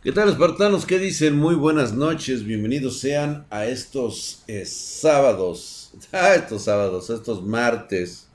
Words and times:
¿Qué 0.00 0.12
tal, 0.12 0.28
espartanos? 0.28 0.86
¿Qué 0.86 1.00
dicen? 1.00 1.36
Muy 1.36 1.56
buenas 1.56 1.92
noches, 1.92 2.44
bienvenidos 2.44 3.00
sean 3.00 3.48
a 3.50 3.66
estos 3.66 4.44
eh, 4.46 4.64
sábados, 4.64 5.92
a 6.12 6.36
estos 6.36 6.62
sábados, 6.62 7.10
a 7.10 7.14
estos 7.14 7.44
martes. 7.44 8.28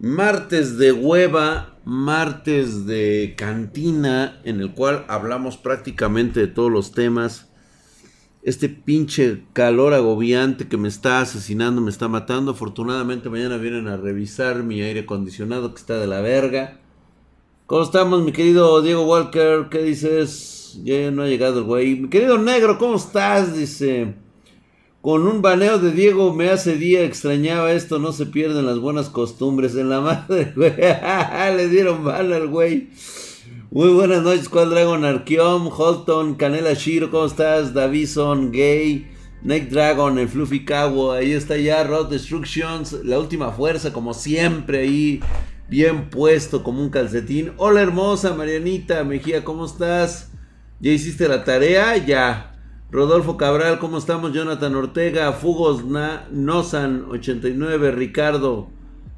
Martes 0.00 0.78
de 0.78 0.90
hueva, 0.90 1.78
martes 1.84 2.84
de 2.84 3.34
cantina, 3.38 4.40
en 4.42 4.58
el 4.58 4.74
cual 4.74 5.04
hablamos 5.06 5.56
prácticamente 5.56 6.40
de 6.40 6.48
todos 6.48 6.72
los 6.72 6.90
temas. 6.90 7.48
Este 8.42 8.68
pinche 8.68 9.44
calor 9.52 9.94
agobiante 9.94 10.66
que 10.66 10.78
me 10.78 10.88
está 10.88 11.20
asesinando, 11.20 11.80
me 11.80 11.92
está 11.92 12.08
matando. 12.08 12.50
Afortunadamente 12.50 13.30
mañana 13.30 13.56
vienen 13.56 13.86
a 13.86 13.96
revisar 13.96 14.64
mi 14.64 14.82
aire 14.82 15.00
acondicionado 15.02 15.74
que 15.74 15.80
está 15.80 16.00
de 16.00 16.08
la 16.08 16.20
verga. 16.20 16.80
¿Cómo 17.66 17.84
estamos, 17.84 18.24
mi 18.24 18.32
querido 18.32 18.82
Diego 18.82 19.06
Walker? 19.06 19.68
¿Qué 19.70 19.80
dices? 19.84 20.58
Ya 20.82 21.10
no 21.10 21.22
ha 21.22 21.26
llegado 21.26 21.58
el 21.58 21.64
güey. 21.64 21.96
Mi 21.96 22.08
querido 22.08 22.38
negro, 22.38 22.78
¿cómo 22.78 22.96
estás? 22.96 23.56
Dice. 23.56 24.14
Con 25.00 25.26
un 25.26 25.42
baneo 25.42 25.78
de 25.78 25.90
Diego 25.90 26.32
me 26.32 26.48
hace 26.48 26.76
día, 26.76 27.02
extrañaba 27.02 27.72
esto, 27.72 27.98
no 27.98 28.12
se 28.12 28.26
pierden 28.26 28.66
las 28.66 28.78
buenas 28.78 29.08
costumbres. 29.08 29.74
En 29.74 29.88
la 29.88 30.00
madre, 30.28 30.52
güey. 30.54 30.72
Le 31.56 31.68
dieron 31.68 32.04
mal 32.04 32.32
al 32.32 32.48
güey. 32.48 32.88
Muy 33.72 33.88
buenas 33.88 34.22
noches, 34.22 34.50
Cual 34.50 34.68
Dragon 34.68 35.02
Arqueom, 35.02 35.70
Holton, 35.74 36.34
Canela 36.34 36.74
Shiro, 36.74 37.10
¿cómo 37.10 37.24
estás? 37.24 37.72
Davison, 37.72 38.52
Gay, 38.52 39.10
Night 39.42 39.70
Dragon, 39.70 40.18
el 40.18 40.28
Fluffy 40.28 40.64
Kawo, 40.66 41.12
ahí 41.12 41.32
está 41.32 41.56
ya, 41.56 41.82
Rod 41.82 42.10
Destructions, 42.10 42.92
la 43.02 43.18
última 43.18 43.50
fuerza, 43.50 43.90
como 43.90 44.12
siempre, 44.12 44.80
ahí, 44.80 45.20
bien 45.70 46.10
puesto 46.10 46.62
como 46.62 46.82
un 46.82 46.90
calcetín. 46.90 47.52
Hola 47.56 47.80
hermosa, 47.80 48.34
Marianita 48.34 49.04
Mejía, 49.04 49.42
¿cómo 49.42 49.64
estás? 49.64 50.30
¿Ya 50.82 50.90
hiciste 50.90 51.28
la 51.28 51.44
tarea? 51.44 51.96
Ya. 51.96 52.56
Rodolfo 52.90 53.36
Cabral, 53.36 53.78
¿cómo 53.78 53.98
estamos? 53.98 54.32
Jonathan 54.32 54.74
Ortega, 54.74 55.32
Fugos 55.32 55.84
Na, 55.84 56.26
Nosan 56.32 57.04
89, 57.08 57.92
Ricardo 57.92 58.68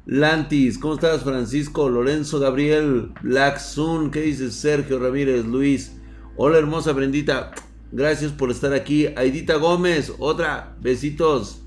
Lantis, 0.05 0.77
¿cómo 0.77 0.93
estás? 0.93 1.23
Francisco, 1.23 1.89
Lorenzo, 1.89 2.39
Gabriel, 2.39 3.09
Black 3.23 3.57
Sun, 3.57 4.11
¿qué 4.11 4.21
dices? 4.21 4.53
Sergio 4.53 4.99
Ramírez, 4.99 5.43
Luis. 5.43 5.97
Hola 6.37 6.59
hermosa 6.59 6.91
Brendita, 6.91 7.51
gracias 7.91 8.31
por 8.31 8.51
estar 8.51 8.71
aquí. 8.71 9.07
Aidita 9.15 9.55
Gómez, 9.55 10.13
otra, 10.19 10.75
besitos. 10.81 11.63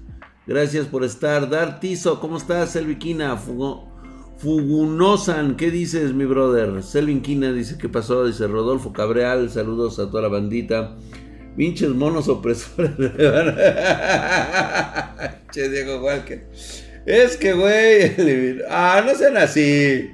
Gracias 0.46 0.86
por 0.86 1.02
estar. 1.02 1.50
Dartizo, 1.50 2.20
¿cómo 2.20 2.36
estás? 2.36 2.70
Selviquina, 2.70 3.36
Fugo, 3.36 3.87
Fugunosan, 4.38 5.56
¿qué 5.56 5.72
dices, 5.72 6.14
mi 6.14 6.24
brother? 6.24 6.84
Selvin 6.84 7.22
Quina 7.22 7.52
dice, 7.52 7.76
¿qué 7.76 7.88
pasó? 7.88 8.24
Dice 8.24 8.46
Rodolfo 8.46 8.92
Cabreal, 8.92 9.50
saludos 9.50 9.98
a 9.98 10.08
toda 10.08 10.22
la 10.22 10.28
bandita. 10.28 10.96
Pinches 11.56 11.90
monos 11.90 12.28
opresores. 12.28 12.92
che, 15.50 15.68
Diego 15.68 16.00
Walker. 16.00 16.46
Es 17.04 17.36
que, 17.36 17.52
güey. 17.52 18.58
Ah, 18.70 19.02
no 19.04 19.12
sean 19.16 19.36
así. 19.36 20.08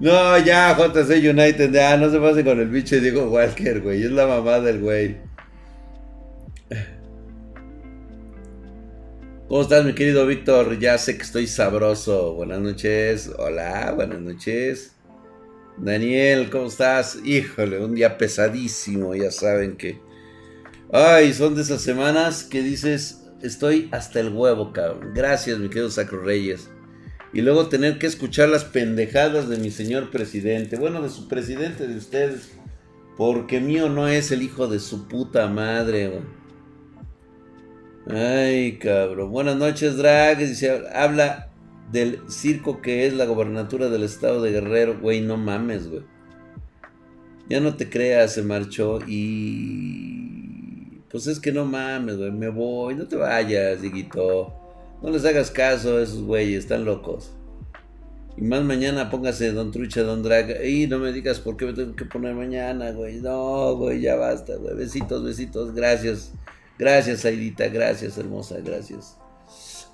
No, 0.00 0.38
ya, 0.38 0.74
JC 0.74 1.30
United. 1.30 1.76
Ah, 1.76 1.98
no 1.98 2.10
se 2.10 2.18
pase 2.18 2.42
con 2.42 2.58
el 2.58 2.68
bicho 2.68 2.98
Diego 2.98 3.28
Walker, 3.28 3.82
güey. 3.82 4.02
Es 4.02 4.12
la 4.12 4.26
mamá 4.26 4.60
del 4.60 4.80
güey. 4.80 5.25
¿Cómo 9.48 9.62
estás, 9.62 9.84
mi 9.84 9.92
querido 9.92 10.26
Víctor? 10.26 10.76
Ya 10.80 10.98
sé 10.98 11.16
que 11.16 11.22
estoy 11.22 11.46
sabroso. 11.46 12.34
Buenas 12.34 12.58
noches. 12.58 13.30
Hola, 13.38 13.92
buenas 13.94 14.20
noches. 14.20 14.96
Daniel, 15.78 16.50
¿cómo 16.50 16.66
estás? 16.66 17.20
Híjole, 17.24 17.78
un 17.78 17.94
día 17.94 18.18
pesadísimo, 18.18 19.14
ya 19.14 19.30
saben 19.30 19.76
que... 19.76 20.00
Ay, 20.92 21.32
son 21.32 21.54
de 21.54 21.62
esas 21.62 21.80
semanas 21.80 22.42
que 22.42 22.60
dices, 22.60 23.28
estoy 23.40 23.88
hasta 23.92 24.18
el 24.18 24.32
huevo, 24.32 24.72
cabrón. 24.72 25.12
Gracias, 25.14 25.60
mi 25.60 25.68
querido 25.68 25.92
Sacro 25.92 26.24
Reyes. 26.24 26.68
Y 27.32 27.40
luego 27.40 27.68
tener 27.68 28.00
que 28.00 28.08
escuchar 28.08 28.48
las 28.48 28.64
pendejadas 28.64 29.48
de 29.48 29.58
mi 29.58 29.70
señor 29.70 30.10
presidente. 30.10 30.74
Bueno, 30.76 31.02
de 31.02 31.08
su 31.08 31.28
presidente, 31.28 31.86
de 31.86 31.96
ustedes. 31.96 32.50
Porque 33.16 33.60
mío 33.60 33.88
no 33.88 34.08
es 34.08 34.32
el 34.32 34.42
hijo 34.42 34.66
de 34.66 34.80
su 34.80 35.06
puta 35.06 35.46
madre, 35.46 36.08
güey. 36.08 36.45
Ay, 38.08 38.78
cabrón. 38.78 39.32
Buenas 39.32 39.56
noches, 39.56 39.96
Drag. 39.96 40.38
Dice, 40.38 40.84
habla 40.94 41.48
del 41.90 42.20
circo 42.28 42.80
que 42.80 43.04
es 43.06 43.14
la 43.14 43.24
gobernatura 43.24 43.88
del 43.88 44.04
estado 44.04 44.42
de 44.42 44.52
Guerrero. 44.52 45.00
Güey, 45.00 45.22
no 45.22 45.36
mames, 45.36 45.88
güey. 45.88 46.02
Ya 47.48 47.58
no 47.58 47.74
te 47.74 47.90
creas, 47.90 48.34
se 48.34 48.42
marchó 48.42 49.00
y... 49.06 51.00
Pues 51.10 51.26
es 51.26 51.40
que 51.40 51.50
no 51.50 51.64
mames, 51.64 52.16
güey. 52.16 52.30
Me 52.30 52.48
voy. 52.48 52.94
No 52.94 53.08
te 53.08 53.16
vayas, 53.16 53.82
Diguito. 53.82 54.54
No 55.02 55.10
les 55.10 55.24
hagas 55.24 55.50
caso 55.50 55.96
a 55.96 56.02
esos 56.02 56.22
güeyes, 56.22 56.60
están 56.60 56.84
locos. 56.84 57.32
Y 58.36 58.42
más 58.42 58.62
mañana 58.62 59.10
póngase 59.10 59.50
Don 59.50 59.72
Trucha, 59.72 60.02
Don 60.02 60.22
Drag. 60.22 60.64
Y 60.64 60.86
no 60.86 61.00
me 61.00 61.12
digas 61.12 61.40
por 61.40 61.56
qué 61.56 61.66
me 61.66 61.72
tengo 61.72 61.96
que 61.96 62.04
poner 62.04 62.34
mañana, 62.34 62.92
güey. 62.92 63.20
No, 63.20 63.74
güey, 63.74 64.00
ya 64.00 64.14
basta, 64.14 64.54
güey. 64.54 64.76
Besitos, 64.76 65.24
besitos, 65.24 65.74
gracias. 65.74 66.32
Gracias, 66.78 67.24
Aidita, 67.24 67.68
gracias, 67.68 68.18
hermosa, 68.18 68.56
gracias. 68.62 69.16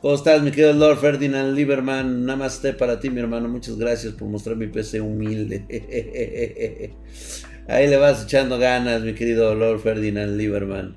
¿Cómo 0.01 0.15
estás, 0.15 0.43
mi 0.43 0.51
querido 0.51 0.73
Lord 0.73 0.99
Ferdinand 0.99 1.55
Lieberman? 1.55 2.27
Namaste 2.27 2.73
para 2.73 2.99
ti, 2.99 3.09
mi 3.09 3.21
hermano. 3.21 3.49
Muchas 3.49 3.77
gracias 3.77 4.15
por 4.15 4.27
mostrar 4.27 4.57
mi 4.57 4.67
PC 4.67 5.01
humilde. 5.01 5.65
Ahí 7.69 7.87
le 7.87 7.97
vas 7.99 8.25
echando 8.25 8.59
ganas, 8.59 9.03
mi 9.03 9.15
querido 9.15 9.55
Lord 9.55 9.79
Ferdinand 9.79 10.37
Lieberman. 10.37 10.97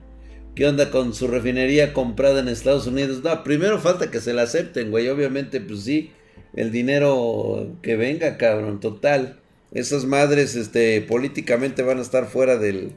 ¿Qué 0.55 0.65
onda 0.65 0.89
con 0.89 1.13
su 1.13 1.27
refinería 1.27 1.93
comprada 1.93 2.39
en 2.39 2.47
Estados 2.47 2.87
Unidos? 2.87 3.21
No, 3.23 3.43
primero 3.43 3.77
falta 3.77 4.09
que 4.09 4.21
se 4.21 4.33
la 4.33 4.41
acepten, 4.41 4.89
güey. 4.89 5.07
Obviamente, 5.09 5.61
pues 5.61 5.81
sí, 5.81 6.09
el 6.55 6.71
dinero 6.71 7.77
que 7.83 7.97
venga, 7.97 8.37
cabrón, 8.37 8.79
total. 8.79 9.39
Esas 9.71 10.05
madres, 10.05 10.55
este, 10.55 11.01
políticamente 11.01 11.83
van 11.83 11.99
a 11.99 12.01
estar 12.01 12.25
fuera 12.25 12.57
del, 12.57 12.93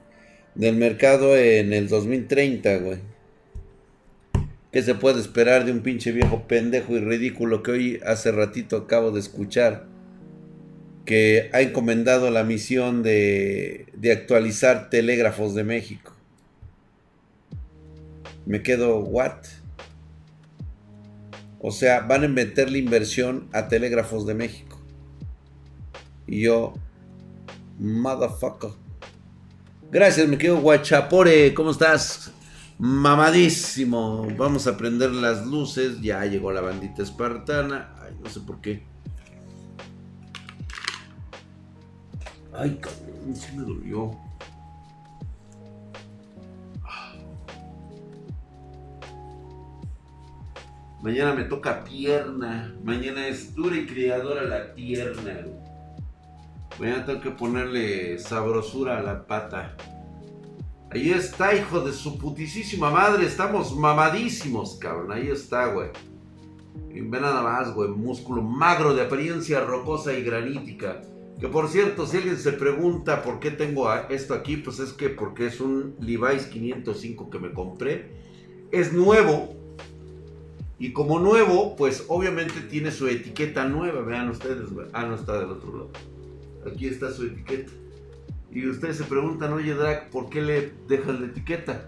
del 0.59 0.75
mercado 0.75 1.37
en 1.37 1.73
el 1.73 1.89
2030, 1.89 2.77
güey. 2.79 2.99
¿Qué 4.73 4.83
se 4.83 4.97
puede 4.97 5.21
esperar 5.21 5.65
de 5.65 5.71
un 5.71 5.81
pinche 5.81 6.11
viejo 6.11 6.49
pendejo 6.49 6.97
y 6.97 7.01
ridículo 7.01 7.63
que 7.63 7.71
hoy 7.71 8.01
hace 8.05 8.33
ratito 8.33 8.77
acabo 8.77 9.13
de 9.13 9.21
escuchar? 9.21 9.87
Que 11.07 11.49
ha 11.55 11.63
encomendado 11.63 12.31
la 12.33 12.43
misión 12.43 13.05
de, 13.05 13.87
de 13.95 14.13
actualizar 14.13 14.91
telégrafos 14.91 15.55
de 15.55 15.63
México. 15.63 16.13
Me 18.45 18.61
quedo, 18.63 18.99
¿what? 18.99 19.45
O 21.61 21.71
sea, 21.71 22.01
van 22.01 22.25
a 22.25 22.29
meter 22.29 22.75
inversión 22.75 23.49
a 23.53 23.69
telégrafos 23.69 24.27
de 24.27 24.35
México. 24.35 24.83
Y 26.27 26.43
yo, 26.43 26.75
motherfucker. 27.79 28.88
Gracias, 29.91 30.29
mi 30.29 30.37
querido 30.37 30.61
Guachapore. 30.61 31.55
¿Cómo 31.55 31.71
estás? 31.71 32.31
Mamadísimo. 32.79 34.29
Vamos 34.37 34.67
a 34.67 34.77
prender 34.77 35.11
las 35.13 35.47
luces. 35.47 36.03
Ya 36.03 36.27
llegó 36.27 36.53
la 36.53 36.61
bandita 36.61 37.03
espartana. 37.03 37.95
Ay, 37.99 38.13
no 38.23 38.29
sé 38.29 38.41
por 38.41 38.61
qué. 38.61 38.83
Ay, 42.53 42.79
cabrón, 42.79 43.35
sí 43.35 43.57
me 43.57 43.63
dolió. 43.63 44.11
Mañana 51.01 51.33
me 51.33 51.45
toca 51.45 51.83
pierna. 51.83 52.75
Mañana 52.85 53.27
es 53.27 53.55
dura 53.55 53.77
y 53.79 53.87
criadora 53.87 54.43
la 54.43 54.75
pierna. 54.75 55.47
Voy 56.79 56.91
a 56.91 57.05
tener 57.05 57.21
que 57.21 57.31
ponerle 57.31 58.19
sabrosura 58.21 58.99
a 58.99 59.03
la 59.03 59.27
pata. 59.27 59.77
Ahí 60.91 61.11
está, 61.11 61.55
hijo 61.55 61.81
de 61.81 61.93
su 61.93 62.19
putísima 62.19 62.91
madre. 62.91 63.27
Estamos 63.27 63.77
mamadísimos, 63.77 64.77
cabrón. 64.77 65.11
Ahí 65.11 65.29
está, 65.29 65.67
güey. 65.67 65.89
Y 66.95 67.01
ve 67.01 67.21
nada 67.21 67.43
más, 67.43 67.75
güey. 67.75 67.91
Músculo 67.91 68.43
magro 68.43 68.95
de 68.95 69.03
apariencia 69.03 69.61
rocosa 69.61 70.13
y 70.13 70.23
granítica. 70.23 71.03
Que 71.41 71.49
por 71.49 71.69
cierto, 71.69 72.07
si 72.07 72.19
alguien 72.19 72.37
se 72.37 72.53
pregunta 72.53 73.23
por 73.23 73.41
qué 73.41 73.51
tengo 73.51 73.93
esto 74.09 74.35
aquí, 74.35 74.57
pues 74.57 74.79
es 74.79 74.93
que 74.93 75.09
porque 75.09 75.47
es 75.47 75.61
un 75.61 75.97
Levi's 76.01 76.47
505 76.47 77.29
que 77.29 77.39
me 77.41 77.53
compré. 77.53 78.13
Es 78.71 78.93
nuevo. 78.93 79.57
Y 80.79 80.93
como 80.93 81.19
nuevo, 81.19 81.75
pues 81.75 82.05
obviamente 82.07 82.61
tiene 82.61 82.93
su 82.93 83.09
etiqueta 83.09 83.65
nueva. 83.67 84.01
Vean 84.03 84.31
ustedes, 84.31 84.71
güey. 84.71 84.87
Ah, 84.93 85.05
no 85.05 85.17
está 85.17 85.41
del 85.41 85.51
otro 85.51 85.73
lado. 85.73 85.91
Aquí 86.73 86.89
está 86.89 87.11
su 87.13 87.27
etiqueta. 87.27 87.73
Y 88.51 88.67
ustedes 88.67 88.97
se 88.97 89.05
preguntan, 89.05 89.53
oye 89.53 89.75
Drac, 89.75 90.11
¿por 90.11 90.31
qué 90.31 90.41
le 90.41 90.73
dejas 90.89 91.21
la 91.21 91.27
etiqueta? 91.27 91.85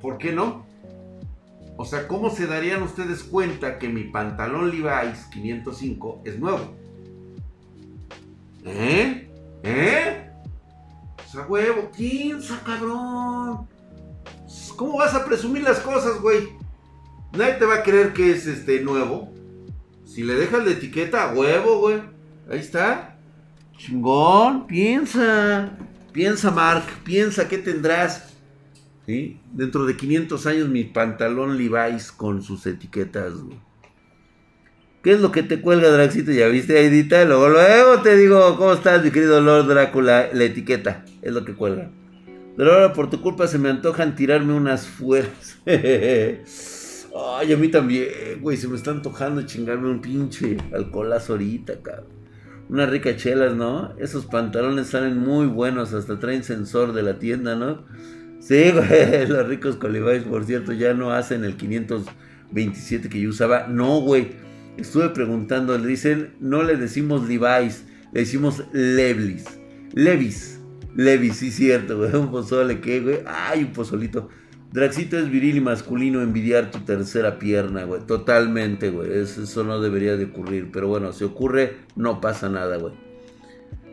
¿Por 0.00 0.18
qué 0.18 0.32
no? 0.32 0.66
O 1.76 1.84
sea, 1.84 2.06
¿cómo 2.06 2.30
se 2.30 2.46
darían 2.46 2.82
ustedes 2.82 3.22
cuenta 3.22 3.78
que 3.78 3.88
mi 3.88 4.04
pantalón 4.04 4.70
Levi's 4.70 5.24
505 5.32 6.22
es 6.24 6.38
nuevo? 6.38 6.76
¿Eh? 8.64 9.30
¿Eh? 9.62 10.30
Pues 11.16 11.34
a 11.34 11.46
huevo, 11.46 11.90
piensa, 11.96 12.60
cabrón. 12.64 13.68
¿Cómo 14.76 14.98
vas 14.98 15.14
a 15.14 15.24
presumir 15.24 15.62
las 15.62 15.80
cosas, 15.80 16.20
güey? 16.20 16.48
Nadie 17.32 17.54
te 17.54 17.64
va 17.64 17.76
a 17.76 17.82
creer 17.82 18.12
que 18.12 18.32
es 18.32 18.46
este 18.46 18.80
nuevo. 18.80 19.31
Si 20.12 20.22
le 20.22 20.34
dejas 20.34 20.62
la 20.62 20.72
etiqueta 20.72 21.30
a 21.30 21.32
huevo, 21.32 21.78
güey. 21.78 22.00
Ahí 22.50 22.58
está. 22.58 23.16
Chingón, 23.78 24.66
piensa. 24.66 25.70
Piensa, 26.12 26.50
Mark, 26.50 26.84
piensa 27.02 27.48
qué 27.48 27.56
tendrás. 27.56 28.34
¿Sí? 29.06 29.40
Dentro 29.52 29.86
de 29.86 29.96
500 29.96 30.46
años 30.46 30.68
mi 30.68 30.84
pantalón 30.84 31.56
Levi's 31.56 32.12
con 32.12 32.42
sus 32.42 32.66
etiquetas, 32.66 33.32
güey. 33.34 33.56
¿Qué 35.02 35.12
es 35.12 35.20
lo 35.20 35.32
que 35.32 35.42
te 35.42 35.62
cuelga, 35.62 35.88
Draxito? 35.88 36.30
¿Ya 36.30 36.46
viste, 36.48 36.78
Aidita? 36.78 37.24
Luego, 37.24 37.48
luego 37.48 38.02
te 38.02 38.14
digo, 38.14 38.56
¿cómo 38.56 38.74
estás, 38.74 39.02
mi 39.02 39.10
querido 39.10 39.40
Lord 39.40 39.66
Drácula? 39.66 40.28
La 40.34 40.44
etiqueta 40.44 41.06
es 41.22 41.32
lo 41.32 41.44
que 41.44 41.54
cuelga. 41.54 41.90
Pero 42.56 42.92
por 42.92 43.08
tu 43.08 43.22
culpa 43.22 43.46
se 43.46 43.58
me 43.58 43.70
antojan 43.70 44.14
tirarme 44.14 44.52
unas 44.52 44.86
fuerzas. 44.86 45.58
Ay, 47.14 47.52
a 47.52 47.56
mí 47.56 47.68
también, 47.68 48.08
güey. 48.40 48.56
Se 48.56 48.68
me 48.68 48.76
está 48.76 48.90
antojando 48.90 49.42
chingarme 49.42 49.90
un 49.90 50.00
pinche 50.00 50.56
alcoholazo 50.72 51.34
ahorita, 51.34 51.82
cabrón. 51.82 52.06
Unas 52.68 52.88
ricas 52.88 53.16
chelas, 53.16 53.54
¿no? 53.54 53.94
Esos 53.98 54.24
pantalones 54.26 54.86
salen 54.88 55.18
muy 55.18 55.46
buenos. 55.46 55.92
Hasta 55.92 56.18
traen 56.18 56.42
sensor 56.42 56.92
de 56.94 57.02
la 57.02 57.18
tienda, 57.18 57.54
¿no? 57.54 57.84
Sí, 58.40 58.70
güey. 58.72 59.26
Los 59.26 59.46
ricos 59.46 59.76
colibáis, 59.76 60.22
por 60.22 60.44
cierto, 60.44 60.72
ya 60.72 60.94
no 60.94 61.12
hacen 61.12 61.44
el 61.44 61.56
527 61.56 63.08
que 63.08 63.20
yo 63.20 63.30
usaba. 63.30 63.66
No, 63.66 64.00
güey. 64.00 64.32
Estuve 64.78 65.10
preguntando. 65.10 65.76
Le 65.76 65.86
dicen, 65.86 66.34
no 66.40 66.62
le 66.62 66.76
decimos 66.76 67.28
Levi's. 67.28 67.84
Le 68.12 68.20
decimos 68.20 68.64
Levis. 68.72 69.44
Levis. 69.92 70.60
Levis, 70.94 71.36
sí, 71.36 71.50
cierto, 71.50 71.98
güey. 71.98 72.14
Un 72.14 72.30
pozole, 72.30 72.80
¿qué, 72.80 73.00
güey? 73.00 73.18
Ay, 73.26 73.64
un 73.64 73.72
pozolito. 73.72 74.28
Draxito 74.72 75.18
es 75.18 75.30
viril 75.30 75.56
y 75.58 75.60
masculino 75.60 76.22
envidiar 76.22 76.70
tu 76.70 76.78
tercera 76.80 77.38
pierna, 77.38 77.84
güey. 77.84 78.00
Totalmente, 78.06 78.88
güey. 78.88 79.12
Eso, 79.12 79.64
no 79.64 79.80
debería 79.80 80.16
de 80.16 80.24
ocurrir. 80.24 80.70
Pero 80.72 80.88
bueno, 80.88 81.12
si 81.12 81.24
ocurre, 81.24 81.76
no 81.94 82.22
pasa 82.22 82.48
nada, 82.48 82.78
güey. 82.78 82.94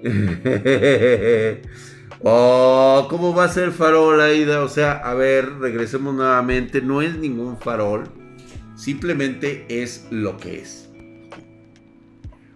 oh, 2.23 3.07
¿cómo 3.09 3.35
va 3.35 3.43
a 3.43 3.49
ser 3.49 3.71
farol, 3.71 4.21
Aida? 4.21 4.63
O 4.63 4.69
sea, 4.69 4.93
a 4.93 5.13
ver, 5.15 5.51
regresemos 5.59 6.15
nuevamente. 6.15 6.81
No 6.81 7.01
es 7.01 7.17
ningún 7.17 7.57
farol. 7.57 8.05
Simplemente 8.77 9.65
es 9.67 10.07
lo 10.11 10.37
que 10.37 10.61
es. 10.61 10.89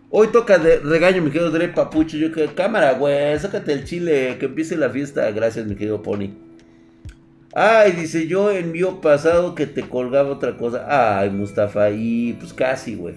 Hoy 0.10 0.28
toca 0.28 0.60
de 0.60 0.80
regaño, 0.80 1.22
mi 1.22 1.30
querido 1.30 1.52
Dre 1.52 1.68
Papucho. 1.68 2.16
Yo 2.16 2.32
que 2.32 2.46
cámara, 2.54 2.94
güey. 2.94 3.38
Sácate 3.38 3.74
el 3.74 3.84
chile. 3.84 4.38
Que 4.40 4.46
empiece 4.46 4.78
la 4.78 4.90
fiesta. 4.90 5.30
Gracias, 5.32 5.66
mi 5.66 5.76
querido 5.76 6.02
Pony. 6.02 6.53
Ay, 7.56 7.92
dice 7.92 8.28
yo 8.28 8.52
en 8.52 8.72
mi 8.72 8.82
pasado 9.02 9.54
que 9.54 9.68
te 9.68 9.84
colgaba 9.84 10.32
otra 10.32 10.58
cosa. 10.58 11.20
Ay, 11.20 11.30
Mustafa, 11.30 11.92
y 11.92 12.34
pues 12.34 12.54
casi, 12.54 12.96
güey. 12.96 13.16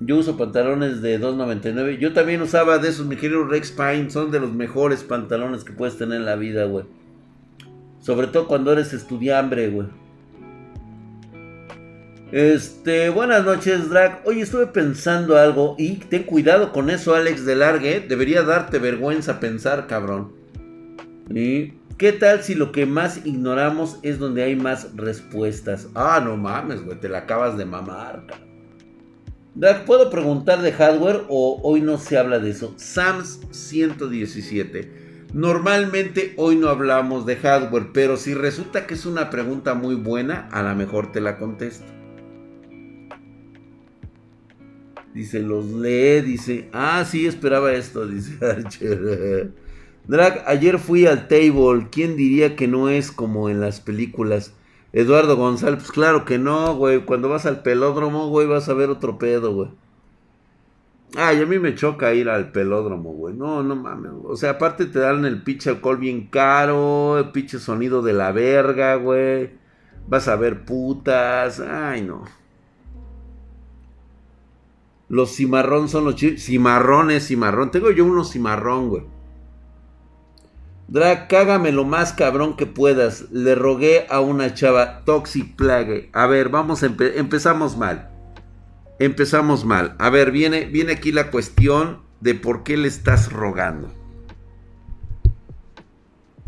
Yo 0.00 0.18
uso 0.18 0.36
pantalones 0.36 1.02
de 1.02 1.20
2.99. 1.20 1.98
Yo 1.98 2.12
también 2.12 2.40
usaba 2.40 2.78
de 2.78 2.88
esos, 2.88 3.06
mi 3.06 3.16
querido 3.16 3.44
Rex 3.44 3.72
Pine. 3.72 4.10
Son 4.10 4.30
de 4.30 4.38
los 4.38 4.52
mejores 4.52 5.02
pantalones 5.02 5.64
que 5.64 5.72
puedes 5.72 5.98
tener 5.98 6.18
en 6.18 6.24
la 6.24 6.36
vida, 6.36 6.64
güey. 6.66 6.84
Sobre 8.00 8.28
todo 8.28 8.46
cuando 8.46 8.72
eres 8.72 8.92
estudiambre, 8.92 9.68
güey. 9.70 9.88
Este, 12.30 13.10
buenas 13.10 13.44
noches, 13.44 13.90
Drag. 13.90 14.22
Oye, 14.24 14.42
estuve 14.42 14.66
pensando 14.68 15.36
algo 15.36 15.74
y 15.78 15.96
ten 15.96 16.22
cuidado 16.22 16.72
con 16.72 16.90
eso, 16.90 17.16
Alex 17.16 17.44
de 17.44 17.56
Largue. 17.56 18.04
Debería 18.06 18.42
darte 18.42 18.78
vergüenza 18.78 19.40
pensar, 19.40 19.88
cabrón. 19.88 20.32
Y 21.34 21.77
¿Qué 21.98 22.12
tal 22.12 22.44
si 22.44 22.54
lo 22.54 22.70
que 22.70 22.86
más 22.86 23.26
ignoramos 23.26 23.98
es 24.02 24.20
donde 24.20 24.44
hay 24.44 24.54
más 24.54 24.94
respuestas? 24.94 25.88
Ah, 25.96 26.22
no 26.24 26.36
mames, 26.36 26.84
güey, 26.84 27.00
te 27.00 27.08
la 27.08 27.18
acabas 27.18 27.58
de 27.58 27.64
mamar. 27.64 28.24
¿Puedo 29.84 30.08
preguntar 30.08 30.62
de 30.62 30.70
hardware 30.70 31.24
o 31.28 31.60
hoy 31.64 31.80
no 31.80 31.98
se 31.98 32.16
habla 32.16 32.38
de 32.38 32.50
eso? 32.50 32.72
SAMS 32.76 33.40
117. 33.50 35.26
Normalmente 35.34 36.34
hoy 36.36 36.54
no 36.54 36.68
hablamos 36.68 37.26
de 37.26 37.34
hardware, 37.34 37.88
pero 37.92 38.16
si 38.16 38.32
resulta 38.32 38.86
que 38.86 38.94
es 38.94 39.04
una 39.04 39.28
pregunta 39.28 39.74
muy 39.74 39.96
buena, 39.96 40.48
a 40.52 40.62
lo 40.62 40.76
mejor 40.76 41.10
te 41.10 41.20
la 41.20 41.36
contesto. 41.36 41.92
Dice, 45.12 45.40
los 45.40 45.66
lee, 45.66 46.20
dice, 46.20 46.68
ah, 46.72 47.04
sí, 47.04 47.26
esperaba 47.26 47.72
esto, 47.72 48.06
dice 48.06 48.38
Archer. 48.46 49.67
Drag, 50.08 50.42
ayer 50.46 50.78
fui 50.78 51.06
al 51.06 51.28
table. 51.28 51.88
¿Quién 51.92 52.16
diría 52.16 52.56
que 52.56 52.66
no 52.66 52.88
es 52.88 53.12
como 53.12 53.50
en 53.50 53.60
las 53.60 53.80
películas? 53.80 54.54
Eduardo 54.94 55.36
González, 55.36 55.80
pues 55.80 55.92
claro 55.92 56.24
que 56.24 56.38
no, 56.38 56.74
güey. 56.74 57.04
Cuando 57.04 57.28
vas 57.28 57.44
al 57.44 57.62
pelódromo, 57.62 58.28
güey, 58.28 58.46
vas 58.46 58.70
a 58.70 58.74
ver 58.74 58.88
otro 58.88 59.18
pedo, 59.18 59.54
güey. 59.54 59.70
Ay, 61.14 61.42
a 61.42 61.46
mí 61.46 61.58
me 61.58 61.74
choca 61.74 62.14
ir 62.14 62.30
al 62.30 62.52
pelódromo, 62.52 63.12
güey. 63.12 63.34
No, 63.34 63.62
no 63.62 63.76
mames. 63.76 64.12
O 64.24 64.36
sea, 64.36 64.52
aparte 64.52 64.86
te 64.86 64.98
dan 64.98 65.26
el 65.26 65.42
pinche 65.42 65.68
alcohol 65.68 65.98
bien 65.98 66.28
caro, 66.28 67.18
el 67.18 67.30
pinche 67.30 67.58
sonido 67.58 68.00
de 68.00 68.14
la 68.14 68.32
verga, 68.32 68.94
güey. 68.96 69.50
Vas 70.06 70.26
a 70.26 70.36
ver 70.36 70.64
putas. 70.64 71.60
Ay, 71.60 72.00
no. 72.00 72.24
Los 75.10 75.36
cimarrón 75.36 75.90
son 75.90 76.06
los. 76.06 76.16
Cimarrón 76.16 77.10
cimarrón. 77.20 77.70
Tengo 77.70 77.90
yo 77.90 78.06
unos 78.06 78.32
cimarrón, 78.32 78.88
güey. 78.88 79.17
Drag, 80.88 81.28
cágame 81.28 81.70
lo 81.70 81.84
más 81.84 82.14
cabrón 82.14 82.56
que 82.56 82.64
puedas. 82.64 83.30
Le 83.30 83.54
rogué 83.54 84.06
a 84.08 84.20
una 84.20 84.54
chava 84.54 85.04
Toxic 85.04 85.54
Plague. 85.54 86.08
A 86.14 86.26
ver, 86.26 86.48
vamos 86.48 86.82
a 86.82 86.86
empezamos 86.86 87.76
mal. 87.76 88.08
Empezamos 88.98 89.66
mal. 89.66 89.94
A 89.98 90.08
ver, 90.08 90.30
viene, 90.30 90.64
viene 90.64 90.92
aquí 90.92 91.12
la 91.12 91.30
cuestión 91.30 92.00
de 92.20 92.34
por 92.34 92.62
qué 92.62 92.78
le 92.78 92.88
estás 92.88 93.30
rogando. 93.30 93.94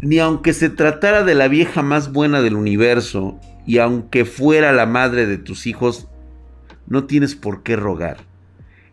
Ni 0.01 0.19
aunque 0.19 0.55
se 0.55 0.71
tratara 0.71 1.23
de 1.23 1.35
la 1.35 1.49
vieja 1.49 1.83
más 1.83 2.11
buena 2.11 2.41
del 2.41 2.57
universo, 2.57 3.39
y 3.67 3.77
aunque 3.77 4.25
fuera 4.25 4.73
la 4.73 4.87
madre 4.87 5.27
de 5.27 5.37
tus 5.37 5.67
hijos, 5.67 6.09
no 6.87 7.05
tienes 7.05 7.35
por 7.35 7.63
qué 7.63 7.77
rogar. 7.77 8.17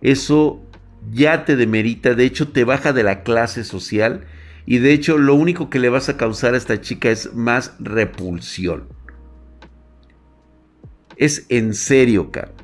Eso 0.01 0.61
ya 1.09 1.45
te 1.45 1.55
demerita, 1.55 2.15
de 2.15 2.25
hecho 2.25 2.49
te 2.49 2.65
baja 2.65 2.91
de 2.91 3.03
la 3.03 3.23
clase 3.23 3.63
social 3.63 4.25
y 4.69 4.79
de 4.79 4.91
hecho, 4.91 5.17
lo 5.17 5.33
único 5.33 5.69
que 5.69 5.79
le 5.79 5.87
vas 5.87 6.09
a 6.09 6.17
causar 6.17 6.53
a 6.53 6.57
esta 6.57 6.81
chica 6.81 7.09
es 7.09 7.33
más 7.33 7.73
repulsión. 7.79 8.89
Es 11.15 11.45
en 11.47 11.73
serio, 11.73 12.31
cabrón. 12.31 12.55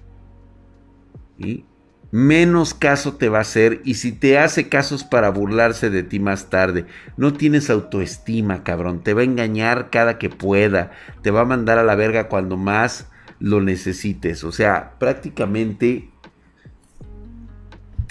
¿Y? 1.40 1.64
Menos 2.12 2.74
caso 2.74 3.16
te 3.16 3.30
va 3.30 3.38
a 3.38 3.42
hacer. 3.42 3.82
Y 3.86 3.94
si 3.94 4.12
te 4.12 4.38
hace 4.38 4.68
casos 4.68 5.06
para 5.06 5.30
burlarse 5.30 5.90
de 5.90 6.04
ti 6.04 6.20
más 6.20 6.50
tarde, 6.50 6.86
no 7.16 7.32
tienes 7.32 7.70
autoestima, 7.70 8.66
cabrón. 8.66 9.02
Te 9.02 9.14
va 9.14 9.22
a 9.22 9.24
engañar 9.24 9.90
cada 9.90 10.18
que 10.18 10.30
pueda. 10.30 10.92
Te 11.22 11.32
va 11.32 11.42
a 11.42 11.46
mandar 11.46 11.80
a 11.80 11.84
la 11.84 11.96
verga 11.96 12.28
cuando 12.28 12.58
más 12.58 13.08
lo 13.40 13.62
necesites. 13.62 14.44
O 14.44 14.52
sea, 14.52 14.96
prácticamente. 15.00 16.10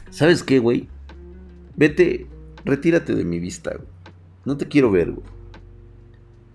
¿Sabes 0.08 0.42
qué, 0.42 0.60
güey? 0.60 0.88
Vete, 1.76 2.26
retírate 2.64 3.14
de 3.14 3.24
mi 3.24 3.38
vista, 3.38 3.72
No 4.44 4.56
te 4.56 4.68
quiero 4.68 4.90
ver, 4.90 5.14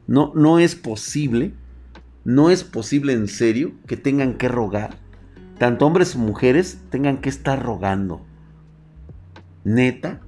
No, 0.07 0.31
no 0.35 0.59
es 0.59 0.75
posible, 0.75 1.53
no 2.23 2.49
es 2.49 2.63
posible 2.63 3.13
en 3.13 3.27
serio 3.27 3.73
que 3.87 3.97
tengan 3.97 4.35
que 4.35 4.47
rogar. 4.47 4.97
Tanto 5.57 5.85
hombres 5.85 6.11
como 6.11 6.27
mujeres 6.27 6.79
tengan 6.89 7.17
que 7.17 7.29
estar 7.29 7.63
rogando. 7.63 8.21
Neta. 9.63 10.21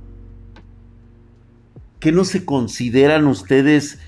Que 2.00 2.12
no 2.12 2.24
se 2.24 2.46
consideran 2.46 3.28
ustedes 3.28 4.00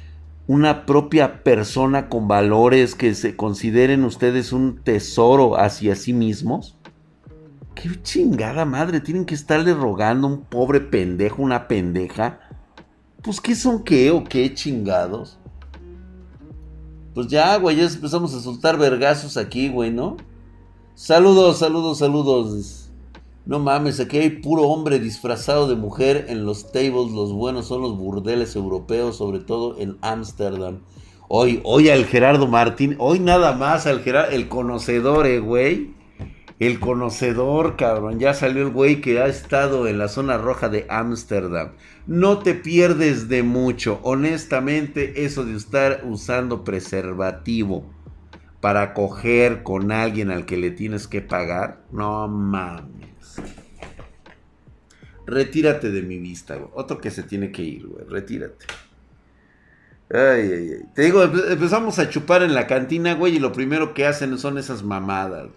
una 0.48 0.86
propia 0.86 1.44
persona 1.44 2.10
con 2.10 2.28
valores, 2.28 2.96
que 2.96 3.14
se 3.14 3.36
consideren 3.36 4.04
ustedes 4.04 4.52
un 4.52 4.78
tesoro 4.78 5.58
hacia 5.60 5.96
sí 5.96 6.14
mismos. 6.14 6.78
¿Qué 7.76 7.90
chingada 8.04 8.66
madre? 8.66 9.00
Tienen 9.00 9.26
que 9.26 9.34
estarle 9.34 9.74
rogando 9.74 10.28
a 10.28 10.32
un 10.32 10.42
pobre 10.42 10.82
pendejo, 10.82 11.42
una 11.42 11.68
pendeja. 11.68 12.40
Pues, 13.22 13.40
¿qué 13.40 13.56
son 13.56 13.84
qué 13.84 14.12
o 14.12 14.24
qué 14.24 14.54
chingados? 14.54 15.38
Pues 17.14 17.28
ya, 17.28 17.58
güey, 17.58 17.78
ya 17.78 17.84
empezamos 17.84 18.34
a 18.34 18.42
soltar 18.42 18.78
vergazos 18.78 19.38
aquí, 19.38 19.70
güey, 19.70 19.92
¿no? 19.92 20.18
Saludos, 20.96 21.60
saludos, 21.60 22.00
saludos. 22.00 22.92
No 23.46 23.60
mames, 23.60 24.00
aquí 24.00 24.18
hay 24.18 24.30
puro 24.30 24.64
hombre 24.64 25.00
disfrazado 25.00 25.68
de 25.68 25.76
mujer 25.76 26.26
en 26.30 26.46
los 26.46 26.72
tables. 26.72 27.12
Los 27.12 27.34
buenos 27.34 27.68
son 27.68 27.82
los 27.82 27.98
burdeles 27.98 28.56
europeos, 28.56 29.18
sobre 29.18 29.40
todo 29.40 29.78
en 29.80 29.98
Ámsterdam. 30.02 30.82
Hoy, 31.28 31.62
hoy 31.64 31.90
al 31.90 32.06
Gerardo 32.06 32.48
Martín, 32.48 32.96
hoy 33.00 33.20
nada 33.20 33.54
más 33.54 33.88
al 33.88 34.02
Gerardo, 34.02 34.32
el 34.32 34.50
conocedor, 34.50 35.26
eh, 35.26 35.40
güey 35.40 36.01
El 36.62 36.80
conocedor, 36.80 37.76
cabrón. 37.76 38.20
Ya 38.20 38.36
salió 38.36 38.62
el 38.62 38.70
güey 38.70 39.02
que 39.02 39.20
ha 39.20 39.26
estado 39.26 39.88
en 39.88 39.98
la 39.98 40.08
zona 40.08 40.38
roja 40.38 40.70
de 40.70 40.86
Ámsterdam. 40.90 41.72
No 42.06 42.38
te 42.38 42.54
pierdes 42.54 43.28
de 43.30 43.42
mucho. 43.42 44.00
Honestamente, 44.04 45.26
eso 45.26 45.44
de 45.44 45.56
estar 45.58 46.02
usando 46.04 46.64
preservativo 46.64 47.92
para 48.60 48.94
coger 48.94 49.64
con 49.64 49.92
alguien 49.92 50.30
al 50.30 50.46
que 50.46 50.56
le 50.56 50.70
tienes 50.70 51.08
que 51.08 51.22
pagar. 51.22 51.82
No 51.92 52.28
mames. 52.28 53.42
Retírate 55.26 55.90
de 55.90 56.04
mi 56.04 56.20
vista, 56.20 56.58
güey. 56.58 56.70
Otro 56.76 57.00
que 57.00 57.10
se 57.10 57.24
tiene 57.24 57.52
que 57.52 57.64
ir, 57.64 57.88
güey. 57.88 58.06
Retírate. 58.08 58.68
Ay, 60.12 60.52
ay, 60.54 60.72
ay. 60.74 60.86
Te 60.94 61.02
digo, 61.02 61.24
empezamos 61.24 61.98
a 61.98 62.08
chupar 62.08 62.44
en 62.44 62.54
la 62.54 62.68
cantina, 62.68 63.16
güey, 63.16 63.38
y 63.38 63.40
lo 63.40 63.52
primero 63.52 63.96
que 63.96 64.06
hacen 64.06 64.38
son 64.38 64.60
esas 64.60 64.84
mamadas. 64.84 65.48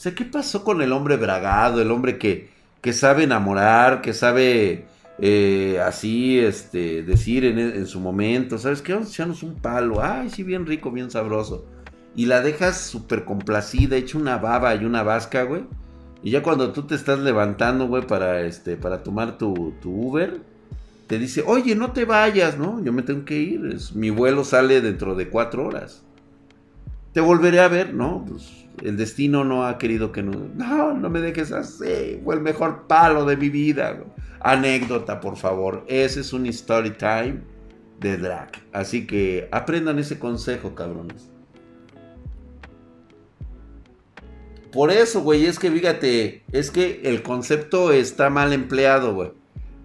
Sea, 0.00 0.14
¿qué 0.14 0.24
pasó 0.24 0.64
con 0.64 0.80
el 0.80 0.92
hombre 0.92 1.18
bragado? 1.18 1.82
El 1.82 1.90
hombre 1.90 2.16
que, 2.16 2.48
que 2.80 2.94
sabe 2.94 3.24
enamorar, 3.24 4.00
que 4.00 4.14
sabe 4.14 4.86
eh, 5.18 5.78
así, 5.84 6.38
este, 6.38 7.02
decir 7.02 7.44
en, 7.44 7.86
su 7.86 8.00
momento, 8.00 8.56
¿sabes 8.56 8.80
qué? 8.80 8.94
Vamos 8.94 9.20
a 9.20 9.46
un 9.46 9.56
palo. 9.56 10.02
Ay, 10.02 10.30
sí, 10.30 10.42
bien 10.42 10.64
rico, 10.64 10.90
bien 10.90 11.10
sabroso. 11.10 11.66
Y 12.16 12.24
la 12.24 12.40
dejas 12.40 12.80
súper 12.80 13.26
complacida, 13.26 13.96
hecha 13.96 14.16
una 14.16 14.38
baba 14.38 14.74
y 14.74 14.86
una 14.86 15.02
vasca, 15.02 15.42
güey. 15.42 15.64
Y 16.22 16.30
ya 16.30 16.42
cuando 16.42 16.72
tú 16.72 16.84
te 16.84 16.94
estás 16.94 17.18
levantando, 17.18 17.86
güey, 17.86 18.06
para, 18.06 18.40
este, 18.40 18.78
para 18.78 19.02
tomar 19.02 19.36
tu, 19.36 19.74
tu 19.82 19.90
Uber, 19.90 20.40
te 21.08 21.18
dice, 21.18 21.44
oye, 21.46 21.74
no 21.74 21.92
te 21.92 22.06
vayas, 22.06 22.56
¿no? 22.56 22.82
Yo 22.82 22.94
me 22.94 23.02
tengo 23.02 23.26
que 23.26 23.36
ir. 23.36 23.76
mi 23.92 24.08
vuelo 24.08 24.44
sale 24.44 24.80
dentro 24.80 25.14
de 25.14 25.28
cuatro 25.28 25.66
horas. 25.66 26.02
Te 27.12 27.20
volveré 27.20 27.60
a 27.60 27.68
ver, 27.68 27.92
¿no? 27.92 28.24
Pues 28.26 28.59
el 28.82 28.96
destino 28.96 29.44
no 29.44 29.66
ha 29.66 29.78
querido 29.78 30.12
que 30.12 30.22
no. 30.22 30.32
No, 30.54 30.94
no 30.94 31.10
me 31.10 31.20
dejes 31.20 31.52
así. 31.52 32.20
Fue 32.24 32.34
el 32.34 32.40
mejor 32.40 32.86
palo 32.86 33.24
de 33.24 33.36
mi 33.36 33.48
vida. 33.48 34.02
Anécdota, 34.40 35.20
por 35.20 35.36
favor. 35.36 35.84
Ese 35.86 36.20
es 36.20 36.32
un 36.32 36.46
story 36.46 36.90
time 36.90 37.40
de 38.00 38.16
drag. 38.16 38.52
Así 38.72 39.06
que 39.06 39.48
aprendan 39.52 39.98
ese 39.98 40.18
consejo, 40.18 40.74
cabrones. 40.74 41.30
Por 44.72 44.90
eso, 44.90 45.20
güey, 45.22 45.46
es 45.46 45.58
que 45.58 45.70
fíjate, 45.70 46.44
es 46.52 46.70
que 46.70 47.02
el 47.04 47.22
concepto 47.22 47.92
está 47.92 48.30
mal 48.30 48.52
empleado, 48.52 49.14
güey. 49.14 49.32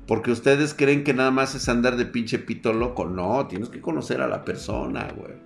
Porque 0.07 0.31
ustedes 0.31 0.75
creen 0.75 1.03
que 1.03 1.15
nada 1.15 1.31
más 1.31 1.55
es 1.55 1.67
andar 1.67 1.97
de 1.97 2.05
pinche 2.05 2.37
pito 2.37 2.71
loco. 2.71 3.05
No, 3.05 3.47
tienes 3.47 3.69
que 3.69 3.81
conocer 3.81 4.21
a 4.21 4.27
la 4.27 4.45
persona, 4.45 5.11
güey. 5.17 5.44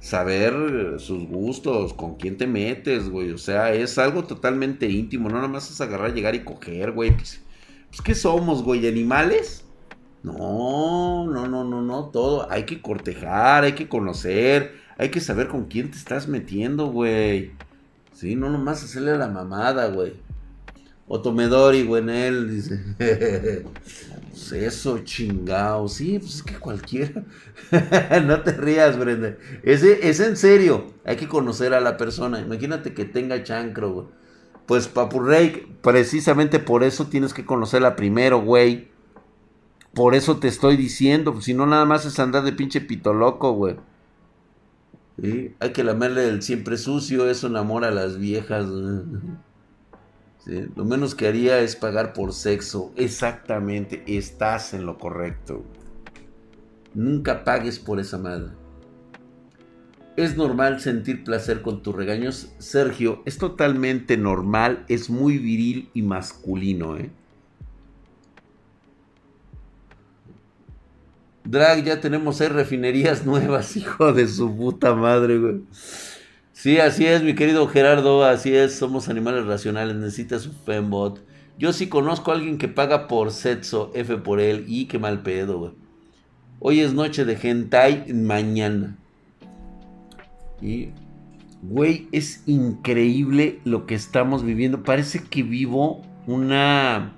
Saber 0.00 0.98
sus 0.98 1.28
gustos, 1.28 1.92
con 1.92 2.16
quién 2.16 2.38
te 2.38 2.46
metes, 2.46 3.10
güey. 3.10 3.32
O 3.32 3.38
sea, 3.38 3.72
es 3.74 3.98
algo 3.98 4.24
totalmente 4.24 4.88
íntimo. 4.88 5.28
No 5.28 5.36
nada 5.36 5.48
más 5.48 5.70
es 5.70 5.80
agarrar, 5.80 6.14
llegar 6.14 6.34
y 6.34 6.42
coger, 6.42 6.92
güey. 6.92 7.14
Pues, 7.14 7.42
pues 7.90 8.00
¿qué 8.00 8.14
somos, 8.14 8.62
güey? 8.62 8.88
¿Animales? 8.88 9.64
No, 10.22 11.26
no, 11.26 11.46
no, 11.46 11.64
no, 11.64 11.82
no. 11.82 12.04
Todo. 12.06 12.50
Hay 12.50 12.64
que 12.64 12.80
cortejar, 12.80 13.64
hay 13.64 13.72
que 13.74 13.88
conocer. 13.88 14.72
Hay 14.96 15.10
que 15.10 15.20
saber 15.20 15.48
con 15.48 15.66
quién 15.66 15.90
te 15.90 15.98
estás 15.98 16.28
metiendo, 16.28 16.86
güey. 16.86 17.52
Sí, 18.14 18.36
no 18.36 18.50
nomás 18.50 18.82
hacerle 18.82 19.16
la 19.16 19.28
mamada, 19.28 19.88
güey. 19.88 20.14
Otomedori, 21.08 21.84
güey, 21.84 22.02
en 22.02 22.10
él, 22.10 22.50
dice. 22.50 22.80
eso, 24.52 24.98
chingao. 24.98 25.88
Sí, 25.88 26.18
pues 26.18 26.36
es 26.36 26.42
que 26.42 26.54
cualquiera. 26.58 27.24
no 28.24 28.42
te 28.42 28.52
rías, 28.52 28.98
Brenda. 28.98 29.36
Es, 29.62 29.82
es 29.82 30.20
en 30.20 30.36
serio. 30.36 30.86
Hay 31.04 31.16
que 31.16 31.28
conocer 31.28 31.74
a 31.74 31.80
la 31.80 31.96
persona. 31.96 32.40
Imagínate 32.40 32.94
que 32.94 33.04
tenga 33.04 33.42
chancro, 33.42 33.92
güey. 33.92 34.06
Pues 34.66 34.86
Papurrey, 34.88 35.66
precisamente 35.82 36.60
por 36.60 36.84
eso 36.84 37.06
tienes 37.06 37.34
que 37.34 37.44
conocerla 37.44 37.96
primero, 37.96 38.40
güey. 38.40 38.88
Por 39.94 40.14
eso 40.14 40.38
te 40.38 40.48
estoy 40.48 40.76
diciendo. 40.76 41.32
Pues 41.32 41.44
si 41.44 41.54
no, 41.54 41.66
nada 41.66 41.84
más 41.84 42.06
es 42.06 42.18
andar 42.18 42.44
de 42.44 42.52
pinche 42.52 42.80
pito 42.80 43.12
loco, 43.12 43.52
güey. 43.52 43.76
Hay 45.58 45.72
que 45.72 45.84
lamerle 45.84 46.28
el 46.28 46.42
siempre 46.42 46.78
sucio, 46.78 47.28
eso 47.28 47.48
enamora 47.48 47.88
a 47.88 47.90
las 47.90 48.18
viejas. 48.18 48.66
Lo 50.46 50.84
menos 50.84 51.14
que 51.14 51.28
haría 51.28 51.60
es 51.60 51.76
pagar 51.76 52.12
por 52.12 52.32
sexo. 52.32 52.92
Exactamente, 52.96 54.02
estás 54.06 54.74
en 54.74 54.86
lo 54.86 54.98
correcto. 54.98 55.64
Nunca 56.94 57.44
pagues 57.44 57.78
por 57.78 58.00
esa 58.00 58.18
madre. 58.18 58.50
Es 60.16 60.36
normal 60.36 60.80
sentir 60.80 61.24
placer 61.24 61.62
con 61.62 61.82
tus 61.82 61.94
regaños. 61.94 62.52
Sergio, 62.58 63.22
es 63.26 63.38
totalmente 63.38 64.16
normal, 64.16 64.84
es 64.88 65.08
muy 65.08 65.38
viril 65.38 65.88
y 65.94 66.02
masculino, 66.02 66.96
¿eh? 66.96 67.10
Drag, 71.44 71.84
ya 71.84 72.00
tenemos 72.00 72.36
seis 72.36 72.52
refinerías 72.52 73.24
nuevas, 73.26 73.76
hijo 73.76 74.12
de 74.12 74.28
su 74.28 74.54
puta 74.56 74.94
madre, 74.94 75.38
güey. 75.38 75.62
Sí, 76.60 76.78
así 76.78 77.06
es, 77.06 77.22
mi 77.22 77.34
querido 77.34 77.66
Gerardo, 77.68 78.22
así 78.22 78.54
es, 78.54 78.74
somos 78.74 79.08
animales 79.08 79.46
racionales, 79.46 79.96
necesitas 79.96 80.46
un 80.46 80.52
fembot. 80.52 81.24
Yo 81.58 81.72
sí 81.72 81.88
conozco 81.88 82.30
a 82.30 82.34
alguien 82.34 82.58
que 82.58 82.68
paga 82.68 83.08
por 83.08 83.30
sexo, 83.30 83.90
F 83.94 84.18
por 84.18 84.40
él, 84.40 84.66
y 84.68 84.84
qué 84.84 84.98
mal 84.98 85.22
pedo, 85.22 85.58
güey. 85.58 85.72
Hoy 86.58 86.80
es 86.80 86.92
noche 86.92 87.24
de 87.24 87.38
hentai, 87.42 88.12
mañana. 88.12 88.98
Y, 90.60 90.90
güey, 91.62 92.08
es 92.12 92.42
increíble 92.44 93.60
lo 93.64 93.86
que 93.86 93.94
estamos 93.94 94.44
viviendo. 94.44 94.82
Parece 94.82 95.22
que 95.22 95.42
vivo 95.42 96.02
una 96.26 97.16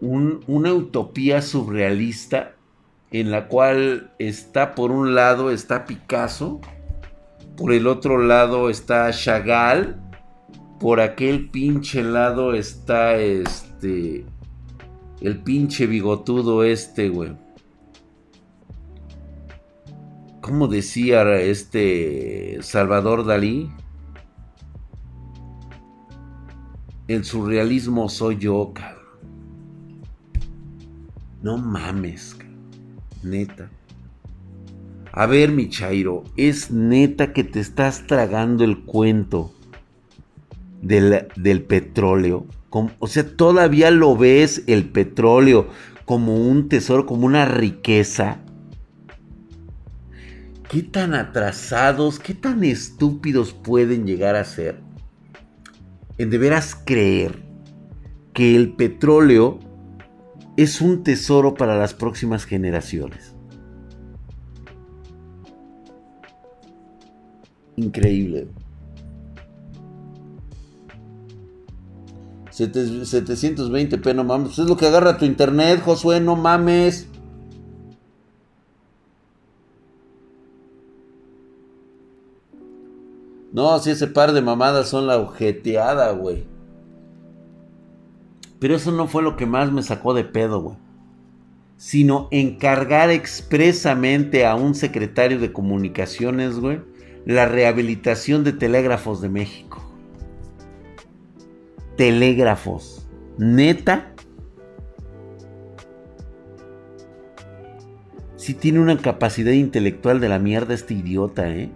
una 0.00 0.72
utopía 0.72 1.42
surrealista 1.42 2.54
en 3.10 3.30
la 3.30 3.46
cual 3.48 4.10
está 4.18 4.74
por 4.74 4.90
un 4.90 5.14
lado 5.14 5.50
está 5.50 5.84
Picasso, 5.84 6.62
por 7.56 7.72
el 7.72 7.86
otro 7.86 8.18
lado 8.18 8.70
está 8.70 9.10
Chagall, 9.12 10.00
por 10.80 11.00
aquel 11.00 11.50
pinche 11.50 12.02
lado 12.02 12.54
está 12.54 13.16
este 13.16 14.26
el 15.20 15.38
pinche 15.42 15.86
bigotudo 15.86 16.64
este, 16.64 17.08
güey. 17.08 17.34
¿Cómo 20.42 20.68
decía 20.68 21.22
este 21.40 22.58
Salvador 22.60 23.24
Dalí? 23.24 23.70
El 27.08 27.24
surrealismo 27.24 28.10
soy 28.10 28.36
yo, 28.36 28.72
cabrón. 28.74 29.04
No 31.40 31.56
mames, 31.56 32.36
neta. 33.22 33.70
A 35.16 35.26
ver, 35.26 35.52
mi 35.52 35.68
Chairo, 35.68 36.24
es 36.36 36.72
neta 36.72 37.32
que 37.32 37.44
te 37.44 37.60
estás 37.60 38.04
tragando 38.08 38.64
el 38.64 38.80
cuento 38.80 39.54
del, 40.82 41.28
del 41.36 41.62
petróleo. 41.62 42.48
o 42.98 43.06
sea, 43.06 43.24
todavía 43.36 43.92
lo 43.92 44.16
ves 44.16 44.64
el 44.66 44.90
petróleo 44.90 45.68
como 46.04 46.34
un 46.34 46.68
tesoro, 46.68 47.06
como 47.06 47.26
una 47.26 47.44
riqueza. 47.44 48.40
¿Qué 50.68 50.82
tan 50.82 51.14
atrasados, 51.14 52.18
qué 52.18 52.34
tan 52.34 52.64
estúpidos 52.64 53.52
pueden 53.52 54.08
llegar 54.08 54.34
a 54.34 54.42
ser? 54.42 54.80
En 56.18 56.28
de 56.28 56.38
veras 56.38 56.74
creer 56.74 57.40
que 58.32 58.56
el 58.56 58.72
petróleo 58.72 59.60
es 60.56 60.80
un 60.80 61.04
tesoro 61.04 61.54
para 61.54 61.78
las 61.78 61.94
próximas 61.94 62.46
generaciones. 62.46 63.33
Increíble. 67.76 68.48
720p, 72.50 74.14
no 74.14 74.24
mames. 74.24 74.48
Pues 74.48 74.58
es 74.60 74.68
lo 74.68 74.76
que 74.76 74.86
agarra 74.86 75.18
tu 75.18 75.24
internet, 75.24 75.82
Josué, 75.82 76.20
no 76.20 76.36
mames. 76.36 77.08
No, 83.52 83.78
si 83.78 83.90
ese 83.90 84.08
par 84.08 84.32
de 84.32 84.42
mamadas 84.42 84.88
son 84.88 85.06
la 85.06 85.18
ojeteada, 85.18 86.10
güey. 86.12 86.44
Pero 88.58 88.76
eso 88.76 88.90
no 88.90 89.06
fue 89.06 89.22
lo 89.22 89.36
que 89.36 89.46
más 89.46 89.70
me 89.70 89.82
sacó 89.82 90.14
de 90.14 90.24
pedo, 90.24 90.60
güey. 90.60 90.76
Sino 91.76 92.28
encargar 92.30 93.10
expresamente 93.10 94.46
a 94.46 94.54
un 94.54 94.74
secretario 94.74 95.38
de 95.38 95.52
comunicaciones, 95.52 96.58
güey, 96.58 96.80
la 97.26 97.46
rehabilitación 97.46 98.44
de 98.44 98.52
telégrafos 98.52 99.20
de 99.20 99.28
México. 99.28 99.82
Telégrafos. 101.96 103.06
Neta. 103.38 104.12
Si 108.36 108.52
tiene 108.52 108.80
una 108.80 108.98
capacidad 108.98 109.52
intelectual 109.52 110.20
de 110.20 110.28
la 110.28 110.38
mierda 110.38 110.74
este 110.74 110.94
idiota, 110.94 111.48
¿eh? 111.48 111.70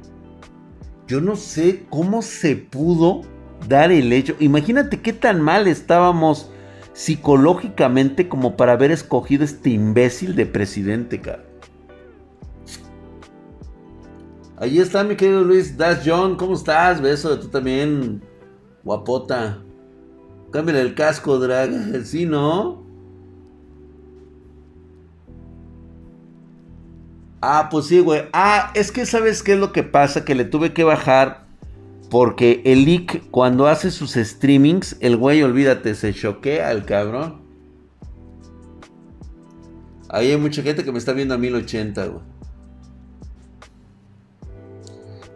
Yo 1.06 1.22
no 1.22 1.36
sé 1.36 1.84
cómo 1.88 2.20
se 2.20 2.56
pudo 2.56 3.22
dar 3.66 3.90
el 3.90 4.12
hecho. 4.12 4.36
Imagínate 4.38 5.00
qué 5.00 5.14
tan 5.14 5.40
mal 5.40 5.66
estábamos 5.66 6.50
psicológicamente 6.92 8.28
como 8.28 8.56
para 8.56 8.72
haber 8.72 8.90
escogido 8.90 9.44
este 9.44 9.70
imbécil 9.70 10.36
de 10.36 10.44
presidente, 10.44 11.20
cara. 11.20 11.47
Ahí 14.60 14.80
está 14.80 15.04
mi 15.04 15.14
querido 15.14 15.44
Luis 15.44 15.76
Das 15.76 16.02
John, 16.04 16.36
¿cómo 16.36 16.54
estás? 16.54 17.00
Beso 17.00 17.30
de 17.30 17.42
tú 17.42 17.48
también, 17.48 18.20
guapota. 18.82 19.62
Cámbiale 20.50 20.80
el 20.80 20.94
casco, 20.94 21.38
drag. 21.38 21.70
Sí, 22.04 22.26
¿no? 22.26 22.84
Ah, 27.40 27.68
pues 27.70 27.86
sí, 27.86 28.00
güey. 28.00 28.22
Ah, 28.32 28.72
es 28.74 28.90
que 28.90 29.06
sabes 29.06 29.44
qué 29.44 29.52
es 29.52 29.60
lo 29.60 29.72
que 29.72 29.84
pasa, 29.84 30.24
que 30.24 30.34
le 30.34 30.44
tuve 30.44 30.72
que 30.72 30.82
bajar 30.82 31.46
porque 32.10 32.62
el 32.64 32.84
leak 32.84 33.30
cuando 33.30 33.68
hace 33.68 33.92
sus 33.92 34.14
streamings, 34.14 34.96
el 35.00 35.16
güey, 35.16 35.42
olvídate, 35.42 35.94
se 35.94 36.12
choquea 36.12 36.68
al 36.68 36.84
cabrón. 36.84 37.42
Ahí 40.08 40.30
hay 40.30 40.36
mucha 40.36 40.62
gente 40.62 40.84
que 40.84 40.90
me 40.90 40.98
está 40.98 41.12
viendo 41.12 41.34
a 41.34 41.38
1080, 41.38 42.06
güey. 42.06 42.22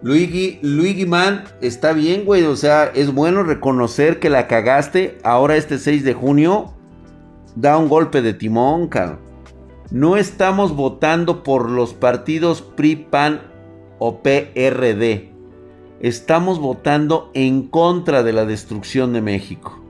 Luigi, 0.02 0.58
Luigi 0.62 1.06
Man, 1.06 1.44
está 1.60 1.92
bien, 1.92 2.24
güey. 2.24 2.42
O 2.42 2.56
sea, 2.56 2.86
es 2.94 3.14
bueno 3.14 3.44
reconocer 3.44 4.18
que 4.18 4.30
la 4.30 4.48
cagaste. 4.48 5.18
Ahora 5.22 5.56
este 5.56 5.78
6 5.78 6.02
de 6.02 6.14
junio, 6.14 6.72
da 7.54 7.78
un 7.78 7.88
golpe 7.88 8.20
de 8.20 8.34
timón, 8.34 8.88
cabrón. 8.88 9.20
No 9.92 10.16
estamos 10.16 10.74
votando 10.74 11.42
por 11.42 11.70
los 11.70 11.94
partidos 11.94 12.62
PRI, 12.62 12.96
PAN 12.96 13.42
o 13.98 14.22
PRD. 14.22 15.30
Estamos 16.00 16.58
votando 16.58 17.30
en 17.34 17.68
contra 17.68 18.22
de 18.22 18.32
la 18.32 18.44
destrucción 18.44 19.12
de 19.12 19.20
México. 19.20 19.80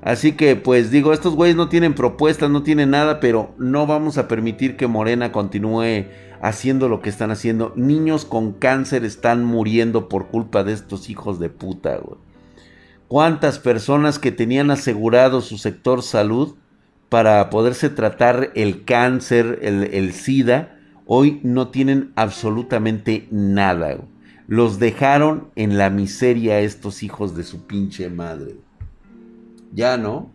Así 0.00 0.32
que 0.32 0.56
pues 0.56 0.90
digo, 0.90 1.12
estos 1.12 1.34
güeyes 1.34 1.56
no 1.56 1.68
tienen 1.68 1.94
propuestas, 1.94 2.48
no 2.48 2.62
tienen 2.62 2.90
nada, 2.90 3.20
pero 3.20 3.50
no 3.58 3.86
vamos 3.86 4.16
a 4.16 4.28
permitir 4.28 4.76
que 4.76 4.86
Morena 4.86 5.32
continúe 5.32 6.06
haciendo 6.42 6.88
lo 6.88 7.00
que 7.00 7.10
están 7.10 7.30
haciendo. 7.30 7.72
Niños 7.76 8.24
con 8.24 8.52
cáncer 8.52 9.04
están 9.04 9.44
muriendo 9.44 10.08
por 10.08 10.28
culpa 10.28 10.64
de 10.64 10.72
estos 10.72 11.10
hijos 11.10 11.38
de 11.38 11.50
puta, 11.50 11.96
güey. 11.98 12.18
¿Cuántas 13.08 13.58
personas 13.58 14.18
que 14.18 14.32
tenían 14.32 14.70
asegurado 14.70 15.40
su 15.40 15.56
sector 15.56 16.02
salud 16.02 16.56
para 17.08 17.48
poderse 17.50 17.88
tratar 17.88 18.50
el 18.54 18.84
cáncer, 18.84 19.60
el, 19.62 20.12
SIDA, 20.12 20.78
hoy 21.06 21.40
no 21.42 21.68
tienen 21.68 22.12
absolutamente 22.16 23.28
nada. 23.30 23.96
Los 24.46 24.78
dejaron 24.78 25.48
en 25.56 25.78
la 25.78 25.90
miseria 25.90 26.60
estos 26.60 27.02
hijos 27.02 27.34
de 27.36 27.44
su 27.44 27.66
pinche 27.66 28.08
madre. 28.10 28.56
Ya 29.72 29.96
no. 29.96 30.32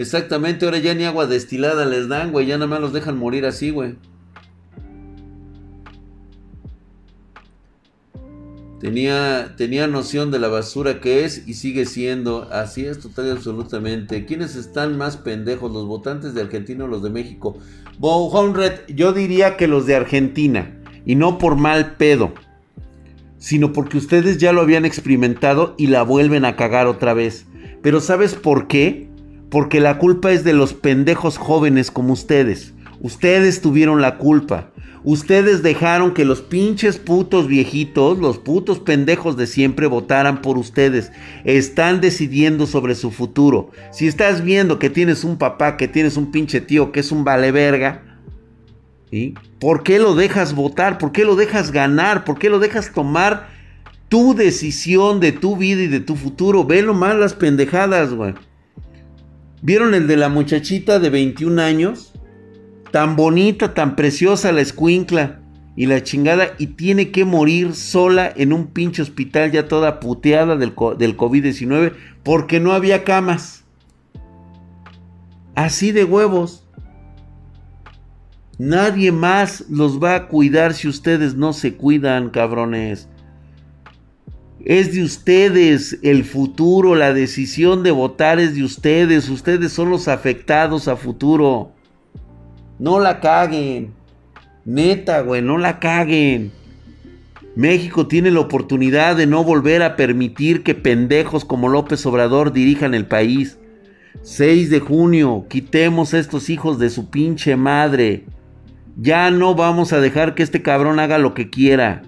Exactamente, 0.00 0.64
ahora 0.64 0.78
ya 0.78 0.94
ni 0.94 1.04
agua 1.04 1.26
destilada 1.26 1.84
les 1.84 2.08
dan, 2.08 2.32
güey. 2.32 2.46
Ya 2.46 2.56
nada 2.56 2.68
más 2.68 2.80
los 2.80 2.94
dejan 2.94 3.18
morir 3.18 3.44
así, 3.44 3.68
güey. 3.68 3.96
Tenía, 8.80 9.56
tenía 9.58 9.86
noción 9.88 10.30
de 10.30 10.38
la 10.38 10.48
basura 10.48 11.02
que 11.02 11.26
es 11.26 11.46
y 11.46 11.52
sigue 11.52 11.84
siendo. 11.84 12.48
Así 12.50 12.86
es, 12.86 12.98
total 12.98 13.26
y 13.26 13.30
absolutamente. 13.32 14.24
¿Quiénes 14.24 14.56
están 14.56 14.96
más 14.96 15.18
pendejos? 15.18 15.70
¿Los 15.70 15.84
votantes 15.84 16.32
de 16.32 16.40
Argentina 16.40 16.84
o 16.84 16.88
los 16.88 17.02
de 17.02 17.10
México? 17.10 17.58
Honred, 18.00 18.72
yo 18.88 19.12
diría 19.12 19.58
que 19.58 19.68
los 19.68 19.84
de 19.84 19.96
Argentina. 19.96 20.80
Y 21.04 21.14
no 21.14 21.36
por 21.36 21.56
mal 21.56 21.96
pedo. 21.96 22.32
Sino 23.36 23.74
porque 23.74 23.98
ustedes 23.98 24.38
ya 24.38 24.54
lo 24.54 24.62
habían 24.62 24.86
experimentado 24.86 25.74
y 25.76 25.88
la 25.88 26.04
vuelven 26.04 26.46
a 26.46 26.56
cagar 26.56 26.86
otra 26.86 27.12
vez. 27.12 27.44
Pero 27.82 28.00
¿sabes 28.00 28.34
por 28.34 28.66
qué? 28.66 29.09
Porque 29.50 29.80
la 29.80 29.98
culpa 29.98 30.30
es 30.32 30.44
de 30.44 30.52
los 30.52 30.74
pendejos 30.74 31.36
jóvenes 31.36 31.90
como 31.90 32.12
ustedes. 32.12 32.72
Ustedes 33.00 33.60
tuvieron 33.60 34.00
la 34.00 34.16
culpa. 34.18 34.70
Ustedes 35.02 35.62
dejaron 35.62 36.12
que 36.12 36.26
los 36.26 36.42
pinches 36.42 36.98
putos 36.98 37.46
viejitos, 37.46 38.18
los 38.18 38.36
putos 38.38 38.78
pendejos 38.78 39.36
de 39.36 39.46
siempre 39.46 39.86
votaran 39.86 40.42
por 40.42 40.58
ustedes. 40.58 41.10
Están 41.44 42.02
decidiendo 42.02 42.66
sobre 42.66 42.94
su 42.94 43.10
futuro. 43.10 43.70
Si 43.92 44.06
estás 44.06 44.44
viendo 44.44 44.78
que 44.78 44.90
tienes 44.90 45.24
un 45.24 45.38
papá, 45.38 45.78
que 45.78 45.88
tienes 45.88 46.18
un 46.18 46.30
pinche 46.30 46.60
tío 46.60 46.92
que 46.92 47.00
es 47.00 47.10
un 47.10 47.24
vale 47.24 47.50
verga, 47.50 48.02
¿por 49.58 49.82
qué 49.82 49.98
lo 49.98 50.14
dejas 50.14 50.54
votar? 50.54 50.98
¿Por 50.98 51.12
qué 51.12 51.24
lo 51.24 51.34
dejas 51.34 51.72
ganar? 51.72 52.24
¿Por 52.24 52.38
qué 52.38 52.50
lo 52.50 52.58
dejas 52.58 52.92
tomar 52.92 53.48
tu 54.10 54.34
decisión 54.34 55.18
de 55.18 55.32
tu 55.32 55.56
vida 55.56 55.82
y 55.82 55.88
de 55.88 56.00
tu 56.00 56.14
futuro? 56.14 56.64
Ve 56.64 56.82
lo 56.82 56.92
más 56.92 57.16
las 57.16 57.32
pendejadas, 57.32 58.12
güey. 58.12 58.34
¿Vieron 59.62 59.94
el 59.94 60.06
de 60.06 60.16
la 60.16 60.30
muchachita 60.30 60.98
de 60.98 61.10
21 61.10 61.60
años? 61.60 62.12
Tan 62.90 63.14
bonita, 63.14 63.74
tan 63.74 63.94
preciosa 63.94 64.52
la 64.52 64.62
escuincla 64.62 65.40
y 65.76 65.86
la 65.86 66.02
chingada 66.02 66.54
y 66.58 66.68
tiene 66.68 67.10
que 67.10 67.24
morir 67.24 67.74
sola 67.74 68.32
en 68.34 68.52
un 68.52 68.68
pinche 68.68 69.02
hospital 69.02 69.52
ya 69.52 69.68
toda 69.68 70.00
puteada 70.00 70.56
del, 70.56 70.74
del 70.98 71.16
COVID-19 71.16 71.92
porque 72.22 72.58
no 72.58 72.72
había 72.72 73.04
camas. 73.04 73.64
Así 75.54 75.92
de 75.92 76.04
huevos. 76.04 76.66
Nadie 78.58 79.12
más 79.12 79.64
los 79.68 80.02
va 80.02 80.14
a 80.14 80.28
cuidar 80.28 80.74
si 80.74 80.88
ustedes 80.88 81.34
no 81.34 81.52
se 81.52 81.74
cuidan, 81.74 82.30
cabrones. 82.30 83.08
Es 84.64 84.92
de 84.92 85.02
ustedes 85.02 85.98
el 86.02 86.24
futuro, 86.24 86.94
la 86.94 87.14
decisión 87.14 87.82
de 87.82 87.90
votar 87.92 88.38
es 88.38 88.54
de 88.54 88.62
ustedes. 88.62 89.28
Ustedes 89.28 89.72
son 89.72 89.88
los 89.88 90.06
afectados 90.06 90.86
a 90.86 90.96
futuro. 90.96 91.72
No 92.78 93.00
la 93.00 93.20
caguen. 93.20 93.94
Neta, 94.66 95.22
güey, 95.22 95.40
no 95.40 95.56
la 95.56 95.78
caguen. 95.78 96.52
México 97.56 98.06
tiene 98.06 98.30
la 98.30 98.40
oportunidad 98.40 99.16
de 99.16 99.26
no 99.26 99.42
volver 99.44 99.82
a 99.82 99.96
permitir 99.96 100.62
que 100.62 100.74
pendejos 100.74 101.44
como 101.44 101.68
López 101.68 102.04
Obrador 102.06 102.52
dirijan 102.52 102.94
el 102.94 103.06
país. 103.06 103.58
6 104.22 104.70
de 104.70 104.80
junio, 104.80 105.46
quitemos 105.48 106.12
a 106.12 106.18
estos 106.18 106.50
hijos 106.50 106.78
de 106.78 106.90
su 106.90 107.08
pinche 107.10 107.56
madre. 107.56 108.26
Ya 108.96 109.30
no 109.30 109.54
vamos 109.54 109.92
a 109.92 110.00
dejar 110.00 110.34
que 110.34 110.42
este 110.42 110.62
cabrón 110.62 111.00
haga 111.00 111.18
lo 111.18 111.32
que 111.32 111.48
quiera. 111.48 112.02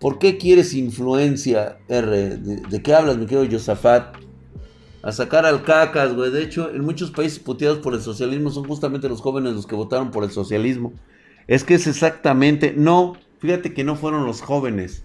¿Por 0.00 0.18
qué 0.18 0.38
quieres 0.38 0.74
influencia, 0.74 1.78
R? 1.88 2.36
¿De, 2.36 2.82
qué 2.82 2.94
hablas, 2.94 3.16
mi 3.18 3.26
querido 3.26 3.44
Yosafat? 3.44 4.16
a 5.02 5.12
sacar 5.12 5.46
al 5.46 5.62
cacas, 5.62 6.14
güey. 6.14 6.30
De 6.30 6.42
hecho, 6.42 6.70
en 6.70 6.84
muchos 6.84 7.10
países 7.10 7.38
puteados 7.38 7.78
por 7.78 7.94
el 7.94 8.00
socialismo 8.00 8.50
son 8.50 8.64
justamente 8.64 9.08
los 9.08 9.20
jóvenes 9.20 9.54
los 9.54 9.66
que 9.66 9.74
votaron 9.74 10.10
por 10.10 10.24
el 10.24 10.30
socialismo. 10.30 10.92
Es 11.46 11.64
que 11.64 11.74
es 11.74 11.86
exactamente, 11.86 12.74
no, 12.76 13.16
fíjate 13.38 13.72
que 13.72 13.84
no 13.84 13.96
fueron 13.96 14.26
los 14.26 14.40
jóvenes. 14.40 15.04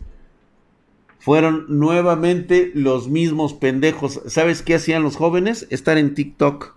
Fueron 1.19 1.65
nuevamente 1.69 2.71
los 2.75 3.07
mismos 3.07 3.53
pendejos. 3.53 4.21
¿Sabes 4.25 4.61
qué 4.61 4.75
hacían 4.75 5.03
los 5.03 5.15
jóvenes? 5.15 5.67
Estar 5.69 5.97
en 5.97 6.15
TikTok. 6.15 6.75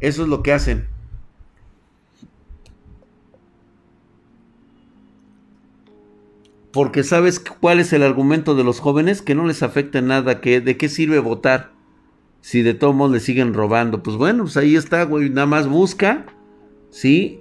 Eso 0.00 0.22
es 0.22 0.28
lo 0.28 0.42
que 0.42 0.52
hacen. 0.52 0.88
Porque 6.74 7.04
sabes 7.04 7.38
cuál 7.38 7.78
es 7.78 7.92
el 7.92 8.02
argumento 8.02 8.56
de 8.56 8.64
los 8.64 8.80
jóvenes 8.80 9.22
que 9.22 9.36
no 9.36 9.46
les 9.46 9.62
afecta 9.62 10.00
nada, 10.00 10.40
que 10.40 10.60
de 10.60 10.76
qué 10.76 10.88
sirve 10.88 11.20
votar 11.20 11.70
si 12.40 12.62
de 12.62 12.74
todos 12.74 12.94
modos 12.94 13.12
le 13.12 13.20
siguen 13.20 13.54
robando. 13.54 14.02
Pues 14.02 14.16
bueno, 14.16 14.42
pues 14.42 14.56
ahí 14.56 14.74
está, 14.74 15.04
güey. 15.04 15.30
Nada 15.30 15.46
más 15.46 15.68
busca, 15.68 16.26
¿sí? 16.90 17.40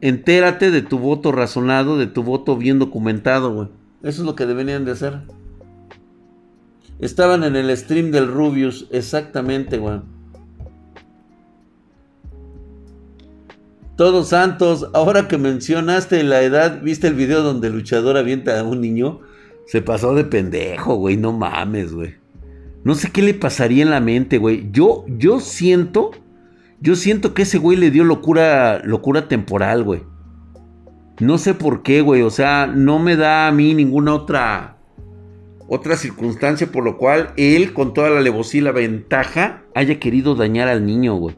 Entérate 0.00 0.70
de 0.70 0.80
tu 0.80 0.98
voto 0.98 1.30
razonado, 1.30 1.98
de 1.98 2.06
tu 2.06 2.22
voto 2.22 2.56
bien 2.56 2.78
documentado, 2.78 3.54
güey. 3.54 3.68
Eso 4.02 4.22
es 4.22 4.26
lo 4.26 4.34
que 4.34 4.46
deberían 4.46 4.86
de 4.86 4.92
hacer. 4.92 5.20
Estaban 7.00 7.44
en 7.44 7.56
el 7.56 7.76
stream 7.76 8.10
del 8.10 8.28
Rubius, 8.28 8.88
exactamente, 8.90 9.76
güey. 9.76 10.00
Todos 14.00 14.28
santos, 14.28 14.88
ahora 14.94 15.28
que 15.28 15.36
mencionaste 15.36 16.22
la 16.22 16.40
edad, 16.40 16.80
¿viste 16.80 17.06
el 17.06 17.12
video 17.12 17.42
donde 17.42 17.68
el 17.68 17.74
luchador 17.74 18.16
avienta 18.16 18.58
a 18.58 18.62
un 18.62 18.80
niño? 18.80 19.20
Se 19.66 19.82
pasó 19.82 20.14
de 20.14 20.24
pendejo, 20.24 20.94
güey, 20.94 21.18
no 21.18 21.32
mames, 21.32 21.92
güey. 21.92 22.14
No 22.82 22.94
sé 22.94 23.10
qué 23.12 23.20
le 23.20 23.34
pasaría 23.34 23.82
en 23.82 23.90
la 23.90 24.00
mente, 24.00 24.38
güey. 24.38 24.70
Yo, 24.72 25.04
yo 25.06 25.38
siento, 25.38 26.12
yo 26.80 26.96
siento 26.96 27.34
que 27.34 27.42
ese 27.42 27.58
güey 27.58 27.76
le 27.76 27.90
dio 27.90 28.04
locura, 28.04 28.80
locura 28.82 29.28
temporal, 29.28 29.84
güey. 29.84 30.00
No 31.20 31.36
sé 31.36 31.52
por 31.52 31.82
qué, 31.82 32.00
güey. 32.00 32.22
O 32.22 32.30
sea, 32.30 32.66
no 32.66 33.00
me 33.00 33.16
da 33.16 33.48
a 33.48 33.52
mí 33.52 33.74
ninguna 33.74 34.14
otra, 34.14 34.78
otra 35.68 35.96
circunstancia 35.98 36.66
por 36.68 36.84
lo 36.84 36.96
cual 36.96 37.34
él, 37.36 37.74
con 37.74 37.92
toda 37.92 38.08
la 38.08 38.20
alevosía 38.20 38.62
y 38.62 38.64
la 38.64 38.72
ventaja, 38.72 39.64
haya 39.74 40.00
querido 40.00 40.36
dañar 40.36 40.68
al 40.68 40.86
niño, 40.86 41.16
güey. 41.16 41.36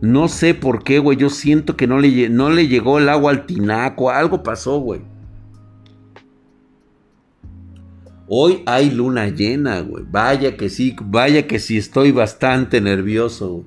No 0.00 0.28
sé 0.28 0.54
por 0.54 0.82
qué, 0.82 0.98
güey. 0.98 1.18
Yo 1.18 1.30
siento 1.30 1.76
que 1.76 1.86
no 1.86 1.98
le, 1.98 2.28
no 2.28 2.50
le 2.50 2.68
llegó 2.68 2.98
el 2.98 3.08
agua 3.08 3.32
al 3.32 3.46
tinaco. 3.46 4.10
Algo 4.10 4.42
pasó, 4.42 4.78
güey. 4.80 5.02
Hoy 8.28 8.62
hay 8.64 8.90
luna 8.90 9.28
llena, 9.28 9.80
güey. 9.80 10.04
Vaya 10.08 10.56
que 10.56 10.68
sí, 10.68 10.94
vaya 11.02 11.46
que 11.46 11.58
sí 11.58 11.76
estoy 11.76 12.12
bastante 12.12 12.80
nervioso. 12.80 13.48
Güey. 13.48 13.66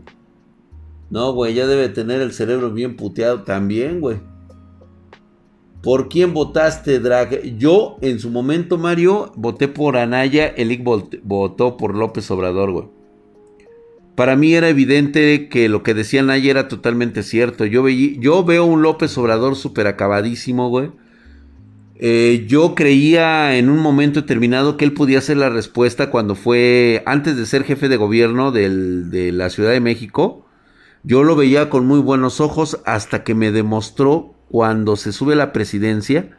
No, 1.09 1.31
güey, 1.33 1.53
ya 1.53 1.67
debe 1.67 1.89
tener 1.89 2.21
el 2.21 2.31
cerebro 2.31 2.71
bien 2.71 2.95
puteado 2.95 3.43
también, 3.43 3.99
güey. 3.99 4.17
¿Por 5.83 6.07
quién 6.07 6.33
votaste, 6.33 6.99
Drag? 6.99 7.57
Yo, 7.57 7.97
en 8.01 8.19
su 8.19 8.31
momento, 8.31 8.77
Mario, 8.77 9.31
voté 9.35 9.67
por 9.67 9.97
Anaya, 9.97 10.47
Elic 10.47 10.81
votó 11.23 11.77
por 11.77 11.95
López 11.95 12.31
Obrador, 12.31 12.71
güey. 12.71 13.02
Para 14.15 14.35
mí 14.35 14.53
era 14.53 14.69
evidente 14.69 15.49
que 15.49 15.69
lo 15.69 15.81
que 15.81 15.93
decía 15.93 16.21
Anaya 16.21 16.51
era 16.51 16.67
totalmente 16.67 17.23
cierto. 17.23 17.65
Yo, 17.65 17.87
yo 17.89 18.43
veo 18.43 18.65
un 18.65 18.81
López 18.81 19.17
Obrador 19.17 19.55
súper 19.55 19.87
acabadísimo, 19.87 20.69
güey. 20.69 20.91
Eh, 21.95 22.45
yo 22.47 22.75
creía 22.75 23.55
en 23.55 23.69
un 23.69 23.79
momento 23.79 24.21
determinado 24.21 24.77
que 24.77 24.85
él 24.85 24.93
podía 24.93 25.21
ser 25.21 25.37
la 25.37 25.49
respuesta 25.49 26.09
cuando 26.09 26.35
fue, 26.35 27.01
antes 27.05 27.37
de 27.37 27.45
ser 27.45 27.63
jefe 27.63 27.87
de 27.87 27.97
gobierno 27.97 28.51
de 28.51 29.31
la 29.31 29.49
Ciudad 29.49 29.71
de 29.71 29.79
México. 29.79 30.45
Yo 31.03 31.23
lo 31.23 31.35
veía 31.35 31.69
con 31.69 31.85
muy 31.85 31.99
buenos 31.99 32.39
ojos 32.39 32.81
hasta 32.85 33.23
que 33.23 33.35
me 33.35 33.51
demostró 33.51 34.35
cuando 34.49 34.95
se 34.95 35.11
sube 35.11 35.33
a 35.33 35.37
la 35.37 35.51
presidencia 35.51 36.37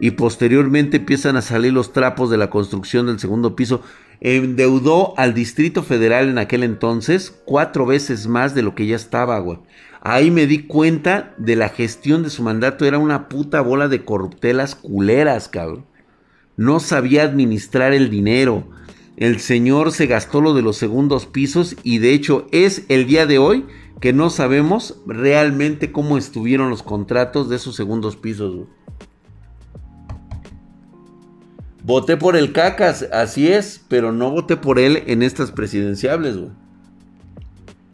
y 0.00 0.12
posteriormente 0.12 0.96
empiezan 0.98 1.36
a 1.36 1.42
salir 1.42 1.72
los 1.72 1.92
trapos 1.92 2.28
de 2.28 2.36
la 2.36 2.50
construcción 2.50 3.06
del 3.06 3.20
segundo 3.20 3.54
piso, 3.54 3.82
endeudó 4.22 5.18
al 5.18 5.34
Distrito 5.34 5.82
Federal 5.82 6.28
en 6.28 6.38
aquel 6.38 6.62
entonces 6.62 7.36
cuatro 7.44 7.86
veces 7.86 8.28
más 8.28 8.54
de 8.54 8.62
lo 8.62 8.76
que 8.76 8.86
ya 8.86 8.94
estaba, 8.94 9.38
güey. 9.40 9.58
Ahí 10.00 10.30
me 10.30 10.46
di 10.46 10.66
cuenta 10.66 11.34
de 11.38 11.56
la 11.56 11.68
gestión 11.68 12.22
de 12.22 12.30
su 12.30 12.42
mandato, 12.44 12.84
era 12.84 12.98
una 12.98 13.28
puta 13.28 13.60
bola 13.60 13.88
de 13.88 14.04
corruptelas 14.04 14.76
culeras, 14.76 15.48
cabrón. 15.48 15.86
No 16.56 16.78
sabía 16.78 17.24
administrar 17.24 17.92
el 17.92 18.10
dinero. 18.10 18.68
El 19.16 19.40
señor 19.40 19.90
se 19.90 20.06
gastó 20.06 20.40
lo 20.40 20.54
de 20.54 20.62
los 20.62 20.76
segundos 20.76 21.26
pisos 21.26 21.76
y 21.82 21.98
de 21.98 22.12
hecho 22.12 22.46
es 22.52 22.84
el 22.88 23.06
día 23.06 23.26
de 23.26 23.38
hoy 23.38 23.66
que 24.00 24.12
no 24.12 24.30
sabemos 24.30 25.00
realmente 25.06 25.92
cómo 25.92 26.16
estuvieron 26.16 26.70
los 26.70 26.82
contratos 26.82 27.48
de 27.48 27.56
esos 27.56 27.74
segundos 27.74 28.16
pisos. 28.16 28.66
Voté 31.84 32.16
por 32.16 32.36
el 32.36 32.52
Cacas, 32.52 33.08
así 33.12 33.48
es, 33.48 33.84
pero 33.88 34.12
no 34.12 34.30
voté 34.30 34.56
por 34.56 34.78
él 34.78 35.02
en 35.06 35.22
estas 35.22 35.50
presidenciables, 35.50 36.36
güey. 36.36 36.52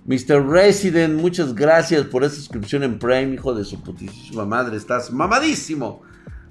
Mr. 0.05 0.46
Resident, 0.46 1.20
muchas 1.20 1.55
gracias 1.55 2.05
por 2.05 2.24
esa 2.24 2.37
suscripción 2.37 2.83
en 2.83 2.98
Prime, 2.98 3.35
hijo 3.35 3.55
de 3.55 3.64
su 3.64 3.83
putísima 3.83 4.44
madre. 4.46 4.77
Estás 4.77 5.12
mamadísimo. 5.12 6.03